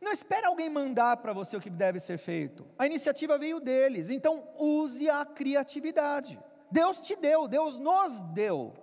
Não 0.00 0.12
espere 0.12 0.46
alguém 0.46 0.68
mandar 0.68 1.16
para 1.16 1.32
você 1.32 1.56
o 1.56 1.60
que 1.60 1.70
deve 1.70 1.98
ser 1.98 2.18
feito. 2.18 2.66
A 2.78 2.84
iniciativa 2.84 3.38
veio 3.38 3.58
deles, 3.58 4.10
então 4.10 4.46
use 4.58 5.08
a 5.08 5.24
criatividade. 5.24 6.38
Deus 6.70 7.00
te 7.00 7.16
deu, 7.16 7.48
Deus 7.48 7.78
nos 7.78 8.20
deu. 8.32 8.74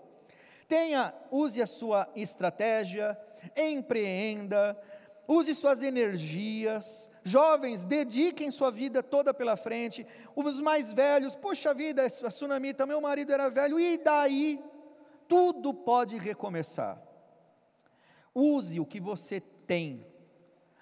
Tenha, 0.67 1.13
use 1.29 1.61
a 1.61 1.67
sua 1.67 2.09
estratégia, 2.15 3.19
empreenda, 3.55 4.75
use 5.31 5.55
suas 5.55 5.81
energias. 5.81 7.09
Jovens, 7.23 7.85
dediquem 7.85 8.51
sua 8.51 8.71
vida 8.71 9.01
toda 9.01 9.33
pela 9.33 9.55
frente. 9.55 10.05
Os 10.35 10.59
mais 10.59 10.91
velhos, 10.91 11.35
puxa 11.35 11.73
vida, 11.73 12.05
a 12.05 12.07
tsunamita, 12.07 12.85
meu 12.85 12.99
marido 12.99 13.31
era 13.31 13.49
velho, 13.49 13.79
e 13.79 13.97
daí? 13.97 14.59
Tudo 15.27 15.73
pode 15.73 16.17
recomeçar. 16.17 17.01
Use 18.33 18.79
o 18.79 18.85
que 18.85 18.99
você 18.99 19.39
tem. 19.39 20.05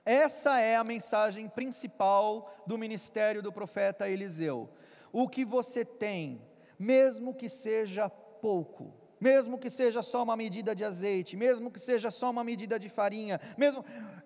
Essa 0.06 0.60
é 0.60 0.76
a 0.76 0.84
mensagem 0.84 1.48
principal 1.48 2.52
do 2.66 2.78
ministério 2.78 3.44
do 3.44 3.52
profeta 3.52 4.10
Eliseu. 4.10 4.70
O 5.12 5.28
que 5.28 5.46
você 5.46 5.86
tem, 5.86 6.42
mesmo 6.80 7.34
que 7.34 7.50
seja 7.50 8.10
pouco, 8.10 8.94
mesmo 9.20 9.58
que 9.58 9.70
seja 9.70 10.02
só 10.02 10.24
uma 10.24 10.36
medida 10.36 10.74
de 10.74 10.86
azeite, 10.86 11.36
mesmo 11.36 11.70
que 11.70 11.80
seja 11.80 12.10
só 12.10 12.30
uma 12.30 12.44
medida 12.44 12.80
de 12.80 12.90
farinha, 12.90 13.40
mesmo, 13.58 13.84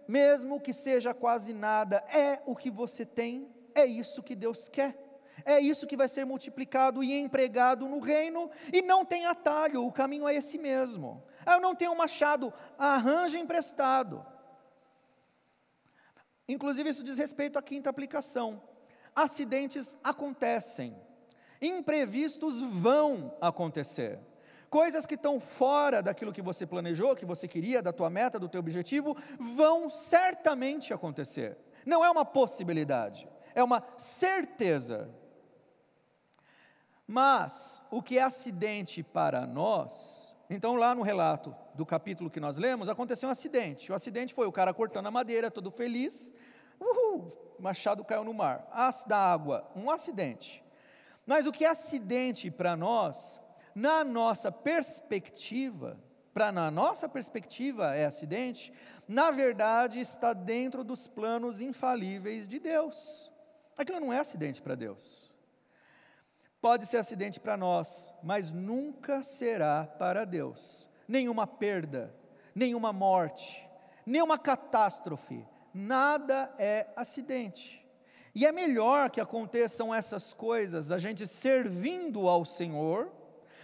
mesmo 0.08 0.60
que 0.60 0.74
seja 0.74 1.14
quase 1.14 1.54
nada, 1.54 2.04
é 2.10 2.42
o 2.46 2.56
que 2.56 2.70
você 2.70 3.06
tem, 3.06 3.48
é 3.74 3.86
isso 3.86 4.24
que 4.24 4.36
Deus 4.36 4.68
quer. 4.68 5.00
É 5.46 5.60
isso 5.60 5.88
que 5.88 5.98
vai 5.98 6.08
ser 6.08 6.26
multiplicado 6.26 7.04
e 7.04 7.12
empregado 7.12 7.88
no 7.88 8.00
reino, 8.00 8.50
e 8.72 8.82
não 8.82 9.04
tem 9.04 9.26
atalho, 9.26 9.86
o 9.86 9.92
caminho 9.92 10.28
é 10.28 10.36
esse 10.36 10.58
mesmo. 10.58 11.24
Eu 11.46 11.60
não 11.60 11.76
tenho 11.76 11.96
machado, 11.96 12.54
arranja 12.78 13.40
emprestado. 13.40 14.26
Inclusive, 16.48 16.90
isso 16.90 17.04
diz 17.04 17.18
respeito 17.18 17.58
à 17.58 17.64
quinta 17.64 17.90
aplicação. 17.90 18.62
Acidentes 19.16 19.98
acontecem, 20.04 20.96
imprevistos 21.62 22.62
vão 22.62 23.36
acontecer. 23.42 24.20
Coisas 24.74 25.06
que 25.06 25.14
estão 25.14 25.40
fora 25.40 26.02
daquilo 26.02 26.34
que 26.34 26.42
você 26.42 26.66
planejou, 26.66 27.16
que 27.16 27.28
você 27.28 27.48
queria, 27.48 27.80
da 27.80 27.94
tua 27.94 28.10
meta, 28.10 28.40
do 28.40 28.50
teu 28.50 28.60
objetivo, 28.60 29.16
vão 29.40 29.88
certamente 29.88 30.92
acontecer. 30.92 31.56
Não 31.86 32.04
é 32.04 32.10
uma 32.10 32.26
possibilidade, 32.26 33.30
é 33.54 33.64
uma 33.64 33.84
certeza. 33.98 35.14
Mas 37.06 37.84
o 37.92 38.02
que 38.02 38.18
é 38.18 38.24
acidente 38.24 39.04
para 39.04 39.46
nós, 39.46 40.34
então 40.50 40.74
lá 40.74 40.96
no 40.96 41.04
relato 41.04 41.56
do 41.76 41.86
capítulo 41.86 42.32
que 42.32 42.40
nós 42.40 42.58
lemos, 42.58 42.90
aconteceu 42.90 43.30
um 43.30 43.32
acidente. 43.32 43.92
O 43.92 43.96
acidente 43.96 44.34
foi 44.34 44.48
o 44.48 44.52
cara 44.52 44.74
cortando 44.74 45.06
a 45.06 45.12
madeira, 45.12 45.52
todo 45.52 45.70
feliz, 45.70 46.34
uhul, 46.80 47.32
machado 47.60 48.04
caiu 48.04 48.24
no 48.24 48.34
mar, 48.34 48.68
as 48.72 49.04
da 49.04 49.20
água, 49.20 49.70
um 49.76 49.92
acidente. 49.92 50.64
Mas 51.28 51.46
o 51.46 51.52
que 51.52 51.64
é 51.64 51.70
acidente 51.70 52.50
para 52.50 52.76
nós 52.76 53.40
na 53.76 54.04
nossa 54.04 54.52
perspectiva, 54.52 56.00
para 56.34 56.52
na 56.52 56.72
nossa 56.72 57.08
perspectiva 57.08 57.96
é 57.96 58.06
acidente, 58.06 58.74
na 59.08 59.32
verdade 59.32 60.00
está 60.00 60.34
dentro 60.34 60.84
dos 60.84 61.08
planos 61.08 61.62
infalíveis 61.62 62.48
de 62.48 62.60
Deus. 62.60 63.32
Aquilo 63.78 64.00
não 64.00 64.14
é 64.14 64.20
acidente 64.20 64.62
para 64.62 64.76
Deus. 64.76 65.32
Pode 66.62 66.86
ser 66.86 66.98
acidente 66.98 67.40
para 67.40 67.58
nós, 67.58 68.14
mas 68.24 68.50
nunca 68.50 69.22
será 69.22 69.86
para 69.86 70.26
Deus. 70.26 70.88
Nenhuma 71.08 71.46
perda, 71.46 72.16
nenhuma 72.56 72.94
morte, 72.94 73.68
nenhuma 74.06 74.38
catástrofe, 74.38 75.46
nada 75.74 76.54
é 76.58 76.88
acidente. 76.96 77.86
E 78.34 78.46
é 78.46 78.52
melhor 78.52 79.10
que 79.10 79.22
aconteçam 79.22 79.94
essas 79.94 80.34
coisas, 80.34 80.90
a 80.90 80.98
gente 80.98 81.28
servindo 81.28 82.28
ao 82.28 82.46
Senhor, 82.46 83.12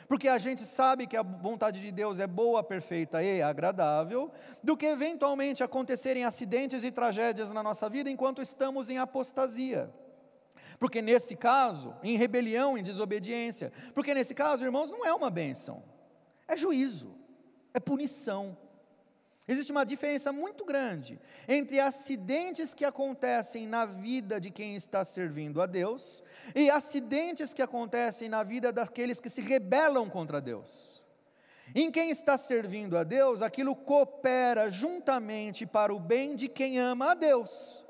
porque 0.10 0.28
a 0.28 0.39
gente 0.39 0.66
sabe 0.66 1.05
que 1.05 1.16
a 1.16 1.22
vontade 1.22 1.80
de 1.80 1.91
Deus 1.91 2.18
é 2.20 2.26
boa, 2.26 2.64
perfeita 2.64 3.22
e 3.22 3.43
agradável, 3.43 4.32
do 4.64 4.76
que 4.76 4.88
eventualmente 4.88 5.62
acontecerem 5.62 6.26
acidentes 6.26 6.84
e 6.84 6.89
tragédias 6.89 7.51
na 7.51 7.62
nossa 7.62 7.88
vida 7.88 8.10
enquanto 8.10 8.41
estamos 8.41 8.89
em 8.89 8.97
apostasia. 8.97 9.93
Porque 10.80 10.99
nesse 10.99 11.36
caso, 11.36 11.95
em 12.01 12.18
rebelião, 12.18 12.76
em 12.76 12.82
desobediência, 12.82 13.72
porque 13.93 14.16
nesse 14.16 14.34
caso, 14.34 14.66
irmãos, 14.66 14.89
não 14.89 15.05
é 15.05 15.14
uma 15.14 15.30
bênção, 15.30 15.84
é 16.47 16.57
juízo, 16.57 17.16
é 17.72 17.80
punição. 17.80 18.57
Existe 19.50 19.72
uma 19.72 19.84
diferença 19.84 20.32
muito 20.32 20.64
grande 20.64 21.20
entre 21.47 21.80
acidentes 21.80 22.76
que 22.76 22.86
acontecem 22.86 23.66
na 23.66 23.84
vida 23.84 24.39
de 24.39 24.52
quem 24.52 24.76
está 24.76 25.04
servindo 25.04 25.60
a 25.60 25.66
Deus 25.66 26.24
e 26.54 26.70
acidentes 26.70 27.52
que 27.52 27.64
acontecem 27.64 28.30
na 28.30 28.43
vida 28.43 28.72
daqueles 28.72 29.20
que 29.20 29.28
se 29.28 29.41
rebelam 29.41 30.08
contra 30.08 30.39
Deus. 30.39 31.04
Em 31.74 31.89
quem 31.89 32.12
está 32.12 32.38
servindo 32.38 32.95
a 32.95 33.04
Deus, 33.04 33.41
aquilo 33.41 33.76
coopera 33.76 34.70
juntamente 34.70 35.66
para 35.66 35.91
o 35.91 36.00
bem 36.00 36.36
de 36.36 36.47
quem 36.47 36.78
ama 36.78 37.14
a 37.14 37.16
Deus. 37.16 37.84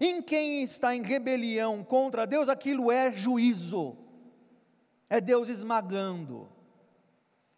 Em 0.00 0.20
quem 0.20 0.64
está 0.64 0.96
em 0.96 1.02
rebelião 1.04 1.84
contra 1.84 2.26
Deus, 2.26 2.48
aquilo 2.48 2.90
é 2.90 3.12
juízo, 3.12 3.96
é 5.08 5.20
Deus 5.20 5.48
esmagando. 5.48 6.48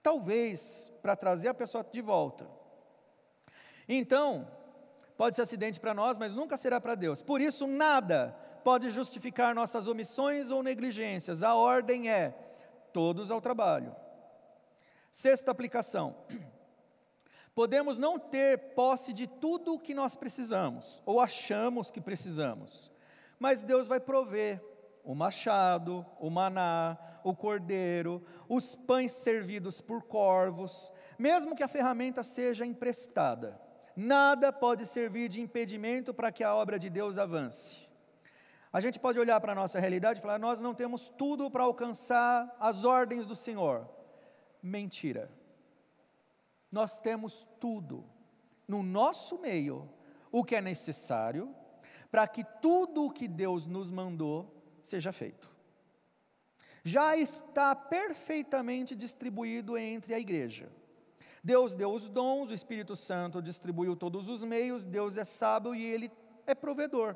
Talvez 0.03 0.93
para 1.01 1.17
trazer 1.17 1.49
a 1.49 1.55
pessoa 1.55 1.83
de 1.91 2.03
volta 2.03 2.56
então, 3.89 4.51
pode 5.17 5.37
ser 5.37 5.43
acidente 5.43 5.79
para 5.79 5.95
nós, 5.95 6.17
mas 6.17 6.35
nunca 6.35 6.57
será 6.57 6.81
para 6.81 6.95
Deus. 6.95 7.23
Por 7.23 7.41
isso, 7.41 7.67
nada 7.67 8.37
pode 8.65 8.91
justificar 8.91 9.55
nossas 9.55 9.87
omissões 9.87 10.51
ou 10.51 10.63
negligências. 10.63 11.43
A 11.43 11.55
ordem 11.55 12.11
é: 12.11 12.31
todos 12.93 13.31
ao 13.31 13.41
trabalho. 13.41 13.95
Sexta 15.11 15.51
aplicação. 15.51 16.17
Podemos 17.55 17.97
não 17.97 18.19
ter 18.19 18.75
posse 18.75 19.13
de 19.13 19.27
tudo 19.27 19.75
o 19.75 19.79
que 19.79 19.95
nós 19.95 20.15
precisamos, 20.15 21.01
ou 21.07 21.21
achamos 21.21 21.91
que 21.91 22.03
precisamos, 22.03 22.93
mas 23.39 23.63
Deus 23.63 23.89
vai 23.89 23.99
prover 23.99 24.63
o 25.03 25.15
machado, 25.15 26.05
o 26.21 26.29
maná, 26.29 26.99
o 27.25 27.35
cordeiro, 27.35 28.23
os 28.47 28.75
pães 28.75 29.13
servidos 29.13 29.81
por 29.81 30.03
corvos, 30.03 30.93
mesmo 31.19 31.57
que 31.57 31.63
a 31.63 31.69
ferramenta 31.69 32.23
seja 32.23 32.67
emprestada 32.67 33.59
nada 33.97 34.53
pode 34.53 34.87
servir 34.87 35.29
de 35.29 35.41
impedimento 35.41 36.13
para 36.13 36.31
que 36.31 36.45
a 36.45 36.55
obra 36.55 36.79
de 36.79 36.91
Deus 36.91 37.19
avance. 37.19 37.89
A 38.73 38.81
gente 38.81 39.01
pode 39.01 39.19
olhar 39.19 39.41
para 39.41 39.53
a 39.53 39.55
nossa 39.55 39.81
realidade 39.81 40.19
e 40.19 40.23
falar: 40.23 40.39
nós 40.39 40.61
não 40.61 40.75
temos 40.75 41.09
tudo 41.09 41.51
para 41.51 41.63
alcançar 41.63 42.55
as 42.61 42.85
ordens 42.85 43.25
do 43.25 43.35
Senhor. 43.35 43.89
Mentira. 44.63 45.31
Nós 46.71 46.99
temos 46.99 47.47
tudo 47.59 48.05
no 48.69 48.83
nosso 48.83 49.39
meio, 49.39 49.89
o 50.31 50.45
que 50.45 50.57
é 50.57 50.61
necessário 50.61 51.55
para 52.11 52.27
que 52.27 52.45
tudo 52.63 53.05
o 53.05 53.11
que 53.11 53.29
Deus 53.29 53.67
nos 53.67 53.91
mandou 53.91 54.51
seja 54.83 55.13
feito. 55.13 55.55
Já 56.85 57.17
está 57.17 57.75
perfeitamente 57.75 58.95
distribuído 58.95 59.77
entre 59.77 60.15
a 60.15 60.19
igreja. 60.19 60.71
Deus 61.47 61.77
deu 61.77 61.93
os 61.93 62.09
dons, 62.09 62.51
o 62.51 62.53
Espírito 62.53 62.97
Santo 62.97 63.41
distribuiu 63.41 63.95
todos 63.95 64.29
os 64.29 64.43
meios, 64.43 64.85
Deus 64.85 65.17
é 65.17 65.23
sábio 65.23 65.77
e 65.77 65.81
Ele 65.81 66.11
é 66.45 66.57
provedor. 66.57 67.15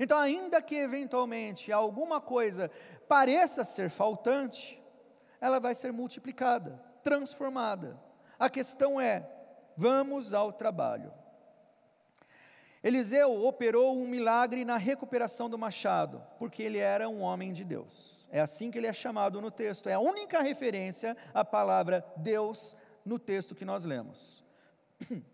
Então, 0.00 0.18
ainda 0.18 0.60
que 0.60 0.74
eventualmente 0.74 1.70
alguma 1.70 2.20
coisa 2.20 2.68
pareça 3.06 3.62
ser 3.62 3.88
faltante, 3.88 4.82
ela 5.40 5.60
vai 5.60 5.76
ser 5.76 5.92
multiplicada, 5.92 6.82
transformada. 7.04 7.96
A 8.36 8.50
questão 8.50 9.00
é: 9.00 9.30
vamos 9.76 10.34
ao 10.34 10.52
trabalho. 10.52 11.12
Eliseu 12.82 13.44
operou 13.44 13.96
um 13.96 14.08
milagre 14.08 14.64
na 14.64 14.76
recuperação 14.76 15.48
do 15.48 15.56
machado, 15.56 16.20
porque 16.36 16.64
ele 16.64 16.78
era 16.78 17.08
um 17.08 17.20
homem 17.20 17.52
de 17.52 17.64
Deus. 17.64 18.28
É 18.32 18.40
assim 18.40 18.72
que 18.72 18.78
ele 18.78 18.88
é 18.88 18.92
chamado 18.92 19.40
no 19.40 19.52
texto. 19.52 19.88
É 19.88 19.94
a 19.94 20.00
única 20.00 20.42
referência 20.42 21.16
à 21.32 21.44
palavra 21.44 22.04
Deus 22.16 22.76
no 23.06 23.18
texto 23.18 23.54
que 23.54 23.64
nós 23.64 23.84
lemos. 23.84 24.44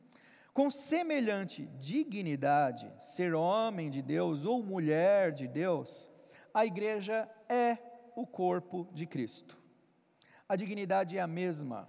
Com 0.53 0.71
semelhante 0.71 1.67
dignidade, 1.81 2.93
ser 3.01 3.35
homem 3.35 3.91
de 3.91 4.03
Deus 4.03 4.45
ou 4.45 4.63
mulher 4.63 5.33
de 5.33 5.49
Deus, 5.49 6.11
a 6.53 6.67
igreja 6.67 7.27
é 7.49 7.79
o 8.15 8.27
corpo 8.27 8.87
de 8.93 9.07
Cristo. 9.07 9.57
A 10.47 10.55
dignidade 10.55 11.17
é 11.17 11.21
a 11.23 11.27
mesma. 11.27 11.89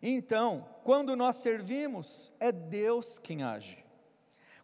Então, 0.00 0.66
quando 0.82 1.14
nós 1.14 1.36
servimos, 1.36 2.32
é 2.40 2.50
Deus 2.50 3.18
quem 3.18 3.42
age. 3.42 3.84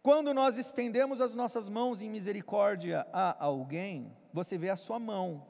Quando 0.01 0.33
nós 0.33 0.57
estendemos 0.57 1.21
as 1.21 1.35
nossas 1.35 1.69
mãos 1.69 2.01
em 2.01 2.09
misericórdia 2.09 3.05
a 3.13 3.43
alguém, 3.43 4.15
você 4.33 4.57
vê 4.57 4.69
a 4.69 4.75
sua 4.75 4.99
mão, 4.99 5.45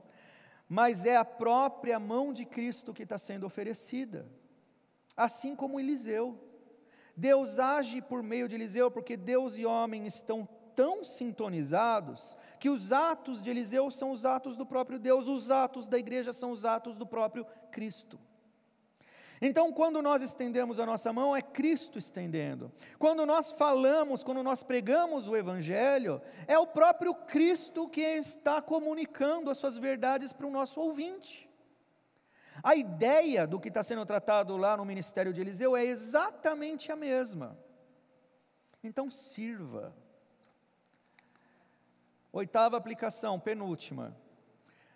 mas 0.68 1.06
é 1.06 1.16
a 1.16 1.26
própria 1.26 2.00
mão 2.00 2.34
de 2.34 2.46
Cristo 2.46 2.94
que 2.94 3.04
está 3.04 3.18
sendo 3.18 3.46
oferecida, 3.46 4.26
assim 5.16 5.56
como 5.56 5.80
Eliseu. 5.80 6.40
Deus 7.16 7.60
age 7.60 8.02
por 8.02 8.22
meio 8.22 8.48
de 8.48 8.56
Eliseu, 8.56 8.92
porque 8.92 9.16
Deus 9.16 9.58
e 9.58 9.66
homem 9.66 10.06
estão 10.06 10.48
tão 10.76 11.04
sintonizados 11.04 12.38
que 12.60 12.70
os 12.70 12.92
atos 12.92 13.42
de 13.42 13.50
Eliseu 13.50 13.90
são 13.90 14.12
os 14.12 14.26
atos 14.26 14.58
do 14.58 14.66
próprio 14.66 15.00
Deus, 15.00 15.28
os 15.28 15.50
atos 15.50 15.88
da 15.88 15.98
igreja 15.98 16.34
são 16.34 16.52
os 16.52 16.66
atos 16.66 16.98
do 16.98 17.06
próprio 17.06 17.46
Cristo. 17.72 18.20
Então, 19.42 19.72
quando 19.72 20.02
nós 20.02 20.22
estendemos 20.22 20.80
a 20.80 20.86
nossa 20.86 21.12
mão, 21.12 21.36
é 21.36 21.42
Cristo 21.42 22.00
estendendo. 22.00 22.72
Quando 22.98 23.26
nós 23.26 23.52
falamos, 23.52 24.24
quando 24.24 24.42
nós 24.42 24.64
pregamos 24.64 25.28
o 25.28 25.36
Evangelho, 25.36 26.22
é 26.48 26.58
o 26.58 26.68
próprio 26.68 27.14
Cristo 27.14 27.90
que 27.90 28.02
está 28.02 28.62
comunicando 28.62 29.50
as 29.50 29.58
suas 29.58 29.78
verdades 29.78 30.32
para 30.32 30.48
o 30.48 30.52
nosso 30.52 30.80
ouvinte. 30.80 31.50
A 32.64 32.76
ideia 32.76 33.46
do 33.46 33.60
que 33.60 33.68
está 33.68 33.84
sendo 33.84 34.06
tratado 34.06 34.56
lá 34.56 34.78
no 34.78 34.86
ministério 34.86 35.34
de 35.34 35.42
Eliseu 35.42 35.76
é 35.76 35.84
exatamente 35.84 36.92
a 36.92 36.96
mesma. 36.96 37.58
Então, 38.82 39.12
sirva. 39.12 39.94
Oitava 42.32 42.78
aplicação, 42.78 43.40
penúltima. 43.40 44.16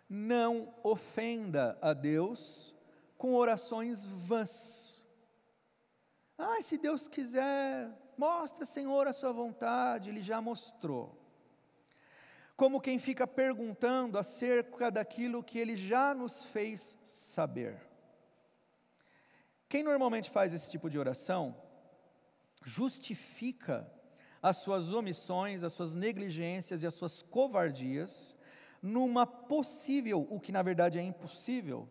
Não 0.10 0.74
ofenda 0.82 1.78
a 1.82 1.94
Deus 1.94 2.74
com 3.20 3.36
orações 3.36 4.05
vãs. 4.05 5.03
Ah, 6.38 6.61
se 6.61 6.78
Deus 6.78 7.05
quiser, 7.05 7.91
mostra, 8.17 8.65
Senhor, 8.65 9.05
a 9.07 9.13
sua 9.13 9.34
vontade, 9.34 10.09
Ele 10.09 10.24
já 10.24 10.39
mostrou. 10.41 11.22
Como 12.55 12.80
quem 12.80 12.97
fica 12.97 13.28
perguntando 13.28 14.17
acerca 14.17 14.89
daquilo 14.89 15.43
que 15.43 15.59
Ele 15.59 15.76
já 15.76 16.13
nos 16.13 16.43
fez 16.45 16.97
saber. 17.05 17.78
Quem 19.67 19.84
normalmente 19.84 20.30
faz 20.30 20.53
esse 20.53 20.72
tipo 20.72 20.89
de 20.89 20.97
oração, 20.97 21.61
justifica 22.63 23.91
as 24.41 24.57
suas 24.57 24.93
omissões, 24.93 25.61
as 25.61 25.74
suas 25.74 25.93
negligências 25.93 26.82
e 26.84 26.88
as 26.88 26.93
suas 26.93 27.22
covardias 27.22 28.34
numa 28.82 29.28
possível, 29.28 30.26
o 30.30 30.39
que 30.39 30.53
na 30.53 30.61
verdade 30.61 30.97
é 30.97 31.01
impossível, 31.01 31.86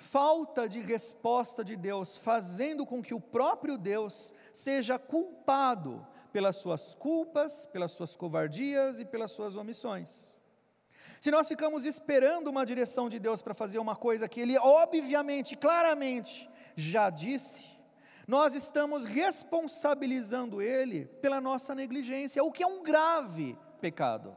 falta 0.00 0.68
de 0.68 0.80
resposta 0.80 1.62
de 1.62 1.76
Deus, 1.76 2.16
fazendo 2.16 2.86
com 2.86 3.02
que 3.02 3.14
o 3.14 3.20
próprio 3.20 3.76
Deus 3.76 4.34
seja 4.52 4.98
culpado 4.98 6.04
pelas 6.32 6.56
suas 6.56 6.94
culpas, 6.94 7.66
pelas 7.66 7.92
suas 7.92 8.16
covardias 8.16 8.98
e 8.98 9.04
pelas 9.04 9.30
suas 9.32 9.56
omissões. 9.56 10.36
Se 11.20 11.30
nós 11.30 11.46
ficamos 11.46 11.84
esperando 11.84 12.48
uma 12.48 12.64
direção 12.64 13.08
de 13.08 13.18
Deus 13.18 13.42
para 13.42 13.54
fazer 13.54 13.78
uma 13.78 13.94
coisa 13.94 14.28
que 14.28 14.40
Ele, 14.40 14.56
obviamente, 14.58 15.54
claramente, 15.54 16.48
já 16.74 17.10
disse, 17.10 17.66
nós 18.26 18.54
estamos 18.54 19.04
responsabilizando 19.04 20.62
Ele 20.62 21.04
pela 21.20 21.40
nossa 21.40 21.74
negligência, 21.74 22.42
o 22.42 22.50
que 22.50 22.62
é 22.62 22.66
um 22.66 22.82
grave 22.82 23.58
pecado. 23.80 24.34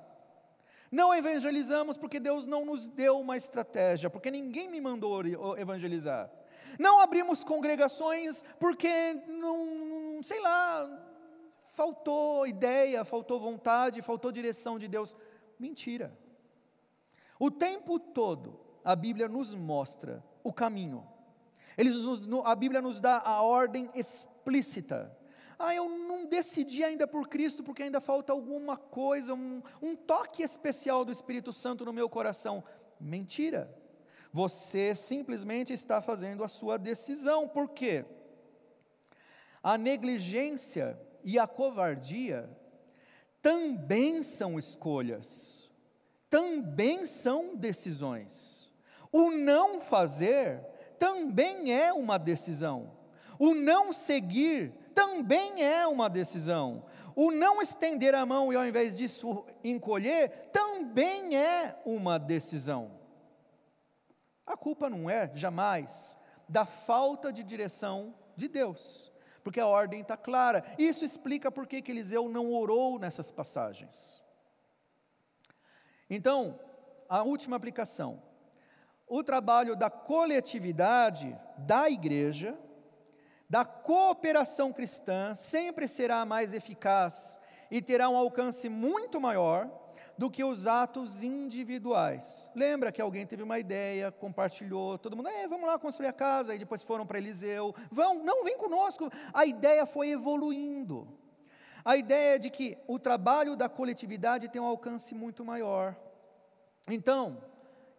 Não 0.93 1.11
evangelizamos 1.11 1.97
porque 1.97 2.19
Deus 2.19 2.45
não 2.45 2.63
nos 2.63 2.87
deu 2.87 3.19
uma 3.19 3.35
estratégia, 3.35 4.11
porque 4.11 4.29
ninguém 4.29 4.69
me 4.69 4.79
mandou 4.79 5.23
evangelizar. 5.57 6.29
Não 6.77 6.99
abrimos 6.99 7.43
congregações 7.43 8.45
porque 8.59 9.15
não, 9.27 10.21
sei 10.21 10.39
lá, 10.39 10.87
faltou 11.69 12.45
ideia, 12.45 13.03
faltou 13.03 13.39
vontade, 13.39 14.03
faltou 14.03 14.31
direção 14.31 14.77
de 14.77 14.87
Deus. 14.87 15.17
Mentira. 15.57 16.15
O 17.39 17.49
tempo 17.49 17.97
todo 17.97 18.59
a 18.85 18.95
Bíblia 18.95 19.27
nos 19.27 19.55
mostra 19.55 20.23
o 20.43 20.53
caminho. 20.53 21.03
Eles 21.75 21.95
nos, 21.95 22.21
a 22.45 22.53
Bíblia 22.53 22.83
nos 22.83 23.01
dá 23.01 23.17
a 23.17 23.41
ordem 23.41 23.89
explícita 23.95 25.11
ah, 25.57 25.73
eu 25.73 25.87
não 25.89 26.25
decidi 26.25 26.83
ainda 26.83 27.07
por 27.07 27.27
Cristo 27.27 27.63
porque 27.63 27.83
ainda 27.83 28.01
falta 28.01 28.33
alguma 28.33 28.77
coisa, 28.77 29.33
um, 29.33 29.61
um 29.81 29.95
toque 29.95 30.43
especial 30.43 31.05
do 31.05 31.11
Espírito 31.11 31.53
Santo 31.53 31.85
no 31.85 31.93
meu 31.93 32.09
coração. 32.09 32.63
Mentira. 32.99 33.73
Você 34.31 34.95
simplesmente 34.95 35.71
está 35.71 36.01
fazendo 36.01 36.43
a 36.43 36.47
sua 36.47 36.77
decisão. 36.77 37.47
Por 37.47 37.69
quê? 37.69 38.03
A 39.61 39.77
negligência 39.77 40.99
e 41.23 41.37
a 41.37 41.45
covardia 41.45 42.49
também 43.41 44.23
são 44.23 44.57
escolhas, 44.57 45.69
também 46.29 47.05
são 47.05 47.55
decisões. 47.55 48.71
O 49.11 49.29
não 49.31 49.81
fazer 49.81 50.65
também 50.97 51.73
é 51.73 51.93
uma 51.93 52.17
decisão. 52.17 52.91
O 53.37 53.53
não 53.53 53.93
seguir 53.93 54.73
também 54.93 55.63
é 55.63 55.85
uma 55.87 56.09
decisão. 56.09 56.85
O 57.15 57.31
não 57.31 57.61
estender 57.61 58.15
a 58.15 58.25
mão 58.25 58.51
e 58.51 58.55
ao 58.55 58.65
invés 58.65 58.95
disso 58.95 59.45
encolher, 59.63 60.49
também 60.51 61.37
é 61.37 61.79
uma 61.85 62.17
decisão. 62.17 62.91
A 64.45 64.57
culpa 64.57 64.89
não 64.89 65.09
é, 65.09 65.31
jamais, 65.33 66.17
da 66.49 66.65
falta 66.65 67.31
de 67.31 67.43
direção 67.43 68.13
de 68.35 68.47
Deus, 68.47 69.11
porque 69.43 69.59
a 69.59 69.67
ordem 69.67 70.01
está 70.01 70.17
clara. 70.17 70.63
Isso 70.77 71.05
explica 71.05 71.51
por 71.51 71.67
que 71.67 71.83
Eliseu 71.87 72.27
não 72.27 72.51
orou 72.51 72.99
nessas 72.99 73.31
passagens. 73.31 74.21
Então, 76.09 76.59
a 77.07 77.23
última 77.23 77.55
aplicação. 77.55 78.21
O 79.07 79.23
trabalho 79.23 79.75
da 79.75 79.89
coletividade 79.89 81.37
da 81.57 81.89
igreja 81.89 82.57
da 83.53 83.63
cooperação 83.63 84.73
cristã 84.73 85.35
sempre 85.35 85.87
será 85.87 86.25
mais 86.25 86.55
eficaz 86.55 87.39
e 87.69 87.83
terá 87.83 88.09
um 88.09 88.17
alcance 88.17 88.67
muito 88.67 89.21
maior 89.21 89.69
do 90.17 90.27
que 90.27 90.43
os 90.43 90.65
atos 90.65 91.21
individuais. 91.21 92.49
Lembra 92.55 92.91
que 92.91 92.99
alguém 92.99 93.27
teve 93.27 93.43
uma 93.43 93.59
ideia, 93.59 94.11
compartilhou, 94.11 94.97
todo 94.97 95.15
mundo, 95.15 95.29
é, 95.29 95.47
vamos 95.47 95.67
lá 95.67 95.77
construir 95.77 96.07
a 96.07 96.13
casa, 96.13 96.55
e 96.55 96.57
depois 96.57 96.81
foram 96.81 97.05
para 97.05 97.19
Eliseu, 97.19 97.75
vão, 97.91 98.23
não, 98.23 98.43
vem 98.43 98.57
conosco. 98.57 99.11
A 99.31 99.45
ideia 99.45 99.85
foi 99.85 100.09
evoluindo. 100.09 101.07
A 101.85 101.95
ideia 101.95 102.39
de 102.39 102.49
que 102.49 102.75
o 102.87 102.97
trabalho 102.97 103.55
da 103.55 103.69
coletividade 103.69 104.49
tem 104.49 104.59
um 104.59 104.65
alcance 104.65 105.13
muito 105.13 105.45
maior. 105.45 105.95
Então, 106.89 107.37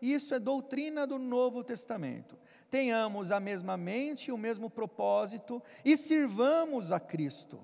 isso 0.03 0.35
é 0.35 0.41
doutrina 0.41 1.07
do 1.07 1.17
Novo 1.17 1.63
Testamento 1.63 2.37
tenhamos 2.75 3.31
a 3.31 3.39
mesma 3.39 3.77
mente, 3.77 4.33
o 4.33 4.37
mesmo 4.37 4.69
propósito 4.69 5.63
e 5.85 5.97
sirvamos 5.97 6.91
a 6.91 6.99
Cristo. 6.99 7.61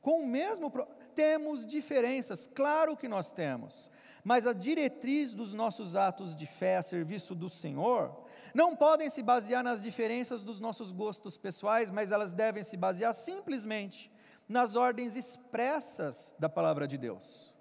Com 0.00 0.22
o 0.22 0.26
mesmo 0.26 0.72
temos 1.14 1.66
diferenças, 1.66 2.46
claro 2.46 2.96
que 2.96 3.06
nós 3.06 3.30
temos, 3.30 3.90
mas 4.24 4.46
a 4.46 4.54
diretriz 4.54 5.34
dos 5.34 5.52
nossos 5.52 5.94
atos 5.94 6.34
de 6.34 6.46
fé 6.46 6.78
a 6.78 6.82
serviço 6.82 7.34
do 7.34 7.50
Senhor 7.50 8.24
não 8.54 8.74
podem 8.74 9.10
se 9.10 9.22
basear 9.22 9.62
nas 9.62 9.82
diferenças 9.82 10.42
dos 10.42 10.58
nossos 10.58 10.90
gostos 10.90 11.36
pessoais, 11.36 11.90
mas 11.90 12.10
elas 12.10 12.32
devem 12.32 12.62
se 12.62 12.78
basear 12.78 13.12
simplesmente 13.12 14.10
nas 14.48 14.74
ordens 14.74 15.16
expressas 15.16 16.34
da 16.38 16.48
palavra 16.48 16.88
de 16.88 16.96
Deus. 16.96 17.54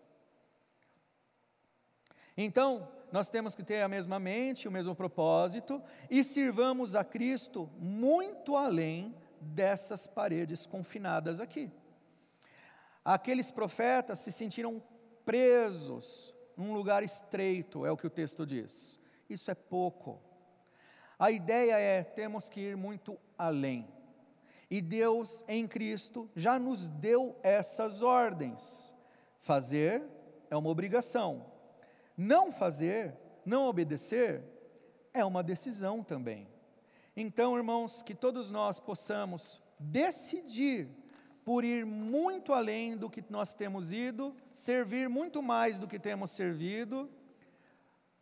Então, 2.37 2.87
nós 3.11 3.29
temos 3.29 3.55
que 3.55 3.63
ter 3.63 3.81
a 3.81 3.87
mesma 3.87 4.19
mente, 4.19 4.67
o 4.67 4.71
mesmo 4.71 4.95
propósito 4.95 5.81
e 6.09 6.23
sirvamos 6.23 6.95
a 6.95 7.03
Cristo 7.03 7.69
muito 7.79 8.55
além 8.55 9.15
dessas 9.39 10.07
paredes 10.07 10.65
confinadas 10.65 11.39
aqui. 11.39 11.71
Aqueles 13.03 13.51
profetas 13.51 14.19
se 14.19 14.31
sentiram 14.31 14.81
presos 15.23 16.33
num 16.57 16.73
lugar 16.73 17.03
estreito, 17.03 17.85
é 17.85 17.91
o 17.91 17.97
que 17.97 18.07
o 18.07 18.09
texto 18.09 18.45
diz. 18.45 18.99
Isso 19.29 19.51
é 19.51 19.55
pouco. 19.55 20.21
A 21.17 21.31
ideia 21.31 21.77
é: 21.77 22.03
temos 22.03 22.49
que 22.49 22.61
ir 22.61 22.77
muito 22.77 23.17
além. 23.37 23.87
E 24.69 24.81
Deus 24.81 25.43
em 25.47 25.67
Cristo 25.67 26.29
já 26.35 26.57
nos 26.57 26.89
deu 26.89 27.37
essas 27.43 28.01
ordens. 28.01 28.93
Fazer 29.41 30.03
é 30.49 30.57
uma 30.57 30.69
obrigação, 30.69 31.45
não 32.17 32.51
fazer, 32.51 33.15
não 33.45 33.65
obedecer, 33.65 34.43
é 35.13 35.23
uma 35.23 35.43
decisão 35.43 36.03
também. 36.03 36.47
Então, 37.15 37.55
irmãos, 37.55 38.01
que 38.01 38.13
todos 38.13 38.49
nós 38.49 38.79
possamos 38.79 39.61
decidir 39.79 40.89
por 41.43 41.63
ir 41.63 41.85
muito 41.85 42.53
além 42.53 42.97
do 42.97 43.09
que 43.09 43.23
nós 43.29 43.53
temos 43.53 43.91
ido, 43.91 44.35
servir 44.51 45.07
muito 45.07 45.43
mais 45.43 45.77
do 45.77 45.87
que 45.87 45.99
temos 45.99 46.31
servido, 46.31 47.09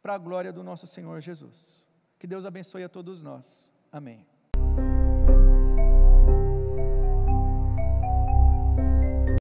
para 0.02 0.16
a 0.16 0.18
glória 0.18 0.52
do 0.52 0.62
nosso 0.62 0.86
Senhor 0.86 1.22
Jesus. 1.22 1.86
Que 2.20 2.28
Deus 2.28 2.46
abençoe 2.46 2.84
a 2.84 2.90
todos 2.90 3.22
nós. 3.22 3.72
Amém. 3.92 4.33